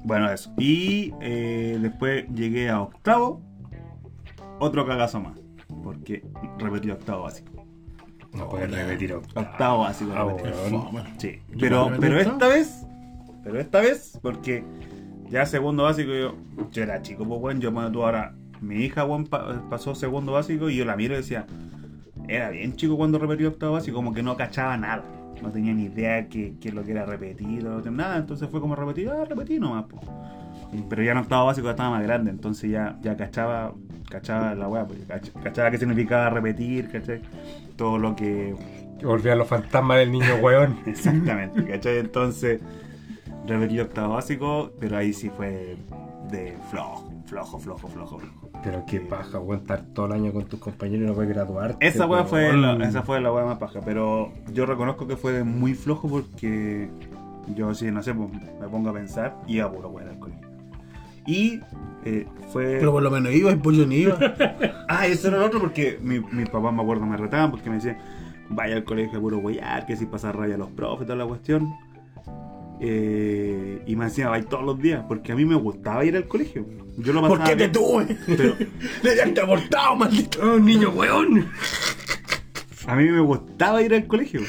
[0.06, 0.54] Bueno, eso.
[0.58, 3.42] Y eh, después llegué a octavo.
[4.60, 5.38] Otro cagazo más.
[5.84, 6.24] Porque
[6.60, 7.52] repetí octavo básico.
[8.34, 9.48] No puedes repetir octavo.
[9.48, 10.12] Octavo básico.
[10.16, 10.78] Ah, repetí.
[11.18, 11.40] Sí.
[11.50, 12.86] ¿Yo Pero, pero esta vez.
[13.44, 14.64] Pero esta vez, porque
[15.30, 16.36] ya segundo básico yo,
[16.72, 20.70] yo era chico, pues bueno, yo cuando tú ahora, mi hija pa- pasó segundo básico
[20.70, 21.46] y yo la miro y decía,
[22.28, 25.04] era bien chico cuando repetí octavo básico, como que no cachaba nada.
[25.42, 28.60] No tenía ni idea que, que lo que era repetir, no tenía nada, entonces fue
[28.62, 30.02] como repetir, ah, repetí nomás, pues.
[30.90, 33.74] Pero ya en octavo básico ya estaba más grande, entonces ya, ya cachaba,
[34.10, 37.22] cachaba la weá, pues, cach- cachaba qué significaba repetir, ¿cachai?
[37.76, 38.56] Todo lo que
[39.00, 40.78] Que volvían los fantasmas del niño weón.
[40.86, 41.98] Exactamente, ¿cachai?
[42.00, 42.62] Entonces,
[43.48, 45.78] repetí octavo básico, pero ahí sí fue
[46.32, 48.45] de flojo, flojo, flojo, flojo, flojo.
[48.64, 51.86] Pero qué paja, weón, estar todo el año con tus compañeros y no puedes graduarte.
[51.86, 55.44] Esa weá fue, la, esa fue la weá más paja, pero yo reconozco que fue
[55.44, 56.90] muy flojo porque
[57.56, 60.48] yo sí, no sé, pues, me pongo a pensar y iba puro weá al colegio.
[61.28, 61.60] Y
[62.06, 62.78] eh, fue...
[62.80, 64.18] Pero por lo menos iba y pues yo ni iba.
[64.88, 67.78] Ah, eso era lo otro porque mi, mis papás me acuerdo me retaban porque me
[67.78, 67.98] decían,
[68.50, 71.26] vaya al colegio a puro huellar, que si pasar raya a los profes, toda la
[71.26, 71.74] cuestión.
[72.80, 76.28] Eh, y me decían, vaya todos los días, porque a mí me gustaba ir al
[76.28, 76.66] colegio.
[76.98, 78.18] Yo lo pasaba ¿Por qué te tuve?
[78.26, 78.56] pero
[79.36, 80.40] Le abortado, maldito.
[80.42, 81.48] ¡Oh, niño weón!
[82.88, 84.42] a mí me gustaba ir al colegio.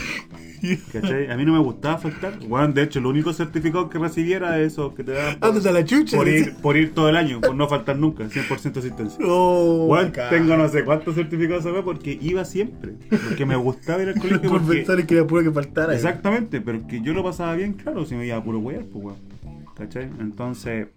[0.93, 1.31] ¿Cachai?
[1.31, 2.39] A mí no me gustaba faltar.
[2.47, 5.69] Bueno, de hecho, el único certificado que recibía era eso que te daban por, Ándate
[5.69, 6.17] a la chucha.
[6.17, 9.19] por ir, por ir todo el año, por no faltar nunca, 100% asistencia.
[9.25, 12.95] Oh, Bueno, tengo no sé cuántos certificados acá porque iba siempre.
[13.09, 14.37] Porque me gustaba ir al colegio.
[14.51, 15.95] Por porque- pensar en que era puro que faltara.
[15.95, 19.05] Exactamente, pero que yo lo pasaba bien, claro, si me iba a puro wear, pues
[19.05, 19.36] weón.
[19.77, 20.05] ¿Cachai?
[20.21, 20.89] Entonces,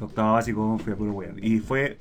[0.00, 1.34] octavo básico fui a puro wear.
[1.42, 1.98] Y fue.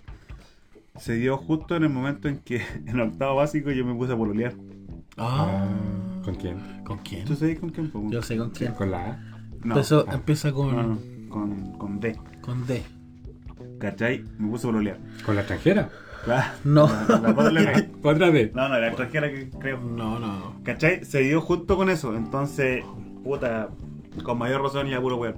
[0.99, 4.18] Se dio justo en el momento en que en octavo básico yo me puse a
[4.18, 4.53] pololear.
[5.18, 5.66] Ah,
[6.24, 6.57] ¿Con quién?
[6.86, 7.26] ¿con quién?
[7.26, 7.91] ¿Tú sabes con quién?
[8.12, 8.74] Yo sé con quién.
[8.74, 9.20] ¿Con la A?
[9.64, 10.14] No, Empezó- ah.
[10.16, 10.99] empieza con, no, no,
[11.30, 12.18] con, con D.
[12.41, 12.82] con D.
[13.80, 14.24] ¿Cachai?
[14.38, 14.97] Me puse a pololear.
[15.26, 15.89] ¿Con la extranjera?
[16.26, 16.51] Claro.
[16.64, 16.88] No.
[17.09, 17.86] La, la.
[18.03, 18.51] Otra D.
[18.53, 19.80] No, no, la extranjera que creo.
[19.80, 20.55] No, no.
[20.64, 21.03] ¿Cachai?
[21.05, 22.16] Se dio junto con eso.
[22.16, 22.84] Entonces,
[23.24, 23.70] puta,
[24.24, 25.36] con mayor razón ya puro weón.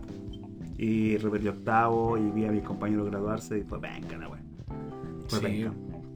[0.78, 4.44] Y repetí octavo y vi a mis compañeros graduarse y fue venga la weón.
[5.28, 5.66] Fue Sí.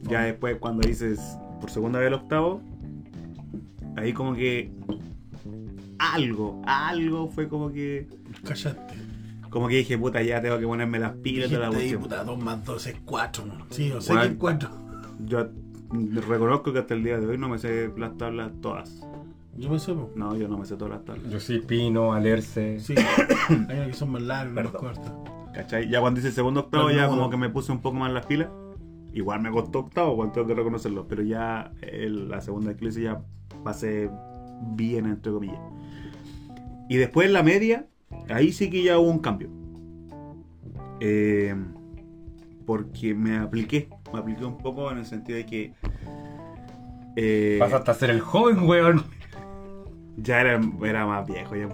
[0.04, 1.20] Ya después cuando dices
[1.60, 2.62] por segunda vez el octavo,
[3.96, 4.72] ahí como que
[6.00, 8.08] algo, algo fue como que
[8.44, 8.80] Cállate.
[9.50, 12.02] como que dije, puta, ya tengo que ponerme las pilas de la cuestión.
[12.02, 13.44] puta, 2 más 2 es 4.
[13.72, 14.22] Sí, sé Bueno.
[14.22, 14.70] que es 4.
[15.26, 15.48] Yo
[16.28, 19.02] reconozco que hasta el día de hoy no me sé las tablas todas.
[19.58, 20.12] Yo me sé, po.
[20.16, 21.32] No, yo no me sé todas las tablas.
[21.32, 22.80] Yo sí, Pino, Alerce.
[22.80, 22.94] Sí.
[23.50, 24.82] Hay unos que son más largos, más Perdón.
[24.82, 25.12] cortos.
[25.54, 25.90] ¿Cachai?
[25.90, 27.30] Ya cuando hice segundo octavo, Pero ya no, como no.
[27.32, 28.50] que me puse un poco más las pilas.
[29.14, 31.08] Igual me costó octavo, cuando tengo que reconocerlo.
[31.08, 33.22] Pero ya el- la segunda clase ya
[33.64, 34.12] pasé
[34.76, 35.60] bien, entre comillas.
[36.90, 37.88] Y después en la media,
[38.30, 39.50] ahí sí que ya hubo un cambio.
[41.00, 41.56] Eh,
[42.66, 43.90] porque me apliqué.
[44.14, 45.74] Me apliqué un poco en el sentido de que.
[47.16, 49.04] eh, Pasaste a ser el joven, weón.
[50.18, 51.56] Ya era, era más viejo.
[51.56, 51.70] Ya.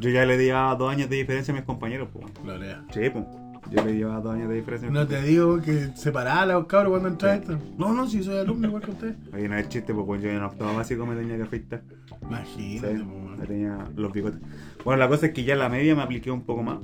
[0.00, 2.08] Yo ya le llevaba dos años de diferencia a mis compañeros.
[2.12, 2.20] po.
[2.42, 2.82] Gloria.
[2.92, 3.24] Sí, pues.
[3.70, 4.90] Yo le llevaba dos años de diferencia.
[4.90, 7.58] No te digo que separar a los cabros cuando entras esto.
[7.78, 9.14] No, no, si soy alumno igual que usted.
[9.32, 11.82] Oye, no es chiste, porque yo en octavo básico me tenía que afeitar.
[12.22, 13.02] Imagínate, ¿sabes?
[13.02, 14.40] po, Me tenía los bigotes.
[14.84, 16.78] Bueno, la cosa es que ya la media me apliqué un poco más.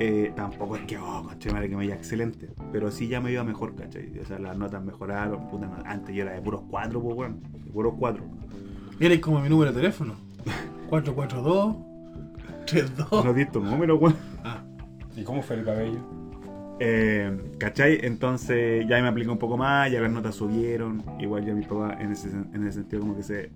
[0.00, 2.48] Eh, tampoco es que, oh, coche, madre, que me iba excelente.
[2.72, 4.18] Pero sí ya me iba mejor, ¿cachai?
[4.20, 5.48] O sea, las notas mejoraron.
[5.50, 7.36] Puta, no- antes yo era de puros cuatro, pues, bueno.
[7.64, 8.24] De puros cuatro.
[8.98, 10.14] Eres como mi número de teléfono.
[10.88, 11.76] 442
[12.66, 13.24] 32.
[13.24, 14.16] No diste número, weón.
[14.44, 14.62] Ah,
[15.16, 15.98] ¿Y cómo fue el cabello?
[16.80, 17.98] Eh, ¿Cachai?
[18.02, 21.02] Entonces ya me apliqué un poco más, ya las notas subieron.
[21.18, 23.50] Igual ya mis papás en ese, en ese sentido como que se,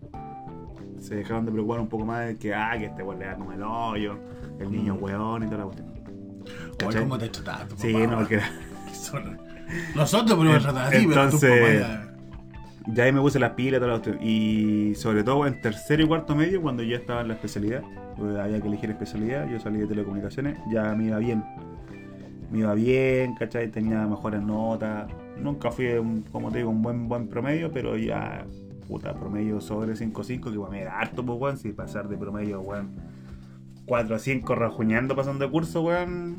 [0.98, 3.36] se dejaron de preocupar un poco más de que, ah, que este weón le da
[3.36, 4.18] como el hoyo,
[4.58, 5.88] el niño weón y toda la cuestión.
[5.90, 7.02] oye, ¿Cachai?
[7.02, 8.50] ¿cómo te trataste, Sí, no, que era-
[9.94, 12.11] Nosotros podemos tratar así, pero tú, papá, ya-
[12.88, 14.24] Ya ahí me puse las pilas toda la.
[14.24, 17.82] Y sobre todo en tercero y cuarto medio, cuando ya estaba en la especialidad,
[18.16, 21.44] pues había que elegir especialidad, yo salí de telecomunicaciones, ya me iba bien.
[22.50, 23.70] Me iba bien, ¿cachai?
[23.70, 25.10] Tenía mejores notas.
[25.38, 28.44] Nunca fui, un, como te digo, un buen buen promedio, pero ya,
[28.88, 31.58] puta, promedio sobre 5-5, que igual me era harto, pues, weón.
[31.58, 32.90] Si pasar de promedio, weón,
[33.86, 36.36] 4 a 5 rajuñando pasando de curso, weón,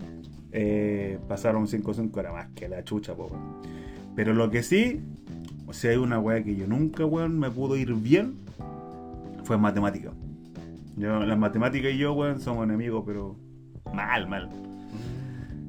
[0.51, 3.61] eh, pasar a un 5-5 era más que la chucha, pues, weón.
[4.15, 5.01] Pero lo que sí,
[5.65, 8.35] o sea, hay una weá que yo nunca, weón, me pudo ir bien,
[9.43, 10.11] fue matemática.
[10.95, 13.35] Yo, las matemáticas y yo, weón, somos enemigos, pero
[13.93, 14.49] mal, mal.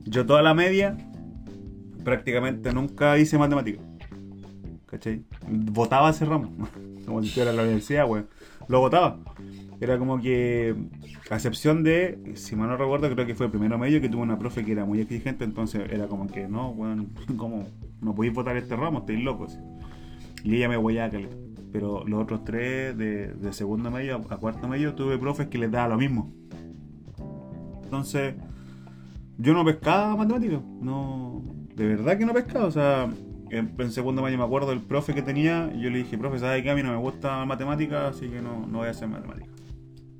[0.05, 0.97] Yo toda la media,
[2.05, 3.81] prácticamente nunca hice matemática.
[4.87, 5.25] ¿Cachai?
[5.49, 6.53] Votaba ese ramo.
[7.07, 8.29] Como si en la universidad, weón.
[8.69, 9.19] Lo votaba.
[9.81, 10.75] Era como que,
[11.31, 14.23] a excepción de, si mal no recuerdo, creo que fue el primero medio que tuve
[14.23, 17.67] una profe que era muy exigente, entonces era como que, no, weón, como,
[18.01, 19.59] no podéis votar este ramo, estáis locos.
[20.45, 21.37] Y ella me huellaba caleta.
[21.73, 25.59] Pero los otros tres, de, de segundo medio a, a cuarto medio, tuve profes que
[25.59, 26.33] les daba lo mismo.
[27.83, 28.35] Entonces,
[29.39, 30.61] yo no pescaba matemáticas.
[30.81, 31.43] No,
[31.75, 32.67] de verdad que no pescaba.
[32.67, 33.09] O sea,
[33.51, 35.73] en, en segundo medio me acuerdo del profe que tenía.
[35.75, 36.71] Y yo le dije, profe, ¿sabes qué?
[36.71, 39.51] A mí no me gusta matemáticas, así que no, no voy a hacer matemáticas.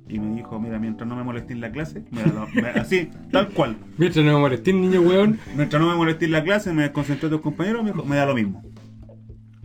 [0.07, 2.21] Y me dijo, mira, mientras no me molesté en la clase, me
[2.61, 3.75] me- así, tal cual.
[3.97, 5.39] Mientras no me molesté, niño weón.
[5.55, 8.15] Mientras no me molesté en la clase, me concentré en tus compañeros, me, dijo, me
[8.15, 8.61] da lo mismo.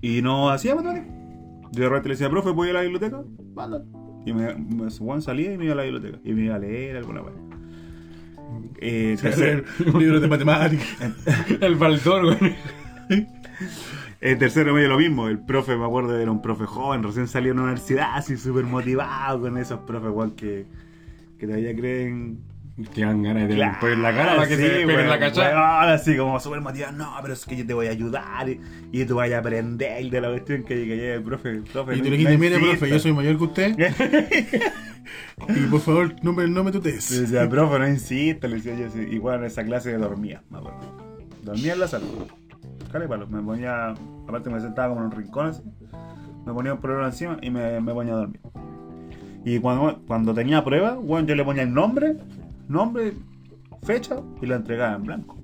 [0.00, 1.14] Y no hacía matemáticas.
[1.72, 3.22] Yo de repente le decía, profe, ¿puedo ir a la biblioteca?
[3.54, 3.82] Manda.
[4.26, 6.18] Y me, me Juan salía y me iba a la biblioteca.
[6.24, 7.34] Y me iba a leer alguna vez.
[8.80, 9.64] Eh, tercer-
[9.98, 10.86] Libros de matemáticas.
[11.60, 12.54] El baldor, weón.
[14.22, 17.52] En tercero medio lo mismo, el profe, me acuerdo, era un profe joven, recién salió
[17.52, 20.66] de la universidad, así súper motivado con esos profes, weón, que,
[21.38, 22.38] que todavía creen...
[22.94, 25.80] Que dan ganas de pollo en la cara para que sí, despeguen weón, la cachada.
[25.80, 28.60] weón, así como súper motivado, no, pero es que yo te voy a ayudar y,
[28.92, 31.60] y tú vas a aprender de la cuestión que, llega el profe.
[31.72, 32.76] profe Y no- tú le dijiste, no mire, insista".
[32.78, 33.76] profe, yo soy mayor que usted.
[35.48, 37.20] Y por favor, no me, no me Le tutees.
[37.22, 39.00] decía, profe, no insista, le decía yo, así.
[39.10, 40.78] igual en esa clase dormía, me acuerdo.
[41.42, 42.04] Dormía en la sala.
[42.92, 43.94] Cale palo, me ponía,
[44.28, 45.62] aparte me sentaba como en un rincón así,
[46.46, 48.40] me ponía un problema encima y me, me ponía a dormir.
[49.44, 52.16] Y cuando, cuando tenía prueba, bueno, yo le ponía el nombre,
[52.70, 53.12] nombre,
[53.82, 55.36] fecha y la entregaba en blanco.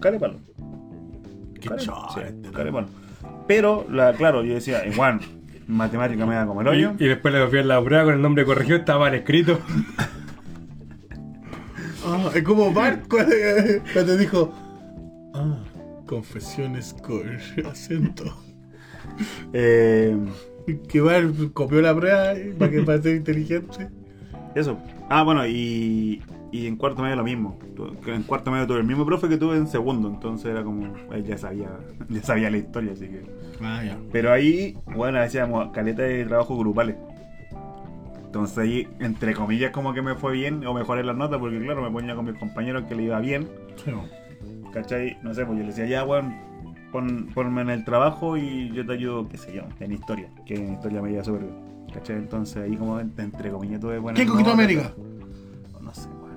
[0.00, 0.36] Cale palo.
[1.60, 1.90] Qué Care- sí,
[2.24, 2.88] este, care palo.
[3.46, 5.20] Pero, la, claro, yo decía, igual,
[5.68, 6.92] matemática me da como el hoyo.
[6.98, 9.58] Y, y después le copié la prueba con el nombre corregido, estaba mal escrito.
[12.04, 13.32] Ah, es como Bart cuando,
[13.92, 14.52] cuando dijo,
[15.34, 15.56] ah,
[16.06, 17.22] confesiones con
[17.64, 18.24] acento.
[19.52, 20.16] Eh,
[20.88, 23.88] Que igual copió la prueba eh, para que para ser inteligente.
[24.56, 24.78] Eso.
[25.10, 26.20] Ah, bueno, y,
[26.52, 27.58] y en cuarto medio lo mismo.
[28.06, 30.94] En cuarto medio tuve el mismo profe que tuve en segundo, entonces era como.
[31.10, 31.70] ahí ya sabía,
[32.08, 33.22] ya sabía la historia, así que.
[33.62, 33.98] Ah, ya.
[34.12, 36.96] Pero ahí, bueno, hacíamos caleta de trabajos grupales.
[38.26, 41.82] Entonces ahí, entre comillas, como que me fue bien o mejoré las notas, porque claro,
[41.82, 43.48] me ponía con mis compañeros que le iba bien.
[43.84, 43.90] Sí.
[44.72, 45.18] ¿Cachai?
[45.22, 46.34] No sé, pues yo le decía, ya, weón,
[46.92, 50.28] pon, ponme en el trabajo y yo te ayudo, qué sé yo, en historia.
[50.46, 51.54] Que en historia me iba súper bien.
[51.92, 52.16] ¿Cachai?
[52.16, 54.52] Entonces ahí, como entre comillas, tuve buenas ¿Quién conquistó.
[54.52, 54.94] América?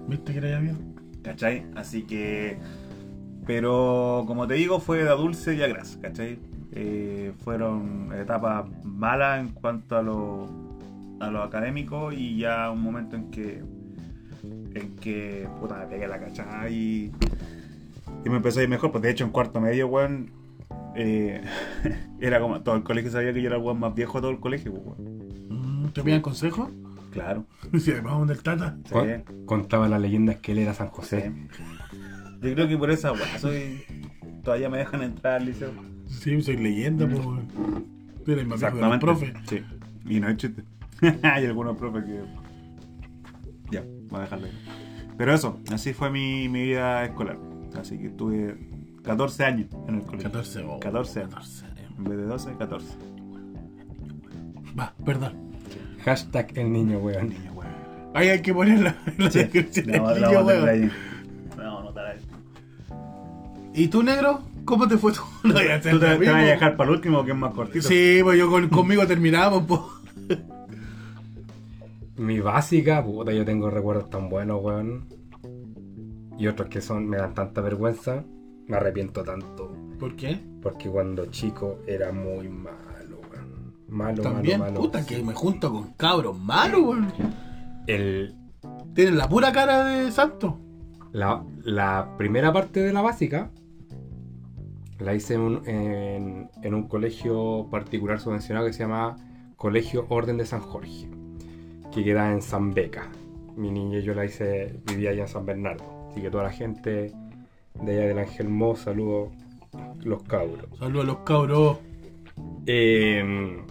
[0.07, 0.95] ¿Viste que era ya bien?
[1.23, 1.65] ¿Cachai?
[1.75, 2.57] Así que.
[3.45, 6.39] Pero como te digo, fue de dulce y a gras, ¿cachai?
[6.71, 10.47] Eh, fueron etapas malas en cuanto a lo,
[11.19, 13.63] a lo académico y ya un momento en que.
[14.73, 15.47] En que.
[15.59, 17.11] Puta, me pegué la cachada y.
[18.23, 18.91] Y me empezó a ir mejor.
[18.91, 20.31] Pues de hecho, en cuarto medio, weón.
[20.95, 21.41] eh,
[22.19, 22.61] era como.
[22.61, 24.73] Todo el colegio sabía que yo era el weón más viejo de todo el colegio,
[24.73, 25.83] pues, weón.
[25.83, 26.69] Mm, ¿Te piden consejo?
[27.15, 27.45] Claro.
[27.79, 28.77] Sí, vamos del Tata.
[28.85, 28.91] Sí.
[28.93, 31.31] Con- Contaba la leyenda que él era San José.
[32.41, 33.83] Yo creo que por esa weón soy.
[34.43, 35.71] Todavía me dejan entrar al liceo.
[36.07, 37.21] Sí, soy leyenda, pues.
[38.27, 39.33] Eres más viejo que profe.
[39.47, 39.61] Sí.
[40.05, 40.63] Y no es chiste.
[41.23, 42.21] Hay algunos profes que.
[43.71, 44.51] Ya, voy a dejarlo ahí.
[45.17, 47.39] Pero eso, así fue mi, mi vida escolar.
[47.79, 48.57] Así que tuve
[49.03, 50.29] 14 años en el colegio.
[50.31, 51.33] 14, oh, 14 años.
[51.33, 51.65] 14.
[51.97, 52.97] En vez de 12, 14.
[54.77, 55.33] Va, perdón.
[56.05, 57.29] Hashtag el niño, weón.
[57.29, 57.71] Niño, weón.
[58.13, 59.39] Ahí hay que poner la, la Sí,
[59.85, 60.03] niño,
[60.45, 60.69] weón.
[60.69, 60.81] ahí.
[60.83, 60.91] Ahí.
[63.73, 64.41] ¿Y tú, negro?
[64.63, 65.21] ¿Cómo te fue tú?
[65.43, 67.87] No, ya ¿Tú te, te vas a dejar para el último que es más cortito?
[67.87, 69.81] Sí, pues yo con- conmigo terminamos, pues.
[72.17, 75.05] Mi básica, puta, yo tengo recuerdos tan buenos, weón.
[76.37, 78.23] Y otros que son, me dan tanta vergüenza.
[78.67, 79.75] Me arrepiento tanto.
[79.99, 80.39] ¿Por qué?
[80.61, 82.94] Porque cuando chico era muy malo, weón.
[83.87, 84.83] Malo, También, malo, malo.
[84.85, 87.13] puta, que me junto con cabros malos, weón.
[87.87, 88.35] El,
[88.93, 90.59] Tienen la pura cara de santo.
[91.11, 93.51] la, la primera parte de la básica
[94.99, 99.17] la hice en un, en, en un colegio particular subvencionado que se llama
[99.57, 101.09] Colegio Orden de San Jorge,
[101.93, 103.09] que queda en San Beca.
[103.57, 105.83] Mi niña yo la hice, vivía allá en San Bernardo.
[106.09, 107.13] Así que toda la gente
[107.81, 109.31] de allá del Ángel Mo, saludo
[110.03, 110.65] los cabros.
[110.79, 111.77] Saludos a los cabros.
[112.65, 113.61] Eh,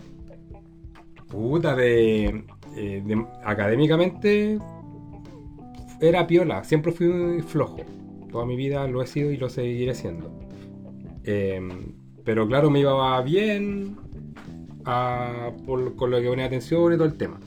[1.34, 2.44] puta, de,
[2.76, 4.58] eh, de- académicamente
[6.00, 7.78] era piola, siempre fui flojo.
[8.30, 10.30] Toda mi vida lo he sido y lo seguiré siendo.
[11.24, 11.60] Eh,
[12.24, 13.96] pero claro, me iba bien
[14.84, 17.38] a- con lo que ponía atención y todo el tema.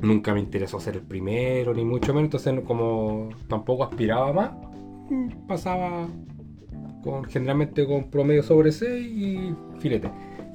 [0.00, 4.50] Nunca me interesó ser el primero, ni mucho menos, entonces como tampoco aspiraba más,
[5.48, 6.06] pasaba
[7.02, 10.10] con, generalmente con promedio sobre 6 y filete.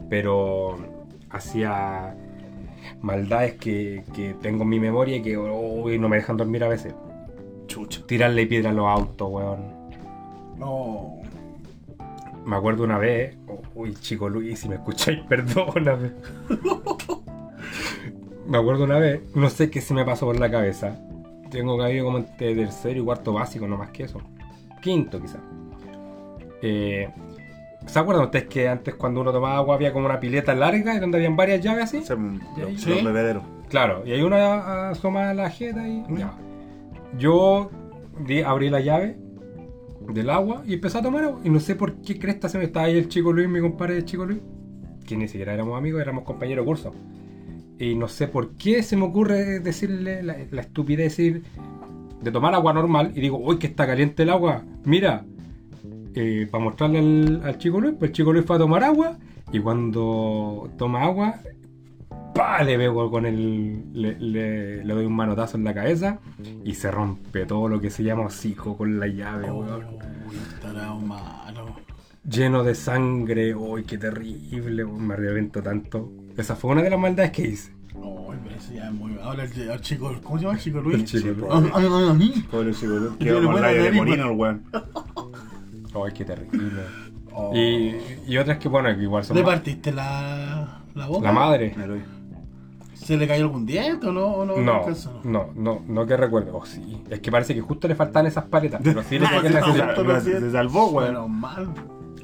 [0.09, 0.77] Pero
[1.33, 2.15] hacía
[3.01, 6.69] maldades que, que tengo en mi memoria y que uy, no me dejan dormir a
[6.69, 6.93] veces.
[7.67, 8.01] Chucha.
[8.05, 9.83] Tirarle piedra a los autos, weón.
[10.57, 11.21] No.
[12.45, 13.37] Me acuerdo una vez,
[13.73, 16.11] uy, chico Luis, si me escucháis, perdóname.
[18.45, 20.99] me acuerdo una vez, no sé qué se me pasó por la cabeza.
[21.49, 24.21] Tengo que haber como entre tercero y cuarto básico, no más que eso.
[24.81, 25.41] Quinto, quizás.
[26.61, 27.09] Eh,
[27.85, 30.99] ¿Se acuerdan ustedes que antes cuando uno tomaba agua había como una pileta larga y
[30.99, 32.01] donde habían varias llaves así?
[32.03, 32.89] Son los, Sí.
[32.95, 33.43] los bebederos.
[33.69, 36.33] Claro, y hay una asoma la jeta y ya.
[37.17, 37.69] Yo
[38.25, 39.17] di- abrí la llave
[40.09, 41.41] del agua y empecé a tomar agua.
[41.43, 43.97] Y no sé por qué cresta se me estaba ahí el chico Luis, mi compadre
[43.97, 44.39] el chico Luis,
[45.05, 46.91] que ni siquiera éramos amigos, éramos compañeros de curso.
[47.79, 51.43] Y no sé por qué se me ocurre decirle la, la estupidez decir
[52.21, 55.25] de tomar agua normal y digo, uy, que está caliente el agua, mira,
[56.15, 59.17] eh, para mostrarle al, al chico Luis, pues el chico Luis fue a tomar agua
[59.51, 61.35] y cuando toma agua,
[62.33, 66.19] pa, le pego con el, le, le- le doy un manotazo en la cabeza
[66.63, 69.85] y se rompe todo lo que se llama hocico con la llave, weón.
[70.27, 71.75] Uy, estará malo.
[72.27, 76.11] Lleno de sangre, uy, qué terrible, weón, me arrepiento tanto.
[76.37, 77.71] Esa fue una de las maldades que hice.
[77.93, 79.15] No, pero ese ya es muy.
[79.21, 80.11] Ahora el, el chico.
[80.23, 80.95] ¿Cómo se llama el chico Luis?
[80.95, 81.51] El chico Luis.
[81.51, 82.41] Ah, ah, ah, ah.
[82.49, 84.63] Pobre chico, Yo que va le con la de el weón.
[85.95, 86.59] Ay, qué terrible.
[87.35, 87.51] Oh.
[87.55, 87.95] Y,
[88.27, 89.35] y otras que, bueno, que igual son...
[89.35, 91.25] ¿Le partiste la, la boca?
[91.25, 91.73] La madre.
[92.93, 94.27] ¿Se le cayó algún diente o no?
[94.27, 94.85] ¿O no, No,
[95.23, 96.55] no, no, no que recuerdo.
[96.55, 97.01] Oh, sí.
[97.09, 99.59] Es que parece que justo le faltan esas paletas, pero sí le Ah, Se, ceja.
[100.03, 101.05] no, sal- se salvó, weón.
[101.13, 101.69] Bueno, mal.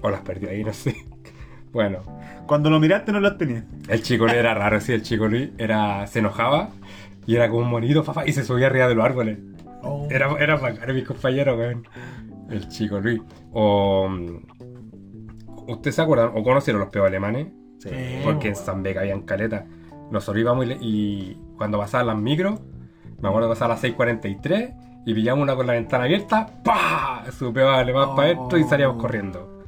[0.03, 0.95] O las perdió ahí, no sé.
[1.73, 1.99] Bueno,
[2.45, 3.63] Cuando lo miraste no las tenías.
[3.87, 6.69] el chico Luis era raro, sí, el chico Luis era, se enojaba
[7.25, 9.39] y era como un monito, fafa, y se subía arriba de los árboles.
[9.81, 10.07] Oh.
[10.11, 11.87] Era, era bacán, mis compañeros, weón.
[12.49, 13.21] El chico Luis.
[13.53, 14.07] O.
[14.09, 17.47] mm, ¿Ustedes se acuerdan o conocieron los peos alemanes?
[17.79, 17.89] Sí.
[18.23, 19.65] Porque en San Beca habían caleta.
[20.11, 22.59] Nosotros íbamos y, y cuando pasaban las micros,
[23.21, 27.23] me acuerdo que pasaban las 6.43 y pillamos una con la ventana abierta, ¡pah!
[27.31, 28.99] Supeaba más para adentro y salíamos Oh.
[29.01, 29.63] corriendo.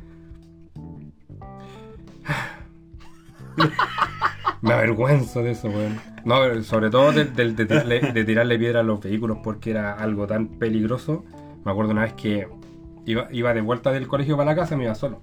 [4.62, 6.00] Me avergüenzo de eso, weón.
[6.24, 9.72] No, pero sobre todo de, de- de tirarle, de tirarle piedra a los vehículos porque
[9.72, 11.26] era algo tan peligroso.
[11.66, 12.48] Me acuerdo una vez que
[13.06, 15.22] iba, iba de vuelta del colegio para la casa, me iba solo.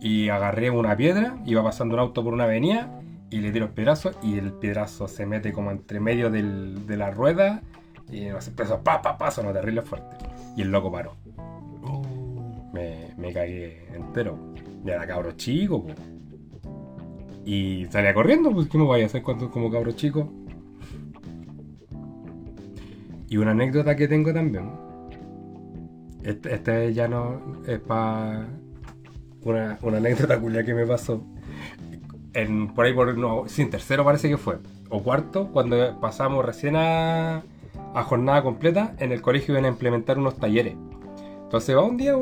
[0.00, 2.90] Y agarré una piedra, iba pasando un auto por una avenida
[3.30, 6.96] y le tiro el piedrazo y el piedrazo se mete como entre medio del- de
[6.96, 7.60] la rueda
[8.10, 10.16] y nos empezó pa, pa, pa, sonó terrible fuerte.
[10.56, 11.14] Y el loco paró.
[11.84, 12.02] Oh.
[12.72, 14.38] Me, me cagué entero.
[14.84, 15.92] Ya era cabro chico, po.
[17.44, 20.32] Y salía corriendo, pues ¿qué me voy a hacer cuando como cabro chico?
[23.28, 24.70] Y una anécdota que tengo también.
[26.22, 28.46] Este, este ya no es para
[29.42, 31.22] una, una anécdota culia que me pasó.
[32.32, 34.58] En, por ahí por no, sin tercero parece que fue.
[34.88, 37.42] O cuarto, cuando pasamos recién a,
[38.04, 40.74] jornada completa, en el colegio iban a implementar unos talleres.
[41.42, 42.14] Entonces va un día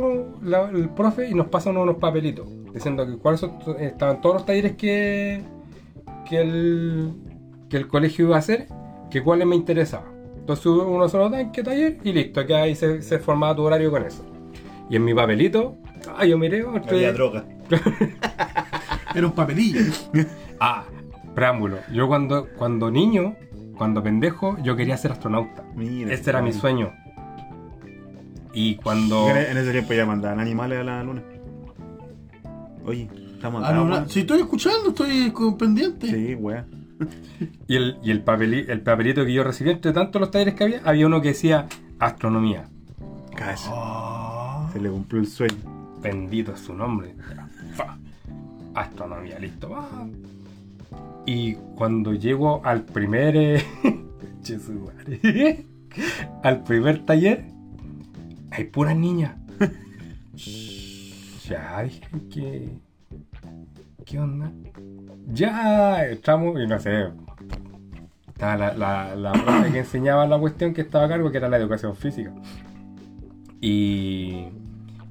[0.73, 3.45] el profe y nos pasa unos, papelitos diciendo que cuáles
[3.79, 5.43] estaban todos los talleres que,
[6.27, 7.13] que, el,
[7.69, 8.69] que el colegio iba a hacer,
[9.11, 10.18] que cuáles me interesaban.
[10.49, 13.55] Entonces uno se lo da en qué taller y listo, que ahí se, se formaba
[13.55, 14.25] tu horario con eso.
[14.89, 15.77] Y en mi papelito,
[16.17, 17.45] ah, yo miré, otro- Había droga.
[19.15, 19.81] Era un papelillo.
[20.61, 20.85] ah,
[21.35, 21.77] preámbulo.
[21.93, 23.37] Yo cuando, cuando niño,
[23.77, 25.65] cuando pendejo, yo quería ser astronauta.
[25.77, 26.15] Mira.
[26.15, 26.95] Este era mi sueño.
[28.55, 29.29] Y cuando...
[29.29, 31.23] En, en ese tiempo ya mandaban animales a la luna.
[32.87, 36.07] Oye, estamos Ah, no, atrás, no, si estoy escuchando, estoy con pendiente.
[36.07, 36.65] Sí, weá.
[37.69, 40.65] Y el, y el, papeli- el papelito que yo recibí, entre tantos los talleres que
[40.65, 41.67] había, había uno que decía
[41.99, 42.69] astronomía.
[43.37, 43.69] Casi.
[43.73, 44.69] Ah.
[44.73, 45.55] Se le cumplió el sueño.
[46.03, 47.15] Bendito es su nombre.
[47.75, 47.97] Fa.
[48.75, 49.71] Astronomía, listo.
[49.71, 49.89] va.
[51.27, 53.37] Y cuando llego al primer.
[53.37, 53.65] eh,
[54.43, 55.65] che, su madre.
[56.43, 57.45] al primer taller,
[58.51, 59.37] hay puras niñas.
[61.49, 62.01] ya, dije
[62.33, 62.88] que.
[64.09, 64.51] ¿Qué onda?
[65.27, 67.09] Ya, estamos, y no sé.
[68.29, 71.51] Estaba la, la, la profe que enseñaba la cuestión que estaba a cargo, que era
[71.51, 72.33] la educación física.
[73.61, 74.47] Y,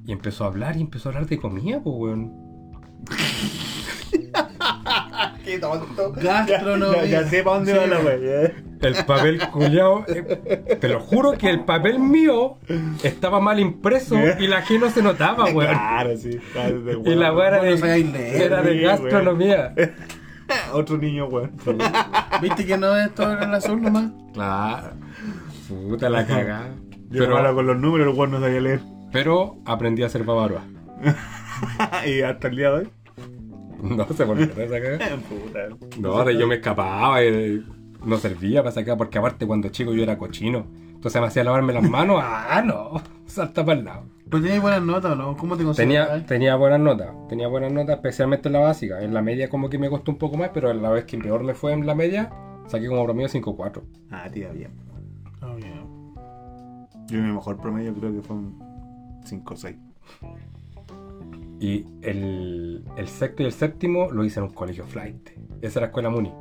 [0.04, 2.32] y empezó a hablar y empezó a hablar de comida, pues, weón.
[5.44, 6.12] Qué tonto.
[6.12, 7.04] Gastronomía.
[7.04, 7.90] Ya, ya sé para dónde va Sí.
[7.90, 8.52] la weá.
[8.80, 12.58] El papel culiao, eh, te lo juro que el papel mío
[13.02, 15.72] estaba mal impreso y la G no se notaba, weón.
[15.72, 16.38] Claro, sí.
[16.52, 19.74] claro, de Y la weá era de, leer, era de gastronomía.
[20.72, 21.52] Otro niño, weón.
[22.40, 24.12] ¿Viste que no es todo en el azul nomás?
[24.32, 24.92] Claro.
[25.68, 26.68] Puta la cagada.
[27.10, 28.80] Yo era malo Pero, con los números, el weón no sabía leer.
[29.12, 30.62] pero aprendí a hacer babarua.
[32.06, 32.88] y hasta el día de hoy.
[33.82, 35.16] No se volvió esa cagada.
[35.28, 35.68] Puta.
[36.00, 37.64] No, de yo me escapaba y
[38.04, 40.66] no servía para sacar, porque aparte cuando chico yo era cochino.
[40.94, 44.02] Entonces me hacía lavarme las manos, ah, no, salta para el lado.
[44.28, 45.36] ¿Pero tenías buenas notas o no?
[45.36, 49.00] ¿Cómo te Tenía, tenía buenas notas, tenía buenas notas, especialmente en la básica.
[49.02, 51.44] En la media como que me costó un poco más, pero la vez que peor
[51.44, 52.30] me fue en la media,
[52.66, 53.82] saqué como promedio 5-4.
[54.10, 54.72] Ah, tía, bien.
[55.40, 55.86] Ah, bien.
[57.06, 59.76] Yo mi mejor promedio creo que fue un 5 o 6.
[61.60, 65.30] Y el, el sexto y el séptimo lo hice en un colegio flight.
[65.60, 66.32] Esa era la escuela Muni.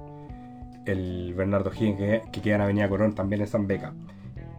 [0.85, 3.93] El Bernardo Higgins, que, que queda en Avenida Corón, también en San Beca.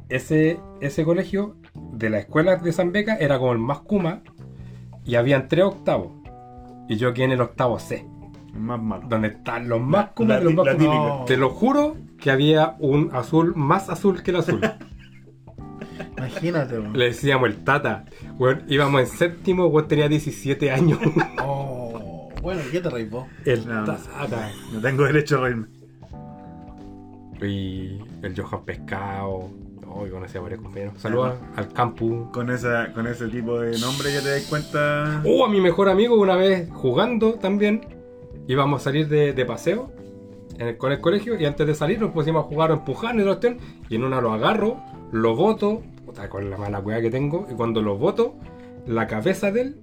[0.09, 1.56] Ese, ese colegio
[1.93, 4.22] de la escuela de San Beca era como el más Kuma
[5.05, 6.12] y habían tres octavos.
[6.89, 8.05] Y yo quedé en el octavo C,
[8.55, 9.06] Más malo.
[9.09, 11.24] donde están los más Kuma la y los más la.
[11.26, 14.60] Te lo juro que había un azul más azul que el azul.
[16.18, 16.92] Imagínate, weón.
[16.98, 18.04] Le decíamos el Tata.
[18.38, 20.98] Weón, íbamos en séptimo, weón tenía 17 años.
[21.40, 22.28] Oh.
[22.42, 23.26] Bueno, ¿qué te reís vos?
[23.44, 23.84] el No.
[23.84, 24.50] Tata.
[24.72, 25.66] No tengo derecho a reírme.
[27.42, 29.50] Y el Johan Pescado.
[29.90, 30.94] Hoy conocí a varios compañeros.
[30.98, 32.28] Saludos al campus.
[32.32, 35.22] Con, esa, con ese tipo de nombre ya te das cuenta.
[35.26, 37.80] Oh, a mi mejor amigo una vez jugando también.
[38.46, 39.90] Íbamos a salir de, de paseo
[40.58, 43.14] en el- con el colegio y antes de salir nos pusimos a jugar o empujar
[43.16, 43.58] y otra cuestión,
[43.88, 44.78] Y en una lo agarro,
[45.12, 45.82] lo boto,
[46.18, 48.34] puta, con la mala cueva que tengo, y cuando lo boto,
[48.86, 49.76] la cabeza de él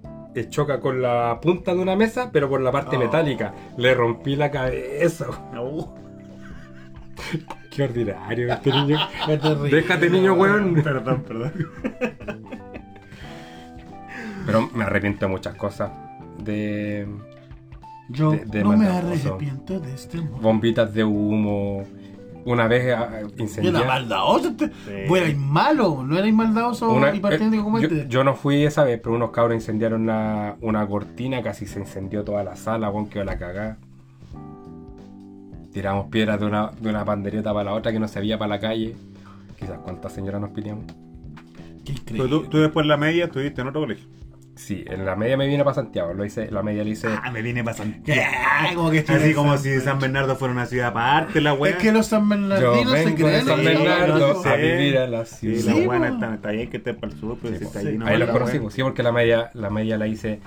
[0.49, 2.99] choca con la punta de una mesa, pero por la parte Oh.
[2.99, 3.53] metálica.
[3.77, 5.27] Le rompí la cabeza.
[5.57, 5.85] Uh,
[7.71, 8.97] Qué ordinario este niño.
[9.71, 10.73] Déjate niño, weón.
[10.83, 11.53] perdón, perdón.
[14.45, 15.89] Pero me arrepiento de muchas cosas.
[16.37, 17.07] De
[18.09, 20.41] Yo de- de no me arrepiento de este amor.
[20.41, 21.83] bombitas de humo.
[22.45, 23.21] Una vez ah,
[23.61, 24.49] Yo era maldadoso.
[24.49, 24.67] Este.
[24.67, 25.07] Sí.
[25.09, 28.07] Vos erais malo, no erais maldadoso Una- y patético eh, como yo, este.
[28.07, 32.23] yo no fui esa vez, pero unos cabros incendiaron una, una cortina, casi se incendió
[32.23, 33.77] toda la sala, weón, quedó la cagada.
[35.73, 38.49] Tiramos piedras de una, de una pandereta para la otra que no se veía para
[38.49, 38.95] la calle.
[39.59, 40.85] Quizás cuántas señoras nos piteamos.
[41.83, 42.29] Qué Pero increíble.
[42.29, 44.07] tú, tú después de la media estuviste en otro colegio.
[44.55, 47.07] Sí, en la media me vine para Santiago, lo hice, la media la hice.
[47.21, 47.77] Ah, me vine para.
[48.73, 49.79] Como que estoy Así en como si.
[49.81, 51.71] San Bernardo fuera una ciudad aparte, la weá.
[51.73, 53.45] Es que los San Yo Bernardinos se vengo de creen.
[53.45, 54.49] San ellos, Bernardo loco.
[54.49, 54.61] a Sí.
[54.61, 55.65] vivir a la Sí, ciudad.
[55.65, 56.13] la Sí, buena po.
[56.15, 57.69] está, está bien que esté para el sur, pero Sí, si po.
[57.69, 57.87] está Sí.
[57.89, 58.61] ahí no Ahí los la conocí, weá.
[58.61, 60.39] pues, sí, porque la media, la media la hice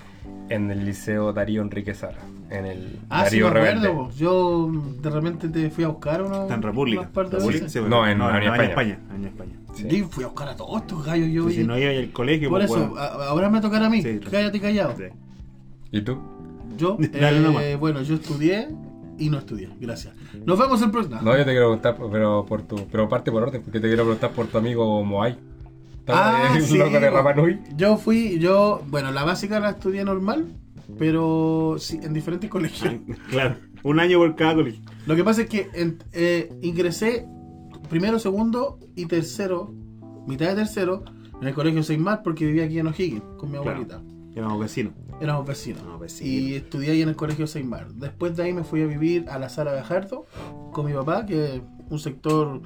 [0.49, 2.17] en el liceo Darío Enrique Sara,
[2.51, 4.11] en el Ah, sí, me acuerdo.
[4.13, 4.71] Yo
[5.01, 6.43] de repente te fui a buscar uno.
[6.43, 7.11] Está en República.
[7.69, 8.95] sí, No, en no, Avenida en España.
[8.95, 9.29] España.
[9.29, 9.53] España.
[9.75, 9.87] Sí.
[9.89, 11.29] Yo fui a buscar a todos estos gallos.
[11.29, 14.03] Yo, si no iba al colegio, Por pues, eso, a- ahora me tocará a mí.
[14.03, 14.21] Sí.
[14.31, 14.95] Cállate callado.
[14.97, 15.05] Sí.
[15.93, 16.19] ¿Y tú?
[16.77, 18.69] Yo, Dale eh, bueno, yo estudié
[19.19, 19.69] y no estudié.
[19.81, 20.15] Gracias.
[20.45, 21.21] Nos vemos el próximo.
[21.23, 24.05] No, yo te quiero preguntar, pero por tu, pero parte por orden, porque te quiero
[24.05, 25.37] preguntar por tu amigo Moai.
[26.11, 27.17] Ah, loco de po.
[27.17, 27.59] Rapa Nui.
[27.77, 30.47] Yo fui, yo, bueno, la básica la estudié normal,
[30.99, 32.95] pero sí, en diferentes colegios.
[33.31, 33.57] Claro.
[33.85, 34.83] Un año por cada colegio.
[35.07, 37.27] Lo que pasa es que en- eh, ingresé
[37.89, 39.73] primero, segundo y tercero,
[40.27, 41.05] mitad de tercero,
[41.41, 43.71] en el colegio Seymar porque vivía aquí en O'Higgins con mi Claro.
[43.71, 44.03] abuelita.
[44.35, 44.93] Éramos vecinos.
[45.21, 45.81] Éramos vecinos.
[45.83, 46.33] Éramos vecinos.
[46.33, 47.93] Y estudié ahí en el colegio Seymar.
[47.95, 50.27] Después de ahí me fui a vivir a la Sala Gajardo
[50.73, 52.61] con mi papá, que es un sector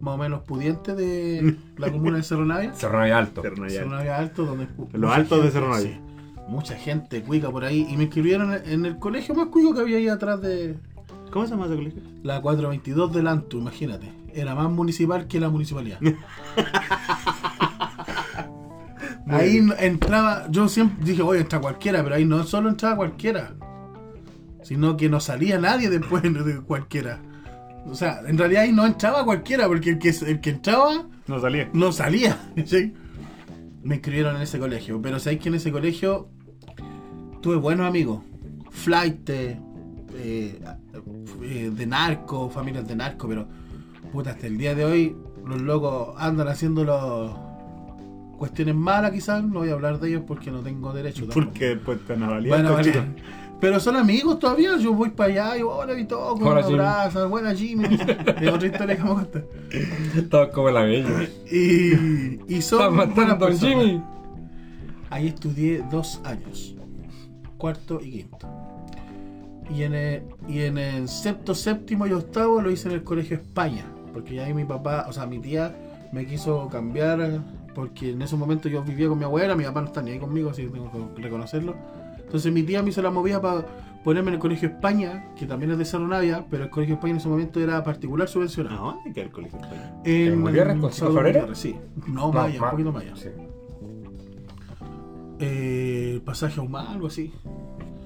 [0.00, 2.74] más o menos pudiente de la comuna de Cerro Navia.
[2.74, 3.42] Cerro Navia Alto.
[3.42, 3.70] Cerro Navia.
[3.78, 5.94] Cerro Navia Alto, donde los altos de Cerro Navia.
[5.94, 6.00] sí,
[6.48, 7.86] mucha gente cuica por ahí.
[7.90, 10.76] Y me inscribieron en- el colegio más cuico que había ahí atrás de
[11.30, 12.02] ¿Cómo se llama ese colegio?
[12.22, 14.10] la 422 del Antu, imagínate.
[14.32, 15.98] Era más municipal que la municipalidad.
[19.28, 23.54] ahí entraba, yo siempre dije, oye, entra cualquiera, pero ahí no solo entraba cualquiera,
[24.62, 27.20] sino que no salía nadie después de cualquiera.
[27.86, 31.40] O sea, en realidad ahí no entraba cualquiera, porque el que, el que entraba No
[31.40, 31.70] salía.
[31.72, 32.38] no salía.
[32.64, 32.94] ¿sí?
[33.82, 36.28] Me inscribieron en ese colegio, pero sabéis que en ese colegio
[37.40, 38.20] tuve buenos amigos.
[38.70, 39.58] Flight, eh,
[40.18, 43.46] eh, de narco, familias de narco, pero
[44.12, 47.32] puta, hasta el día de hoy los locos andan haciendo los
[48.38, 51.26] cuestiones malas quizás, no voy a hablar de ellos porque no tengo derecho.
[51.26, 51.46] tampoco.
[51.46, 52.48] Porque después te van a valer.
[52.48, 53.02] Bueno, vale.
[53.58, 56.66] Pero son amigos todavía, yo voy para allá y hola y todo, con Hola, un
[56.66, 56.78] Jimmy.
[56.78, 57.84] abrazo, buena Jimmy.
[58.40, 60.22] es otra historia que me.
[60.24, 61.26] Todos como la bella.
[61.50, 63.84] Y, y son buenas matando a personas.
[63.84, 64.02] Jimmy.
[65.08, 66.75] Ahí estudié dos años,
[67.66, 68.46] cuarto y quinto.
[69.74, 73.38] Y en el, y en el sexto, séptimo y octavo lo hice en el colegio
[73.38, 75.74] España, porque ya ahí mi papá, o sea, mi tía
[76.12, 77.40] me quiso cambiar,
[77.74, 80.20] porque en ese momento yo vivía con mi abuela, mi papá no está ni ahí
[80.20, 81.74] conmigo, así que tengo que reconocerlo.
[82.20, 83.66] Entonces mi tía me hizo la movida para
[84.04, 87.14] ponerme en el colegio España, que también es de Cerro Navia, pero el colegio España
[87.14, 88.76] en ese momento era particular subvencionado.
[88.76, 89.58] No, que ir al colegio.
[89.58, 89.92] España.
[90.04, 90.74] ¿En Florera?
[90.74, 91.74] Gutiérrez, Sí,
[92.06, 93.16] no, Maya, un poquito Maya.
[93.16, 93.30] Sí.
[95.38, 97.32] Eh, pasaje Ahumada, algo así.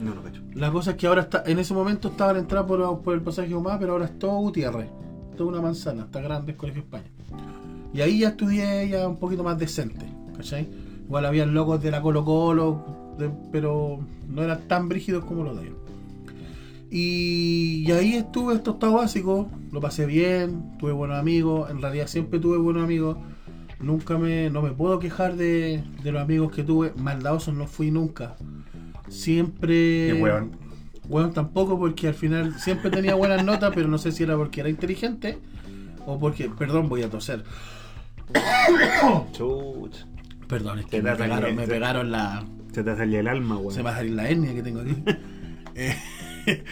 [0.01, 0.43] No, no cacho.
[0.55, 3.21] La cosa es que ahora está, en ese momento estaba la entrada por, por el
[3.21, 4.89] pasaje Ahumada, pero ahora es todo Gutiérrez.
[5.37, 7.05] Toda una manzana, está grande el Colegio España.
[7.93, 10.69] Y ahí ya estudié ya un poquito más decente, ¿cachai?
[11.07, 12.85] Igual habían locos de la Colo Colo,
[13.19, 15.77] de- pero no eran tan brígidos como los de ellos.
[16.91, 22.07] Y, y ahí estuve esto octavo básico, lo pasé bien, tuve buenos amigos, en realidad
[22.09, 23.17] siempre tuve buenos amigos.
[23.81, 27.91] Nunca me, no me puedo quejar de, de los amigos que tuve, maldadosos no fui
[27.91, 28.37] nunca.
[29.09, 30.13] Siempre...
[30.13, 30.53] Qué weón.
[31.09, 34.61] Bueno, tampoco porque al final siempre tenía buenas notas, pero no sé si era porque
[34.61, 35.39] era inteligente
[36.07, 37.43] o porque, perdón, voy a toser.
[39.33, 40.07] Chucha.
[40.47, 41.71] Perdón, es que me pegaron, me sí.
[41.71, 42.45] pegaron la...
[42.73, 43.73] Se te salía el alma, weón.
[43.73, 45.03] Se me va a salir la hernia que tengo aquí.
[45.75, 45.97] Eh,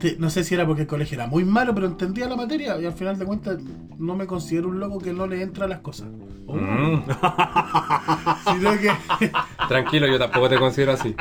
[0.00, 2.80] te- no sé si era porque el colegio era muy malo, pero entendía la materia
[2.80, 3.58] y al final de cuentas
[3.98, 6.08] no me considero un loco que no le entra a las cosas.
[6.46, 7.02] Oh, Mm.
[8.52, 8.90] Sino que...
[9.68, 11.14] Tranquilo, yo tampoco te considero así.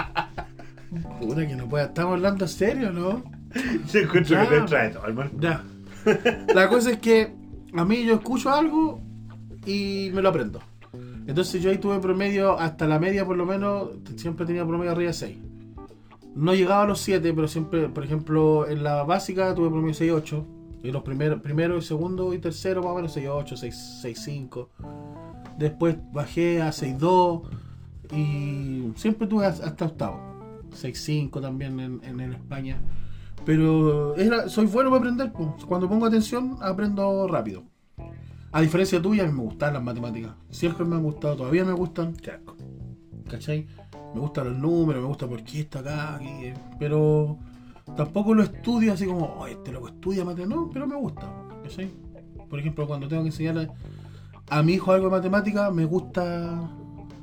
[1.20, 3.22] Puta que no pueda, estamos hablando serio, ¿no?
[3.94, 4.50] Encuentra Ya.
[4.50, 5.32] que te trae todo, hermano.
[5.40, 5.64] Ya.
[6.56, 7.32] La cosa es que
[7.76, 9.02] a mí yo escucho algo
[9.66, 10.62] y me lo aprendo.
[11.28, 15.10] Entonces yo ahí tuve promedio, hasta la media por lo menos, siempre tenía promedio arriba
[15.10, 15.38] de 6.
[16.36, 20.12] No llegaba a los 7, pero siempre, por ejemplo, en la básica tuve promedio 6,
[20.12, 20.46] 8.
[20.82, 24.22] Y los primeros, primero y segundo y tercero más o menos 6, 8, 6, 6,
[24.24, 24.70] 5.
[25.58, 27.42] Después bajé a 6, 2.
[28.14, 30.20] Y siempre tuve hasta octavo.
[30.74, 32.80] 6, 5 también en, en, en España.
[33.46, 35.32] Pero era, soy bueno para aprender.
[35.32, 35.56] po.
[35.68, 37.64] Cuando pongo atención, aprendo rápido.
[38.52, 40.32] A diferencia tuya, a mí me gustan las matemáticas.
[40.50, 42.16] Siempre me han gustado, todavía me gustan.
[43.30, 43.68] ¿Cachai?
[44.14, 46.16] Me gustan los números, me gusta por qué está acá.
[46.16, 47.38] aquí, pero
[47.96, 51.32] tampoco lo estudio así como, oh, este loco estudia matemáticas, no, pero me gusta.
[51.64, 51.90] ¿cachai?
[52.50, 53.70] Por ejemplo, cuando tengo que enseñarle
[54.50, 56.70] a mi hijo algo de matemática, me gusta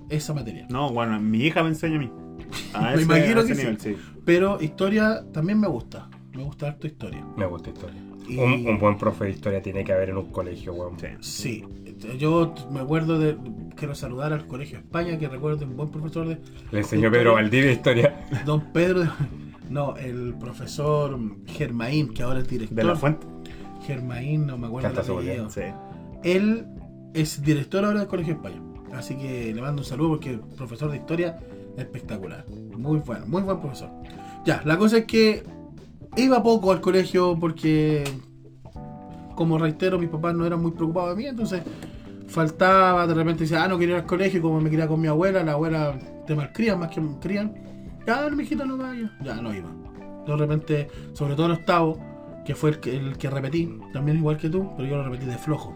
[0.09, 0.67] esa materia.
[0.71, 2.11] No, bueno, mi hija me enseña a mí.
[2.75, 3.95] A Me ese- imagino a ese que nivel, sí.
[3.95, 4.01] sí.
[4.25, 6.09] Pero historia también me gusta.
[6.33, 7.25] Me gusta harto historia.
[7.37, 8.01] Me gusta historia.
[8.29, 10.97] Y- Un, un buen profe de historia tiene que haber en un colegio, weón.
[10.99, 11.07] Sí.
[11.21, 11.65] Sí,
[12.19, 13.37] yo me acuerdo de.
[13.77, 16.39] Quiero saludar al Colegio España, que recuerdo un buen profesor de.
[16.71, 18.27] Le enseñó Pedro Valdivia historia.
[18.45, 19.01] Don Pedro.
[19.01, 19.09] de-
[19.71, 22.77] No, el profesor Germaín, que ahora es director.
[22.77, 23.27] De la fuente.
[23.87, 24.89] Germaín, no me acuerdo.
[24.93, 25.51] Canta el.
[25.51, 25.61] Sí.
[26.25, 26.67] Él
[27.15, 28.61] es director ahora del Colegio España.
[28.95, 31.39] Así que le mando un saludo porque el profesor de historia
[31.77, 32.47] espectacular.
[32.49, 33.91] Muy bueno, muy buen profesor.
[34.45, 35.43] Ya, la cosa es que
[36.17, 38.05] iba poco al colegio porque,
[39.35, 41.63] como reitero, mis papás no eran muy preocupados de mí, entonces
[42.29, 45.09] faltaba, de repente decía, ah, no quería ir al colegio, como me quería con mi
[45.09, 47.55] abuela, la abuela te malcría más que crían.
[48.07, 49.11] Ya, no, mijito, no vaya.
[49.23, 49.69] Ya, no iba.
[50.27, 51.99] De repente, sobre todo en octavo,
[52.45, 55.27] que fue el que, el que repetí, también igual que tú, pero yo lo repetí
[55.27, 55.75] de flojo.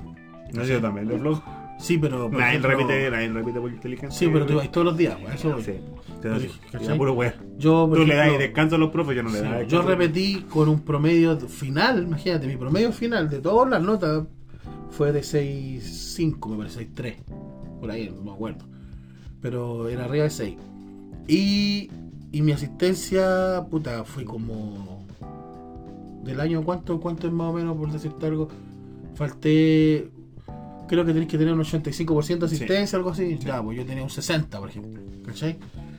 [0.52, 1.42] No, yo también, de flojo.
[1.80, 2.28] Sí, pero.
[2.28, 4.18] Nadie ejemplo, repite, nadie repite por inteligencia.
[4.18, 5.58] Sí, pero tú ibas todos los días, güey, eso.
[5.60, 5.72] Sí.
[6.20, 10.68] Tú le das descanso a los profes, yo no le sí, daba yo repetí con
[10.68, 14.24] un promedio final, imagínate, mi promedio final de todas las notas
[14.90, 17.14] fue de 6.5, me parece, 6.3.
[17.80, 18.66] Por ahí, no me acuerdo.
[19.40, 20.56] Pero era arriba de 6.
[21.26, 21.90] Y,
[22.32, 25.06] y mi asistencia, puta, fue como.
[26.24, 28.48] Del año, ¿cuánto, ¿cuánto es más o menos, por decirte algo?
[29.14, 30.10] Falté.
[30.90, 33.38] Creo que tenés que tener un 85% de asistencia, algo así.
[33.38, 35.00] Ya, pues yo tenía un 60, por ejemplo.
[35.24, 35.56] ¿Cachai?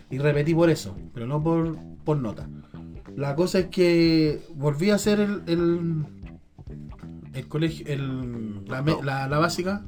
[0.09, 2.49] Y repetí por eso, pero no por, por nota.
[3.15, 6.05] La cosa es que volví a hacer el, el,
[7.33, 9.85] el colegio, el, la, la básica,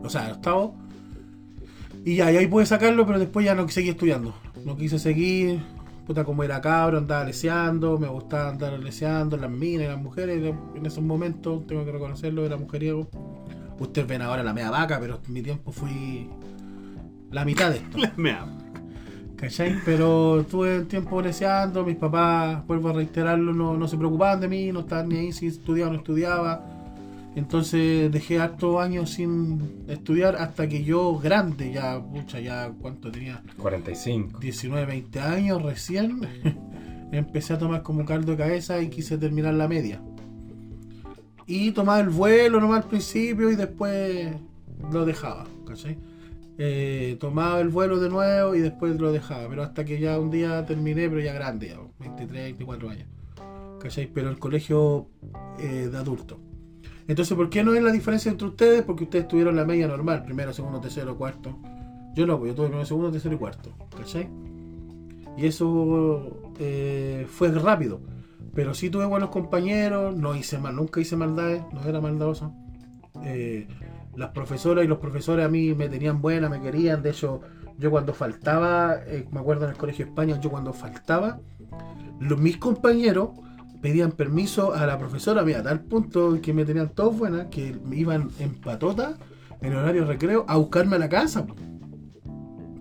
[0.00, 0.76] o sea, el octavo.
[2.04, 4.36] Y ya, y ahí pude sacarlo, pero después ya no seguí estudiando.
[4.64, 5.62] No quise seguir,
[6.06, 10.86] puta, como era cabro, andaba leseando, me gustaba andar leseando, las minas, las mujeres, en
[10.86, 13.08] esos momentos, tengo que reconocerlo, era mujeriego.
[13.78, 16.28] Ustedes ven ahora la media vaca, pero en mi tiempo fui
[17.30, 17.98] la mitad de esto.
[18.16, 18.58] Me amo.
[19.36, 19.76] ¿Cachai?
[19.84, 24.48] Pero estuve un tiempo leseando, mis papás, vuelvo a reiterarlo, no, no se preocupaban de
[24.48, 26.64] mí, no estaban ni ahí si estudiaba o no estudiaba.
[27.34, 33.42] Entonces dejé hartos años sin estudiar hasta que yo, grande, ya, pucha, ya, ¿cuánto tenía?
[33.58, 34.38] 45.
[34.38, 36.20] 19, 20 años recién,
[37.12, 40.00] empecé a tomar como caldo de cabeza y quise terminar la media.
[41.46, 44.34] Y tomaba el vuelo nomás al principio y después
[44.92, 45.98] lo dejaba, ¿cachai?
[46.56, 50.30] Eh, tomaba el vuelo de nuevo y después lo dejaba, pero hasta que ya un
[50.30, 53.08] día terminé, pero ya grande, ya, 23, 24 años,
[53.80, 54.06] ¿cachai?
[54.12, 55.08] Pero el colegio
[55.58, 56.38] eh, de adultos.
[57.06, 58.82] Entonces, ¿por qué no es la diferencia entre ustedes?
[58.82, 61.58] Porque ustedes tuvieron la media normal, primero, segundo, tercero, cuarto.
[62.14, 64.28] Yo no, pues yo tuve primero, segundo, tercero y cuarto, ¿cachai?
[65.36, 68.00] Y eso eh, fue rápido.
[68.54, 72.54] Pero sí tuve buenos compañeros, no hice mal, nunca hice maldades, no era maldadoso.
[73.24, 73.66] Eh,
[74.16, 77.02] las profesoras y los profesores a mí me tenían buena, me querían.
[77.02, 77.40] De hecho,
[77.78, 81.40] yo cuando faltaba, eh, me acuerdo en el Colegio España, yo cuando faltaba,
[82.20, 83.30] los, mis compañeros
[83.82, 87.76] pedían permiso a la profesora, mira, a tal punto que me tenían todos buenas, que
[87.84, 89.16] me iban en patota,
[89.60, 91.46] en horario de recreo, a buscarme a la casa.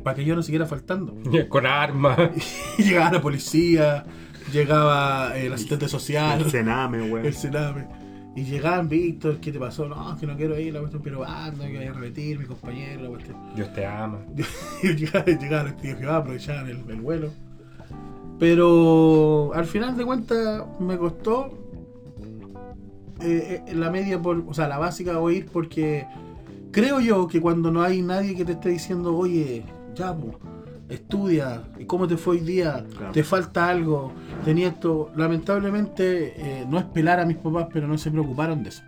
[0.03, 1.15] Para que yo no siguiera faltando.
[1.49, 2.17] Con armas.
[2.77, 4.05] Y llegaba la policía,
[4.51, 7.25] llegaba el asistente social, El cename, weón.
[7.25, 7.87] el Sename.
[8.35, 9.87] Y llegaban, Víctor, ¿qué te pasó?
[9.87, 13.03] No, que no quiero ir, la cuestión, pero anda, que voy a repetir, mi compañero,
[13.03, 13.37] la cuestión.
[13.55, 14.19] Dios te ama.
[14.81, 17.29] Y llegaban, los tíos que va, aprovechaban el, el vuelo.
[18.39, 21.63] Pero al final de cuentas me costó
[23.21, 26.05] eh, eh, la media, por, o sea, la básica o ir porque
[26.71, 29.63] creo yo que cuando no hay nadie que te esté diciendo, oye,
[29.95, 30.39] ya, po,
[30.93, 32.85] estudia, ¿y cómo te fue hoy día?
[32.95, 33.11] Claro.
[33.11, 34.11] ¿Te falta algo?
[34.43, 35.11] Tenía esto.
[35.15, 38.83] Lamentablemente, eh, no es pelar a mis papás, pero no se preocuparon de eso.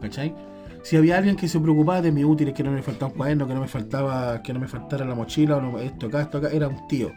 [0.00, 0.34] ¿Cachai?
[0.82, 3.46] Si había alguien que se preocupaba de mis útiles, que no me faltaba un cuaderno,
[3.46, 6.38] que no me faltaba, que no me faltara la mochila, o no, esto acá, esto
[6.38, 7.10] acá, era un tío,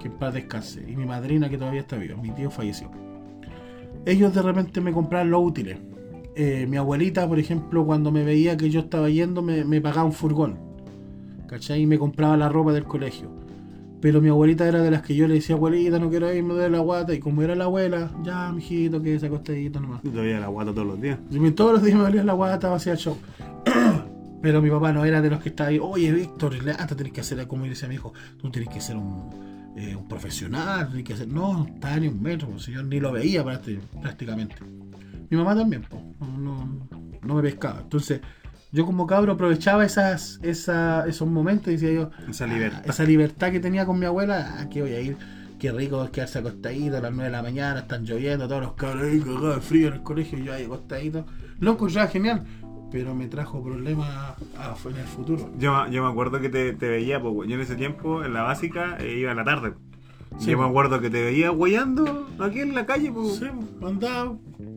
[0.00, 0.84] que en paz descanse.
[0.88, 2.90] Y mi madrina que todavía está viva, mi tío falleció.
[4.04, 5.78] Ellos de repente me compraban los útiles.
[6.34, 10.04] Eh, mi abuelita, por ejemplo, cuando me veía que yo estaba yendo, me, me pagaba
[10.04, 10.58] un furgón.
[11.46, 11.82] ¿Cachai?
[11.82, 13.45] Y me compraba la ropa del colegio.
[14.00, 16.54] Pero mi abuelita era de las que yo le decía, abuelita, no quiero ir, me
[16.54, 17.14] duele la guata.
[17.14, 20.02] Y como era la abuela, ya, mijito, que se acostadito nomás.
[20.04, 21.18] Yo todavía la guata todos los días.
[21.30, 23.16] Y todos los días me dolía la guata, hacía el show.
[24.42, 27.20] Pero mi papá no era de los que estaba ahí, oye Víctor, levanta, tenés que
[27.22, 31.16] hacer, como decía mi hijo, tú tenés que ser un, eh, un profesional, tenés que
[31.16, 34.56] ser, no, está ni un metro, pues, yo ni lo veía prácti- prácticamente.
[35.30, 36.88] Mi mamá también, pues, no, no-
[37.22, 37.80] no me pescaba.
[37.80, 38.20] Entonces,
[38.72, 42.82] yo como cabro aprovechaba esas, esa, esos momentos y decía yo, Esa "Ah, libertad.
[42.86, 45.16] esa libertad que tenía con mi abuela, ¿a qué voy a ir?
[45.58, 48.72] qué rico es quedarse acostadito a las 9 de la mañana, están lloviendo, todos los
[48.74, 51.24] cabros ahí cagados de frío en el colegio, y yo ahí acostadito.
[51.60, 52.44] Lo encontraba genial,
[52.92, 54.06] pero me trajo problemas
[54.58, 55.50] a- en el futuro.
[55.58, 58.42] Yo, yo me acuerdo que te, te veía, pues, yo en ese tiempo, en la
[58.42, 59.72] básica, eh, iba a la tarde.
[60.38, 63.36] Sí, yo me acuerdo que te veía hueando aquí en la calle, pues.
[63.36, 63.46] Sí,
[63.82, 64.36] andaba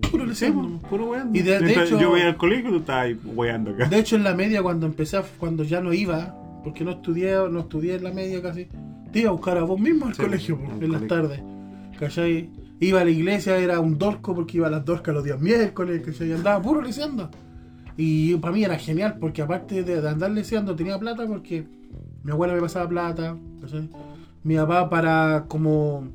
[0.09, 0.43] puro pues,
[0.89, 1.38] puro weando.
[1.38, 3.89] Y de- de Mientras hecho- yo voy al colegio y tú estabas ahí weando acá.
[3.89, 7.35] De hecho, en la media, cuando empecé, a- cuando ya no iba, porque no estudié,
[7.51, 8.67] no estudié en la media casi,
[9.11, 11.41] te iba a buscar a vos mismo al Sí, colegio, al en las tardes.
[11.99, 12.49] ¿Cachai?
[12.80, 16.01] Iba a la iglesia, era un dorco porque iba a las dorcas los días miércoles,
[16.05, 16.30] ¿cachai?
[16.30, 17.30] Y andaba puro leseando.
[17.97, 21.65] Y para mí era genial, porque aparte de, de andar leseando, tenía plata porque
[22.23, 23.89] mi abuela me pasaba plata, ¿cachai?
[24.44, 26.07] Mi papá para como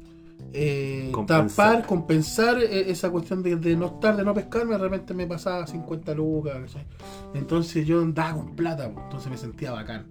[0.52, 1.72] eh, Compensar.
[1.72, 5.26] tapar, compensar eh, esa cuestión de, de no estar, de no pescarme, de repente me
[5.26, 6.86] pasaba 50 lucas, ¿cachai?
[7.34, 10.06] Entonces yo andaba con plata, entonces me sentía bacán,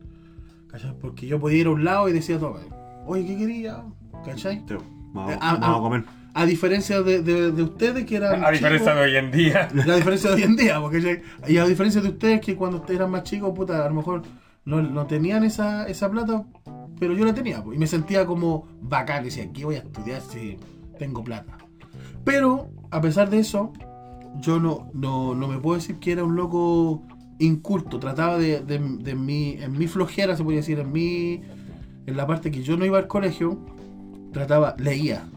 [0.68, 0.94] ¿cachai?
[1.00, 2.60] Porque yo podía ir a un lado y decía todo,
[3.06, 3.84] oye, ¿qué quería?
[4.26, 4.64] ¿cachai?
[5.14, 6.04] Vamos, Eh, vamos a comer.
[6.36, 9.68] A diferencia de, de- de ustedes que eran A diferencia chicos, de hoy en día.
[9.86, 13.00] la diferencia de hoy en día, porque y a diferencia de ustedes que cuando ustedes
[13.00, 14.24] eran más chicos, puta, a lo mejor
[14.66, 16.44] no, no tenían esa, esa plata,
[17.04, 20.58] pero yo la tenía, y me sentía como bacán, decía, aquí voy a estudiar si
[20.98, 21.58] tengo plata.
[22.24, 23.74] Pero, a pesar de eso,
[24.40, 27.04] yo no, no, no me puedo decir que era un loco
[27.40, 31.42] inculto, trataba de, de, de mi, en mi flojera, se podría decir, en mi,
[32.06, 33.60] en la parte que yo no iba al colegio,
[34.32, 35.28] trataba, leía,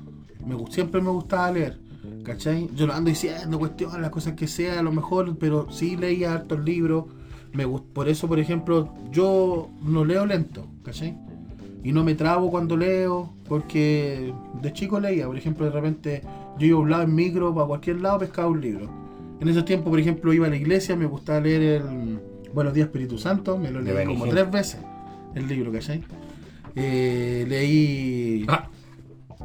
[0.46, 1.80] me, siempre me gustaba leer.
[2.22, 2.70] ¿Cachai?
[2.76, 6.32] Yo no ando diciendo cuestiones, las cosas que sea, a lo mejor, pero sí leía
[6.32, 7.06] hartos libros.
[7.52, 11.25] Me por eso, por ejemplo, yo no leo lento, ¿cachai?
[11.86, 16.20] Y no me trabo cuando leo, porque de chico leía, por ejemplo, de repente
[16.58, 18.90] yo iba a un lado en micro, para cualquier lado pescaba un libro.
[19.38, 22.18] En esos tiempos, por ejemplo, iba a la iglesia, me gustaba leer el
[22.52, 24.80] Buenos días Espíritu Santo, me lo leí como tres veces,
[25.36, 26.02] el libro, ¿cachai?
[26.74, 28.44] Eh, leí...
[28.48, 28.68] Ah,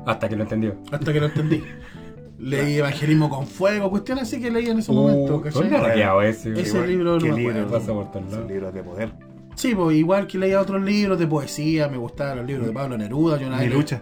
[0.08, 0.78] hasta que lo entendió.
[0.92, 1.62] Hasta que lo entendí.
[2.40, 5.62] Leí Evangelismo con Fuego, cuestiones así que leí en ese momento, Uh, ¿cachai?
[5.62, 6.60] ¿Dónde ha raqueado ese?
[6.60, 7.54] Ese libro no ¿Qué me libro?
[7.62, 7.72] acuerdo.
[7.78, 9.31] Pasa por todos Son libros de poder.
[9.56, 12.98] Sí, pues igual que leía otros libros de poesía, me gustaban los libros de Pablo
[12.98, 14.02] Neruda, yo Mi lucha.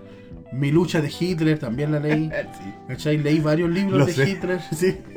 [0.51, 2.30] Mi lucha de Hitler también la leí.
[2.97, 3.17] Sí.
[3.17, 4.30] Leí varios libros Lo de sé.
[4.30, 4.97] Hitler, sí.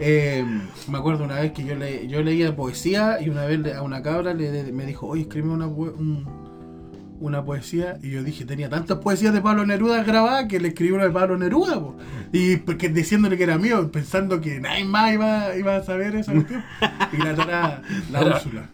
[0.00, 0.44] Eh,
[0.88, 4.02] me acuerdo una vez que yo, le, yo leía poesía y una vez a una
[4.02, 6.26] cabra le, me dijo, oye, escribe una, un-
[7.20, 7.98] una poesía.
[8.02, 11.10] Y yo dije, tenía tantas poesías de Pablo Neruda grabadas que le escribí una de
[11.10, 11.74] Pablo Neruda.
[11.74, 11.96] po.
[12.32, 16.32] Y porque, diciéndole que era mío, pensando que nadie más iba, iba a saber esa
[16.32, 16.64] cuestión.
[17.12, 18.70] Y la tará, la Úrsula.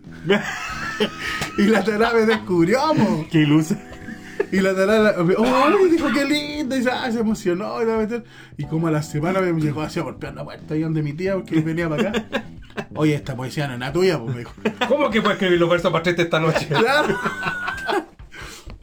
[1.59, 3.27] y la tará me descubrió, po.
[3.31, 3.79] Qué ilusa.
[4.53, 8.25] Y la tarada, oh, dijo qué linda, y se, ah, se emocionó, y, la meter.
[8.57, 11.13] y como a la semana me llegó así a golpear la puerta ahí donde mi
[11.13, 12.25] tía, porque venía para acá.
[12.95, 14.53] Oye, esta poesía no es la tuya, pues me dijo.
[14.89, 16.67] ¿Cómo que puedes escribir los versos para triste esta noche?
[16.67, 17.17] Claro.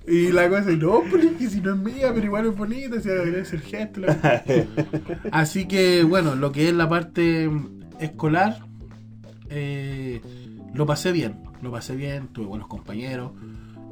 [0.07, 3.01] Y la cosa, no, pero es que si no es mía, pero igual es bonita,
[3.01, 3.99] sea, es el gesto.
[3.99, 4.43] la.
[5.33, 7.51] Así que, bueno, lo que es la parte
[7.99, 8.59] escolar,
[9.49, 10.21] eh,
[10.73, 13.33] lo pasé bien, lo pasé bien, tuve buenos compañeros.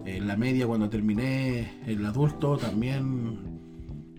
[0.05, 3.59] En la media, cuando terminé el adulto, también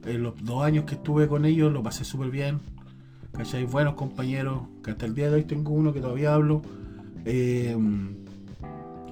[0.05, 2.60] en los dos años que estuve con ellos, lo pasé súper bien.
[3.32, 3.64] ¿Cachai?
[3.64, 6.60] Buenos compañeros, que hasta el día de hoy tengo uno que todavía hablo.
[7.24, 7.74] Eh,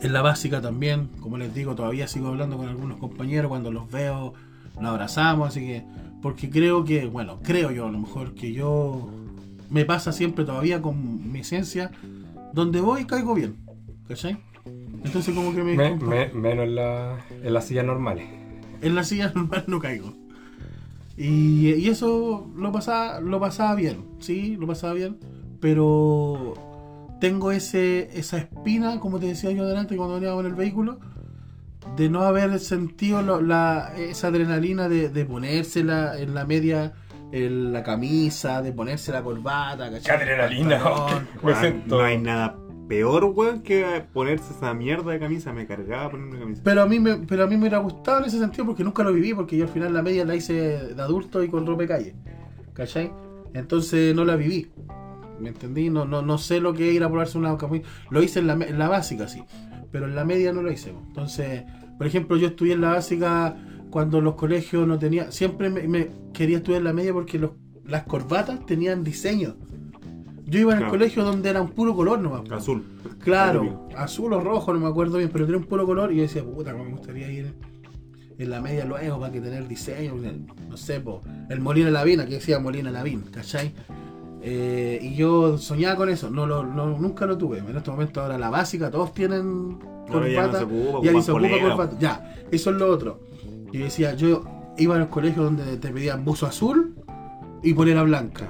[0.02, 3.90] en la básica también, como les digo, todavía sigo hablando con algunos compañeros, cuando los
[3.90, 4.34] veo
[4.80, 5.84] nos abrazamos, así que,
[6.20, 9.08] porque creo que, bueno, creo yo a lo mejor que yo
[9.70, 11.90] me pasa siempre todavía con mi esencia,
[12.52, 13.56] donde voy caigo bien,
[14.08, 14.36] ¿cachai?
[15.04, 18.26] Entonces como que me, Me- me- menos en, la, en las sillas normales.
[18.82, 20.12] en la silla normal no caigo.
[21.16, 25.16] Y, y eso lo pasaba, lo pasaba bien, sí, lo pasaba bien,
[25.60, 26.54] pero
[27.24, 30.98] tengo ese, esa espina, como te decía yo adelante cuando veníamos en el vehículo,
[31.96, 36.92] de no haber sentido lo- la, esa adrenalina de, de ponérsela en la media,
[37.32, 40.82] en la camisa, de ponerse la corbata, ¡Qué adrenalina!
[41.40, 41.82] Pantalón.
[41.86, 45.50] No hay nada peor, weón, que ponerse esa mierda de camisa.
[45.54, 46.60] Me cargaba ponerme camisa.
[46.62, 49.02] Pero a mí me, pero a mí me hubiera gustado en ese sentido porque nunca
[49.02, 50.52] lo viví, porque yo al final la media la hice
[50.94, 52.14] de adulto y con ropa de calle.
[52.74, 53.10] ¿Cachai?
[53.54, 54.70] Entonces no la viví.
[55.40, 55.90] ¿Me entendí?
[55.90, 57.86] No, no, no sé lo que es ir a probarse una camisa.
[58.10, 59.42] Lo hice en la, en la básica, sí.
[59.90, 60.90] Pero en la media no lo hice.
[60.90, 61.64] Entonces,
[61.98, 63.56] por ejemplo, yo estudié en la básica
[63.90, 65.32] cuando los colegios no tenían.
[65.32, 67.52] Siempre me, me quería estudiar en la media porque los,
[67.86, 69.56] las corbatas tenían diseño.
[70.46, 70.92] Yo iba en el Claro.
[70.92, 72.42] colegio donde era un puro color nomás.
[72.50, 72.84] Azul.
[73.20, 76.22] Claro, azul o rojo, no me acuerdo bien, pero tenía un puro color y yo
[76.22, 77.54] decía, puta, cómo me gustaría ir
[78.36, 80.14] en la media luego para que tener diseño,
[80.68, 83.72] no sé, po, el Molina Lavín, aquí decía Molina Lavín, ¿cachai?
[84.46, 87.58] Eh, y yo soñaba con eso, no, lo, no nunca lo tuve.
[87.58, 91.18] En este momento ahora la básica, todos tienen ya no corbata, se ocupa, ya ni
[91.18, 91.68] ocupan se ocupa polera.
[91.70, 91.96] corbata.
[91.98, 93.20] Ya, eso es lo otro.
[93.72, 94.42] Y yo decía, yo
[94.76, 96.94] iba a los colegios donde te pedían buzo azul
[97.62, 98.48] y polera blanca.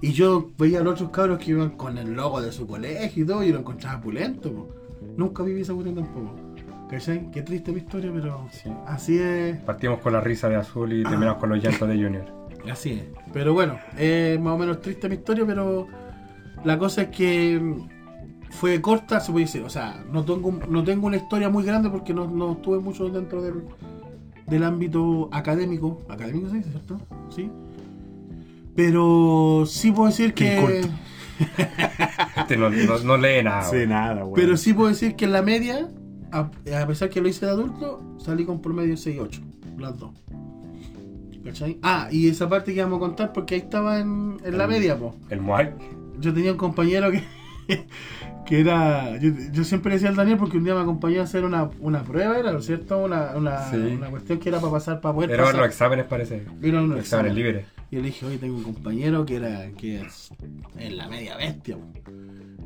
[0.00, 3.22] Y yo veía a los otros cabros que iban con el logo de su colegio
[3.22, 4.50] y todo, y lo encontraba pulento.
[4.52, 4.68] po.
[5.16, 6.34] Nunca viví esa cuestión tampoco.
[6.90, 7.30] ¿Cachai?
[7.30, 8.68] Qué triste mi historia, pero Sí.
[8.86, 9.56] así es.
[9.62, 12.24] Partimos con la risa de azul y terminamos con los llantos de Junior.
[12.70, 13.02] Así es.
[13.32, 15.86] Pero bueno, es más o menos triste mi historia, pero
[16.64, 17.74] la cosa es que
[18.50, 19.62] fue corta, se puede decir.
[19.62, 23.08] O sea, no tengo, no tengo una historia muy grande porque no, no estuve mucho
[23.08, 23.64] dentro del,
[24.46, 26.00] del ámbito académico.
[26.08, 27.00] Académico se dice, ¿cierto?
[27.34, 27.50] Sí.
[28.74, 30.80] Pero sí puedo decir Qué que.
[32.36, 33.62] Este no, no- no lee nada.
[33.62, 33.76] Sí.
[34.34, 35.88] Pero sí puedo decir que en la media,
[36.32, 39.40] a, a pesar que lo hice de adulto, salí con promedio 6-8.
[39.78, 40.10] Las dos.
[41.46, 41.78] ¿Cachai?
[41.82, 44.98] Ah, y esa parte que vamos a contar porque ahí estaba en, en la media,
[44.98, 45.14] pues.
[45.30, 45.72] El Moai.
[46.20, 47.22] Yo tenía un compañero que,
[48.46, 49.16] que era.
[49.18, 52.02] Yo, yo siempre decía al Daniel porque un día me acompañó a hacer una, una
[52.02, 52.98] prueba, ¿era ¿no es cierto?
[52.98, 53.76] Una, una, Sí.
[53.76, 55.58] una cuestión que era para pasar, para poder Era pasar.
[55.60, 56.42] los exámenes, parece.
[56.62, 57.34] Era unos Los exámenes exámenes.
[57.34, 57.66] libres.
[57.90, 60.30] Y yo le dije, oye, tengo un compañero que era que es
[60.78, 61.76] en la media bestia.
[61.76, 61.84] po.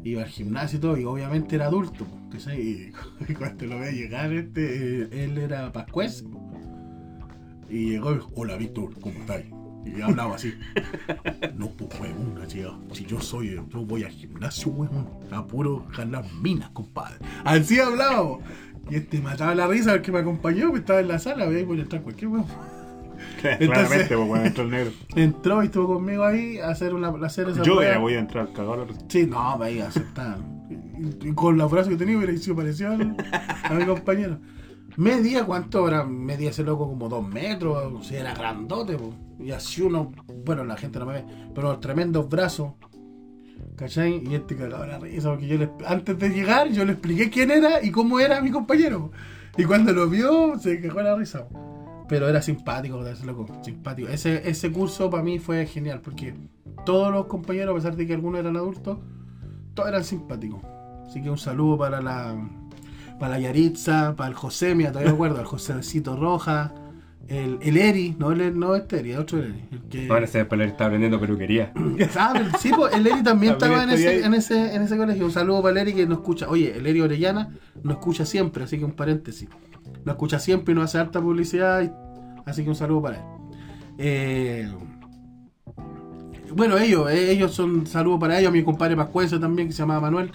[0.02, 2.04] Iba al gimnasio y todo, y obviamente era adulto.
[2.06, 2.58] po, ¿cachai?
[2.60, 2.92] Y,
[3.28, 6.24] y cuando lo ve llegar, este, él era pascués.
[7.70, 9.42] Y llegó y hola Víctor, ¿cómo estás?
[9.86, 10.52] Y hablaba así.
[11.56, 12.66] No, pues weón, ¿cachai?
[12.92, 17.16] si yo soy, yo voy al gimnasio, weón, a puro ganar minas, compadre.
[17.44, 18.38] Así hablaba.
[18.90, 21.66] Y este mataba la risa el que me acompañó, que estaba en la sala, veía
[21.66, 22.44] por entrar cualquier weón.
[23.40, 24.90] Claramente, pues, entró el negro.
[25.14, 27.92] Entró y estuvo conmigo ahí a hacer una a hacer esa Yo prueba.
[27.94, 28.94] ya voy a entrar cagado la.
[29.08, 30.38] Sí, no, me iba a aceptar.
[30.68, 33.16] Y, y con los brazos que tenía hubiera sido parecido al-
[33.64, 34.38] a mi compañero.
[34.96, 36.04] Medía, ¿cuánto era?
[36.04, 38.98] Medía ese loco como dos metros, era grandote,
[39.38, 40.12] y así uno,
[40.44, 42.72] bueno, la gente no me ve, pero tremendos brazos,
[43.76, 44.22] ¿cachai?
[44.26, 47.82] Y este cagaba la risa, porque yo antes de llegar yo le expliqué quién era
[47.82, 49.10] y cómo era mi compañero.
[49.56, 51.46] Y cuando lo vio, se cagó la risa.
[52.08, 54.08] Pero era simpático, ese loco, simpático.
[54.08, 56.34] Ese, ese curso para mí fue genial, porque
[56.84, 58.98] todos los compañeros, a pesar de que algunos eran adultos,
[59.74, 60.60] todos eran simpáticos.
[61.06, 62.36] Así que un saludo para la
[63.20, 66.72] para la Yaritza, para el José, mira, todavía me acuerdo, el Josécito Roja,
[67.28, 69.62] el, el Eri, no, el, no este Eri, otro Eri.
[69.70, 70.06] El que...
[70.08, 71.72] No, en ese después estaba aprendiendo peluquería.
[72.16, 74.96] Ah, pero sí, pues, el Eri también También estaba en ese, en, ese, en ese
[74.96, 75.26] colegio.
[75.26, 76.48] Un saludo para el Eri que nos escucha.
[76.48, 77.50] Oye, el Eri Orellana
[77.84, 79.48] nos escucha siempre, así que un paréntesis.
[80.04, 81.92] Nos escucha siempre y nos hace harta publicidad, y-
[82.46, 83.22] así que un saludo para él.
[83.98, 84.68] Eh,
[86.52, 90.00] bueno, ellos, eh, ellos son saludo para ellos, mi compadre pascuense también, que se llama
[90.00, 90.32] Manuel,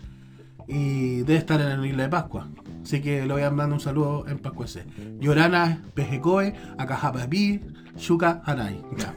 [0.68, 2.48] y debe estar en la isla de Pascua.
[2.86, 4.84] Así que le voy a mandar un saludo en pascuense.
[5.20, 7.60] Yorana, Pejecoe, Acajapapi,
[7.98, 8.80] Shuka, Hanai.
[8.96, 9.16] Ya.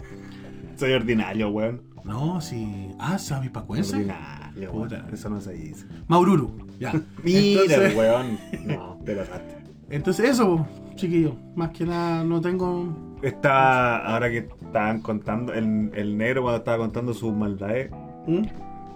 [0.77, 1.83] Soy ordinario, weón.
[2.03, 2.89] No, sí.
[2.99, 3.97] Ah, ¿sabes pascuense?
[3.97, 4.89] Ordinario, weón.
[4.89, 5.07] Puta.
[5.13, 5.85] Eso no se dice.
[6.07, 6.67] Maururu.
[6.81, 6.95] Ya.
[7.23, 8.39] Mira, entonces, weón.
[8.65, 9.57] No, te pasaste.
[9.91, 11.37] entonces eso, chiquillo.
[11.55, 13.19] Más que nada no tengo.
[13.21, 17.91] Estaba, ahora que estaban contando, el, el negro cuando estaba contando sus maldades,
[18.27, 18.45] ¿Mm?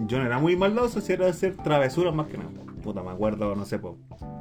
[0.07, 2.49] yo no era muy maldoso, si era de hacer travesuras más que nada.
[2.83, 3.97] Puta, me acuerdo, no sé, po.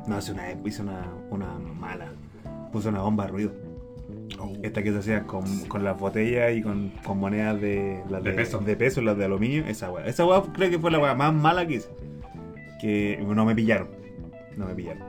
[0.08, 1.48] No, hice una, hice una, una
[1.80, 2.12] mala.
[2.72, 3.52] Puse una bomba de ruido.
[4.40, 4.54] Oh.
[4.64, 8.32] Esta que se hacía con, con las botellas y con, con monedas de, las De
[8.34, 8.60] peso.
[8.60, 9.66] de peso, las de aluminio.
[9.66, 10.06] Esa weá.
[10.06, 11.90] Esa weá creo que fue la weá más mala que hice.
[12.80, 13.90] Que no me pillaron.
[14.58, 15.04] No me pillaron.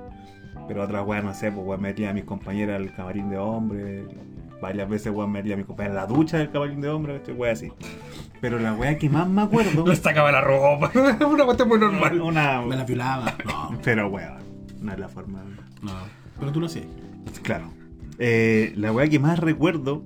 [0.68, 4.04] Pero otras weas, no sé, pues weón, metía a mis compañeras al camarín de hombre.
[4.60, 7.34] Varias veces weón metía a mis compañeras en la ducha del camarín de hombre, ¿cachai?
[7.34, 7.72] wea así.
[8.42, 9.84] Pero la wea que más me acuerdo.
[9.86, 10.90] No sacaba la ropa.
[11.26, 12.20] Una cuestión muy normal.
[12.20, 12.60] una.
[12.60, 13.34] Me la violaba.
[13.46, 14.34] No, Pero weón,
[14.82, 15.42] no es la forma.
[15.80, 15.92] no.
[16.38, 16.84] Pero tú lo sé.
[17.42, 17.70] Claro.
[18.18, 20.02] Eh, la weá que más recuerdo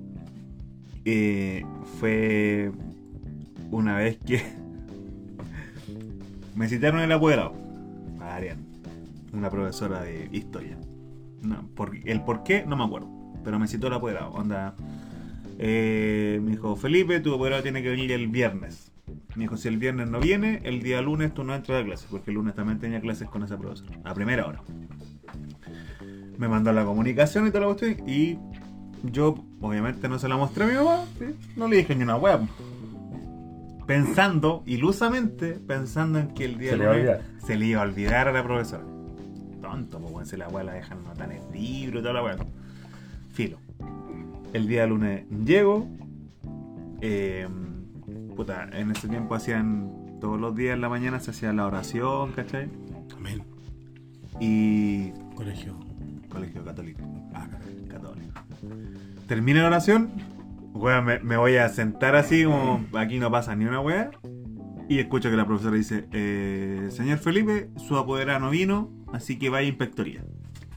[1.03, 1.65] eh,
[1.99, 2.71] fue
[3.71, 4.41] una vez que
[6.55, 7.53] me citaron el apoderado.
[8.21, 8.59] A Arián,
[9.33, 10.77] una profesora de historia.
[11.41, 13.07] No, por- el por qué no me acuerdo,
[13.43, 14.31] pero me citó el apoderado.
[14.31, 14.75] Onda,
[15.57, 18.91] eh, me dijo, Felipe, tu apoderado tiene que venir el viernes.
[19.35, 22.07] Me dijo, si el viernes no viene, el día lunes tú no entras a clase,
[22.09, 24.61] porque el lunes también tenía clases con esa profesora, a primera hora
[26.37, 28.07] me mandó la comunicación y toda la cuestión.
[28.07, 28.37] Y
[29.03, 31.05] yo, obviamente, no se la mostré a mi mamá.
[31.19, 31.25] ¿sí?
[31.55, 32.41] No le dije ni una web.
[33.85, 38.31] Pensando, ilusamente, pensando en que el día Se lunes se le iba a olvidar a
[38.31, 38.83] la profesora.
[39.61, 42.23] Tonto, pues, weón, si la weá la dejan notar en el libro y toda la
[42.23, 42.37] weá.
[43.31, 43.57] Filo.
[44.53, 45.87] El día lunes llego.
[47.01, 47.47] eh,
[48.35, 49.93] puta, en ese tiempo hacían.
[50.19, 52.69] Todos los días en la mañana se hacía la oración, ¿cachai?
[53.15, 53.43] Amén.
[54.39, 55.77] Y Colegio.
[56.27, 57.01] Colegio católico.
[57.35, 57.47] Ah,
[57.87, 58.33] católico.
[59.27, 60.09] Termina la oración.
[60.73, 64.09] Me, me voy a sentar así como aquí no pasa ni una wea.
[64.89, 69.49] Y escucho que la profesora dice, eh, señor Felipe, su apoderado no vino, así que
[69.49, 70.23] vaya a inspectoría.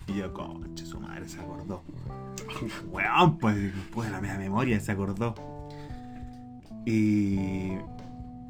[0.08, 1.82] Y yo, conche, su madre se acordó.
[2.90, 5.34] Weón, pues, pues la media memoria se acordó.
[6.86, 7.72] Y,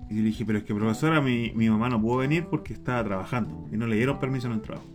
[0.08, 3.02] y le dije, pero es que profesora, mi, mi mamá no pudo venir porque estaba
[3.04, 4.86] trabajando y no le dieron permiso en el trabajo.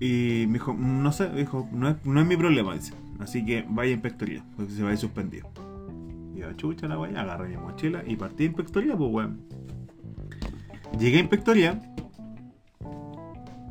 [0.00, 2.94] Y me dijo, no sé, dijo, no es, no es mi problema, dice.
[3.18, 5.50] Así que vaya a inspectoría, porque se va a ir suspendido.
[6.34, 9.40] Y yo, chucha la wea, agarré mi mochila y partí a inspectoría, pues weón.
[10.98, 11.94] Llegué a inspectoría,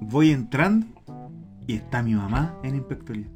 [0.01, 0.96] voy entrando
[1.67, 3.27] y está mi mamá en inspectoría.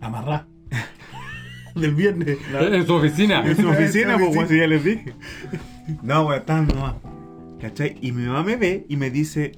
[0.00, 0.46] Amarrá.
[1.74, 2.38] Del viernes.
[2.52, 3.44] En su oficina.
[3.44, 5.14] En su oficina, En su pues weón, si ya les dije.
[6.02, 6.96] No, weón, estaba mi mamá.
[7.60, 7.96] ¿Cachai?
[8.00, 9.52] Y mi mamá me ve y me dice,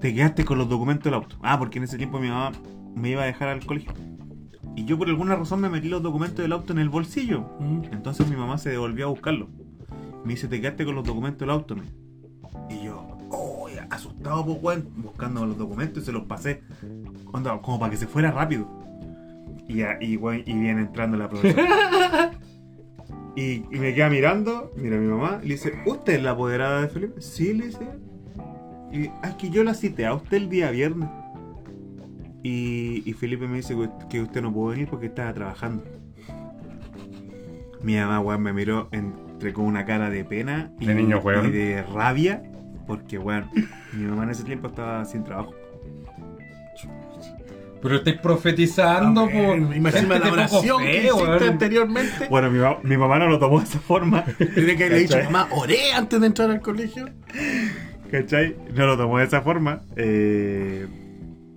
[0.00, 1.36] te quedaste con los documentos del auto.
[1.42, 2.52] Ah, porque en ese tiempo mi mamá
[2.94, 3.92] me iba a dejar al colegio.
[4.76, 7.48] Y yo por alguna razón me metí los documentos del auto en el bolsillo.
[7.58, 7.84] Mm.
[7.92, 9.48] Entonces mi mamá se devolvió a buscarlo.
[10.24, 11.82] Me dice, te quedaste con los documentos del auto, me.
[14.22, 16.62] Asustado, pues, weón, buscando los documentos y se los pasé.
[17.32, 18.68] Onda, como para que se fuera rápido.
[19.68, 22.30] Y, ya- y, weón, y viene entrando la profesora.
[23.36, 26.32] y, y me queda mirando, mira a mi mamá, y le dice, ¿usted es la
[26.32, 27.20] apoderada de Felipe?
[27.20, 27.88] Sí, le dice.
[28.92, 31.08] Y ah, es que yo la cité a usted el día viernes.
[32.44, 35.84] Y, y Felipe me dice que- que usted no pudo venir porque estaba trabajando.
[37.82, 41.50] Mi mamá, weón, me miró entre con una cara de pena y, De niño, y
[41.50, 42.42] de rabia.
[42.86, 43.48] Porque, weón,
[43.92, 45.54] mi mamá en ese tiempo estaba sin trabajo.
[47.80, 49.66] Pero estáis profetizando, Amén.
[49.66, 49.76] por.
[49.76, 52.28] Imagínate la oración que hiciste anteriormente.
[52.30, 54.24] Bueno, mi, ma- mi mamá no lo tomó de esa forma.
[54.24, 57.08] Tiene que haberle dicho, mamá, oré antes de entrar al colegio.
[58.10, 58.54] ¿Cachai?
[58.74, 59.80] No lo tomó de esa forma.
[59.96, 60.86] eh,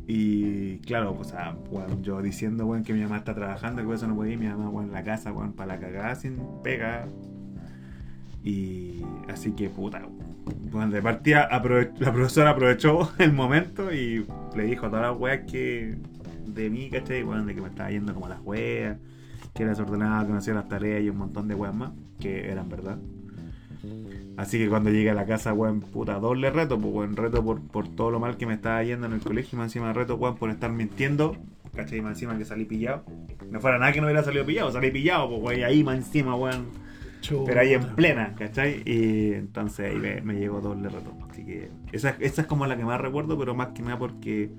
[0.08, 4.08] y claro, o sea, weón, yo diciendo, weón, que mi mamá está trabajando, que eso
[4.08, 7.08] no puede ir, mi mamá, weón, en la casa, weón, para la cagada sin pega.
[8.46, 10.08] Y así que, puta,
[10.72, 11.62] bueno, de partida la
[12.14, 15.98] profesora aprovechó el momento y le dijo a todas las weas que
[16.46, 17.24] de mí, ¿cachai?
[17.24, 18.98] Weón, de que me estaba yendo como las weas,
[19.54, 22.50] que era desordenada, que no hacía las tareas y un montón de weas más, que
[22.50, 23.00] eran verdad.
[24.38, 27.62] Así que cuando llegué a la casa, weón, puta, doble reto, pues, weón, reto por,
[27.62, 30.16] por todo lo mal que me estaba yendo en el colegio, y más encima reto,
[30.18, 31.36] weón, por estar mintiendo,
[31.76, 32.02] ¿cachai?
[32.02, 33.04] Más encima que salí pillado.
[33.50, 36.36] No fuera nada que no hubiera salido pillado, salí pillado, pues, weón, ahí más encima,
[36.36, 36.85] weón.
[37.46, 38.82] Pero ahí en plena, ¿cachai?
[38.86, 41.12] Y entonces ahí me, me llegó doble reto.
[41.30, 44.52] Así que esa, esa es como la que más recuerdo, pero más que nada porque.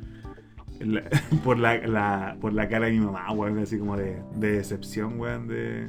[0.80, 1.02] la-
[1.44, 5.18] por, la, la- por la cara de mi mamá, weón, así como de, de decepción,
[5.20, 5.88] weón, de.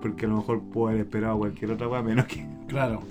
[0.00, 3.02] Porque a lo mejor puedo haber esperado cualquier otra weón, menos que, Claro.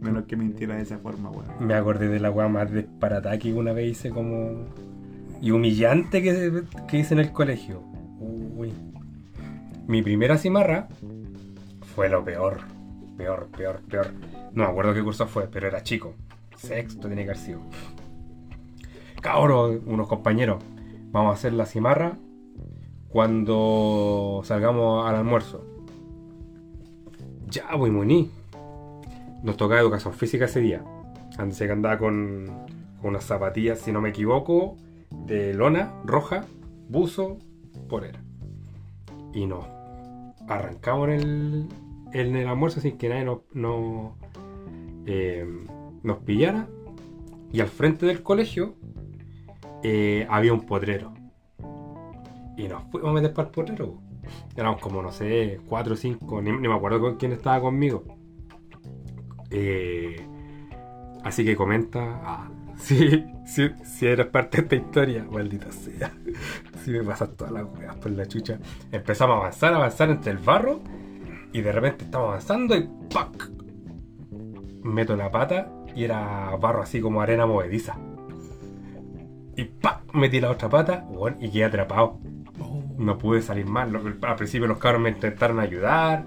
[0.00, 1.46] menos que mintiera de esa forma, weón.
[1.60, 4.64] Me acordé de la weá más disparata que una vez hice como.
[5.42, 7.82] Y humillante que, que hice en el colegio.
[8.18, 8.72] Uy.
[9.86, 10.88] Mi primera cimarra
[11.94, 12.60] fue lo peor.
[13.16, 14.08] Peor, peor, peor.
[14.52, 16.14] No me acuerdo qué curso fue, pero era chico.
[16.56, 17.60] Sexto tiene que haber sido.
[19.20, 20.62] Cabros, unos compañeros.
[21.12, 22.18] Vamos a hacer la cimarra
[23.08, 25.64] cuando salgamos al almuerzo.
[27.48, 28.30] Ya, voy muy
[29.44, 30.82] Nos tocaba educación física ese día.
[31.38, 32.46] Antes que andaba con,
[33.00, 34.76] con unas zapatillas, si no me equivoco,
[35.10, 36.44] de lona roja,
[36.88, 37.38] buzo,
[37.88, 38.20] polera.
[39.32, 39.64] Y nos
[40.48, 41.68] arrancamos en el,
[42.14, 43.26] en el almuerzo sin que nadie
[45.06, 45.46] eh,
[46.02, 46.68] nos pillara.
[47.52, 48.76] Y al frente del colegio
[49.82, 51.12] eh, había un potrero.
[52.56, 53.98] Y nos fuimos a meter para el potrero.
[54.56, 58.04] Éramos como, no sé, cuatro o cinco, ni, me acuerdo con quién estaba conmigo.
[59.50, 60.16] Eh,
[61.24, 66.12] así que comenta, ah, si, si, si eres parte de esta historia, maldita sea.
[66.84, 68.58] Si me pasan todas las weas por la chucha.
[68.92, 70.80] Empezamos a avanzar, avanzar entre el barro.
[71.54, 73.48] Y de repente estamos avanzando y ¡pac!
[74.82, 77.96] Meto la pata y era barro así como arena movediza.
[79.56, 80.02] Y ¡pac!
[80.14, 82.18] Metí la otra pata weón, y quedé atrapado.
[82.98, 83.88] No pude salir más.
[83.88, 86.24] Al principio los cabros me intentaron ayudar.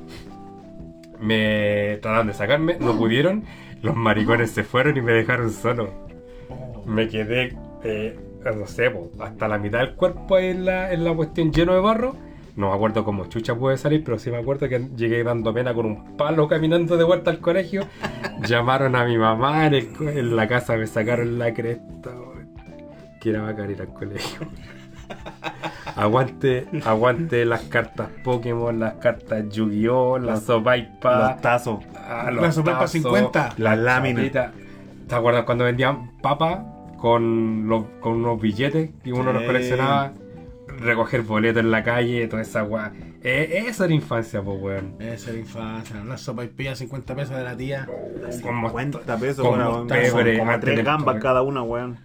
[1.19, 3.43] Me trataron de sacarme, no pudieron.
[3.81, 5.89] Los maricones se fueron y me dejaron solo.
[6.85, 11.51] Me quedé, eh, no sé, hasta la mitad del cuerpo en la, en la cuestión
[11.51, 12.15] lleno de barro.
[12.57, 15.73] No me acuerdo cómo chucha pude salir, pero sí me acuerdo que llegué dando pena
[15.75, 17.85] con un palo caminando de vuelta al colegio.
[18.47, 22.11] Llamaron a mi mamá en, el en la casa, me sacaron la cresta.
[23.21, 24.47] Que era bacán ir al colegio.
[25.95, 31.79] Aguante, aguante las cartas Pokémon, las cartas Yu-Gi-Oh, las Sopaipa, Los tazos.
[31.95, 33.53] ah, La Sopaipa tazos, 50.
[33.57, 34.31] las láminas.
[35.07, 36.59] ¿Te acuerdas cuando vendían papas
[36.97, 40.11] con, los, con unos billetes y uno los coleccionaba?
[40.79, 42.91] Recoger boletos en la calle, toda esa weá.
[43.23, 44.95] Eh, esa era infancia, pues weón.
[44.99, 45.99] Esa era infancia.
[46.01, 47.87] Una sopa y pilla 50 pesos de la tía.
[48.41, 49.87] Como 50 pesos, con weón,
[50.37, 51.97] como, tres gambas cada una, weón.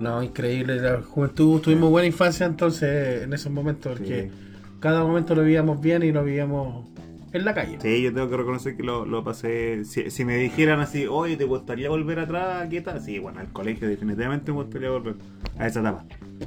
[0.00, 0.76] No, increíble.
[0.76, 4.76] La juventud, tuvimos buena infancia entonces en esos momentos, porque Sí.
[4.80, 6.86] cada momento lo vivíamos bien y lo vivíamos
[7.34, 7.78] en la calle.
[7.82, 9.84] Sí, yo tengo que reconocer que lo, lo pasé.
[9.84, 12.68] Si, si me dijeran así, oye, ¿te gustaría volver atrás?
[12.70, 13.00] ¿Qué tal?
[13.00, 15.16] Sí, bueno, al colegio definitivamente me gustaría volver
[15.58, 16.04] a esa etapa.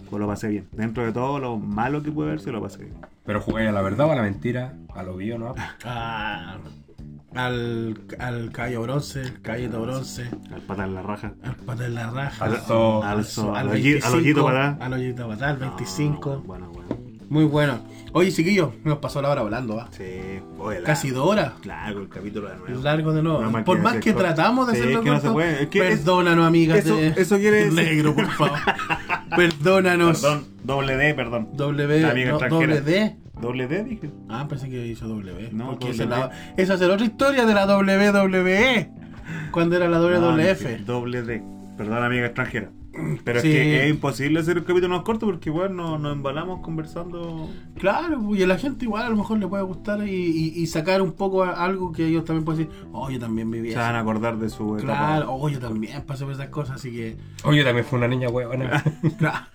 [0.09, 0.68] Pues lo pasé bien.
[0.72, 2.95] Dentro de todo lo malo que puede verse, lo pasé bien.
[3.26, 5.53] Pero jugáis a la verdad o a la mentira, a lo bio, ¿no?
[5.84, 6.57] Ah,
[7.35, 11.34] al, al caballo bronce, el caballito bronce, Al pata en la raja.
[11.43, 14.69] al pata en la raja, Al so- al so- al al al 25, ojito para
[14.80, 16.31] al al 25.
[16.34, 16.97] Ah, bueno, bueno.
[17.29, 17.79] Muy bueno.
[18.13, 19.89] Oye, chiquillos, nos pasó la hora volando, ¿va?
[19.91, 20.03] Sí,
[20.57, 21.53] oye, Casi dos horas.
[21.61, 22.81] Claro, el capítulo de nuevo.
[22.81, 23.39] Largo de nuevo.
[23.39, 24.25] Una Por más que corto.
[24.27, 26.95] tratamos de Sí, hacerlo es que no se puede, es que es- perdónanos, amigas eso-
[26.95, 28.57] de eso quiere decir- negro, por favor.
[29.35, 30.21] Perdónanos.
[30.21, 31.49] Perdón, doble D, perdón.
[31.53, 33.15] W, no, doble D.
[33.39, 34.09] ¿Doble D dije?
[34.29, 35.49] Ah, pensé que hizo W.
[35.51, 38.89] No, porque es la- esa es la otra historia de la WWE.
[39.51, 40.77] Cuando era la No, WWF.
[40.85, 41.43] doble D.
[41.77, 42.69] Perdón, amiga extranjera.
[43.24, 43.48] Pero Sí.
[43.49, 47.49] es que es imposible hacer un capítulo más corto porque igual nos, nos embalamos conversando.
[47.78, 50.68] Claro, y a la gente igual a lo mejor le puede gustar y, y- y
[50.68, 53.78] sacar un poco a- algo que ellos también pueden decir, oh, yo también viví Se
[53.78, 54.94] van a acordar de su etapa.
[54.98, 57.18] Claro, oh, yo también pasé por esas cosas, así que...
[57.44, 58.84] Oye, también fue una niña huevona.
[59.18, 59.45] Claro.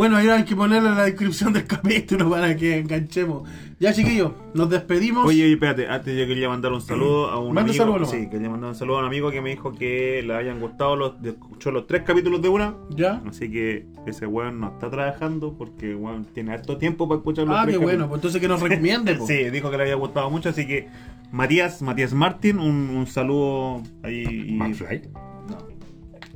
[0.00, 3.46] Bueno, ahí hay que ponerle en la descripción del capítulo para que enganchemos.
[3.78, 5.26] Ya, chiquillos, nos despedimos.
[5.26, 7.84] Oye, oye, espérate, antes yo quería mandar un saludo a un Manda amigo.
[7.84, 10.58] saludo sí, quería mandar un saludo a un amigo que me dijo que le hayan
[10.58, 12.76] gustado los, escuchó los tres capítulos de una.
[12.96, 13.20] ¿Ya?
[13.28, 17.54] Así que ese weón no está trabajando porque weón tiene harto tiempo para escuchar los
[17.58, 19.16] Ah, tres qué bueno, pues entonces que nos recomiende.
[19.16, 19.26] po.
[19.30, 20.88] Sí, dijo que le había gustado mucho, así que
[21.30, 24.24] Matías, Matías Martín, un, un saludo ahí.
[24.48, 25.10] y- McFly.
[25.46, 25.58] No,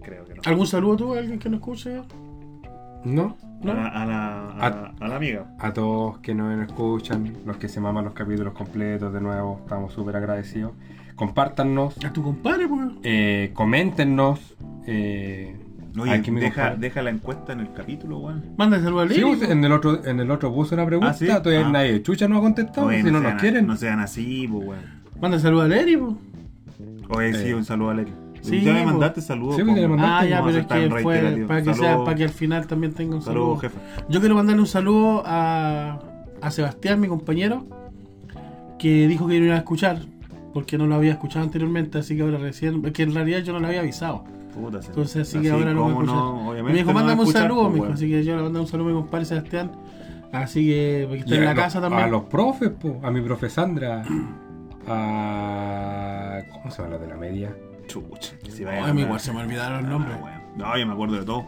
[0.02, 0.42] creo que no.
[0.44, 2.02] ¿Algún saludo tú a alguien que nos escuche?
[3.04, 3.36] ¿No?
[3.62, 5.46] A, la, a, la, a, la- a la amiga.
[5.58, 9.92] A todos que nos escuchan, los que se maman los capítulos completos de nuevo, estamos
[9.92, 10.72] súper agradecidos.
[11.14, 12.88] Compártanos, A tu compadre, pues.
[13.04, 14.54] eh, coméntenos.
[14.86, 15.56] Eh,
[15.98, 18.42] Oye, aquí mi deja, la encuesta en el capítulo, weón.
[18.56, 19.36] Manda saludo a Sí, Lili.
[19.36, 21.26] pues, en el otro, en el otro puse una pregunta, Ah, ¿sí?
[21.26, 21.70] todavía Ah.
[21.70, 23.66] nadie chucha no ha contestado, Oye, si no, sean nos a- quieren.
[23.66, 24.80] No sean así, pues, weón.
[25.20, 26.14] Manda saludo a Leri, pues.
[27.10, 27.54] Oye, sí, Eh.
[27.54, 28.12] un saludo a Leli.
[28.50, 28.86] Sí, ya me po.
[28.90, 29.56] mandaste saludos.
[29.56, 30.26] Sí, pues, le mandaste.
[30.26, 32.04] Ah, ya, a pero es que fue para que, sea, Saludos.
[32.04, 33.56] para que al final también tenga un saludo.
[33.56, 33.78] Saludos, jefe.
[34.08, 35.98] Yo quiero mandarle un saludo a,
[36.42, 37.66] a Sebastián, mi compañero,
[38.78, 40.00] que dijo que iba a escuchar,
[40.52, 43.60] porque no lo había escuchado anteriormente, así que ahora recién, que en realidad yo no
[43.60, 44.24] lo había avisado.
[44.54, 44.78] Puta.
[44.86, 46.14] Entonces así que ahora lo voy a escuchar.
[46.14, 48.88] no, obviamente me dijo, mándame un saludo, pues, así que yo le mandé un saludo
[48.88, 49.72] a mi compadre Sebastián.
[50.32, 52.02] Así que porque está en la los- casa también.
[52.02, 54.04] A los profes, po, a mi profe Sandra,
[54.86, 56.40] a...
[56.52, 57.56] ¿Cómo se llama la de la media?
[57.86, 60.16] Chucha, si Ay, vaya a igual se me olvidaron los Ah, nombres.
[60.22, 60.40] weón.
[60.56, 61.44] No, yo me acuerdo de todo.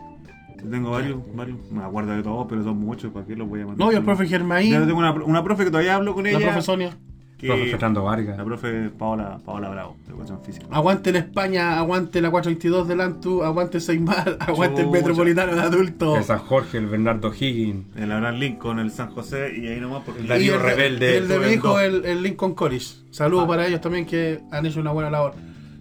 [0.63, 1.59] Yo tengo varios, varios.
[1.71, 3.13] Me acuerdo de todos, pero son muchos.
[3.13, 3.87] ¿Para qué los voy a mandar?
[3.87, 6.31] No, yo el profe Germain, Yo tengo una, una profe que todavía hablo con la
[6.31, 6.41] ella.
[6.41, 6.97] profe Sonia.
[7.39, 8.39] que- Profe Fernando Vargas.
[8.39, 10.67] La profe Paola, Paola Bravo, de educación física.
[10.71, 14.89] Aguante la España, aguante la 422 del Antu, aguante Seymar, aguante el.
[14.89, 16.17] Metropolitano de Adultos.
[16.17, 17.95] El San Jorge, el Bernardo Higgins.
[17.95, 21.17] El Abraham Lincoln, el San José y ahí nomás porque El Darío el de- Rebelde,
[21.19, 22.87] el de mi hijo, el, el Lincoln College.
[23.11, 25.35] Saludos para ellos también que han hecho una buena labor.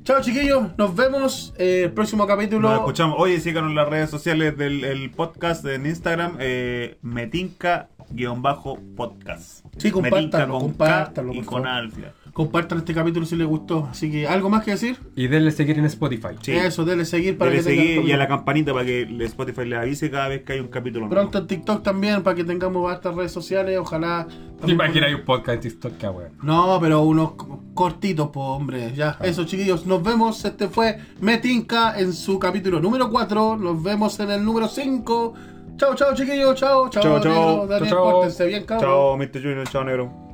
[0.06, 2.70] Chao chiquillos, nos vemos eh, el próximo capítulo.
[2.70, 3.16] Nos escuchamos.
[3.18, 9.66] Oye, síganos en las redes sociales del el podcast en Instagram, eh, metinca-podcast.
[9.80, 12.14] Sí, compártanlo, Metinca con compártanlo, K y con alfia.
[12.36, 13.88] Compartan este capítulo si les gustó.
[13.90, 14.98] Así que, ¿algo más que decir?
[15.16, 16.36] Y denle seguir en Spotify.
[16.42, 16.52] Sí.
[16.52, 19.22] Eso, denle seguir para Dele que tengan seguir y a la campanita para que el
[19.22, 21.16] Spotify le avise cada vez que hay un capítulo nuevo.
[21.16, 23.78] Pronto en TikTok también para que tengamos estas redes sociales.
[23.80, 24.28] Ojalá.
[24.66, 26.32] ¿Te imaginas hay un podcast en TikTok que weón?
[26.44, 28.92] No, pero unos co- cortitos, pues, hombre.
[28.94, 29.86] Ya, eso, chiquillos.
[29.86, 30.44] Nos vemos.
[30.44, 33.56] Este fue Metinca en su capítulo número 4.
[33.56, 35.34] Nos vemos en el número 5.
[35.78, 36.54] Chao, chao, chiquillos.
[36.56, 37.02] Chao, chao.
[37.02, 37.34] Chao, chao.
[37.34, 37.68] negro.
[37.68, 38.12] Daniel, Chao, chao.
[38.12, 38.90] pórtense bien, cabrón.
[38.90, 39.42] Chao, Mr.
[39.42, 39.68] Junior.
[39.70, 40.25] Chao, negro.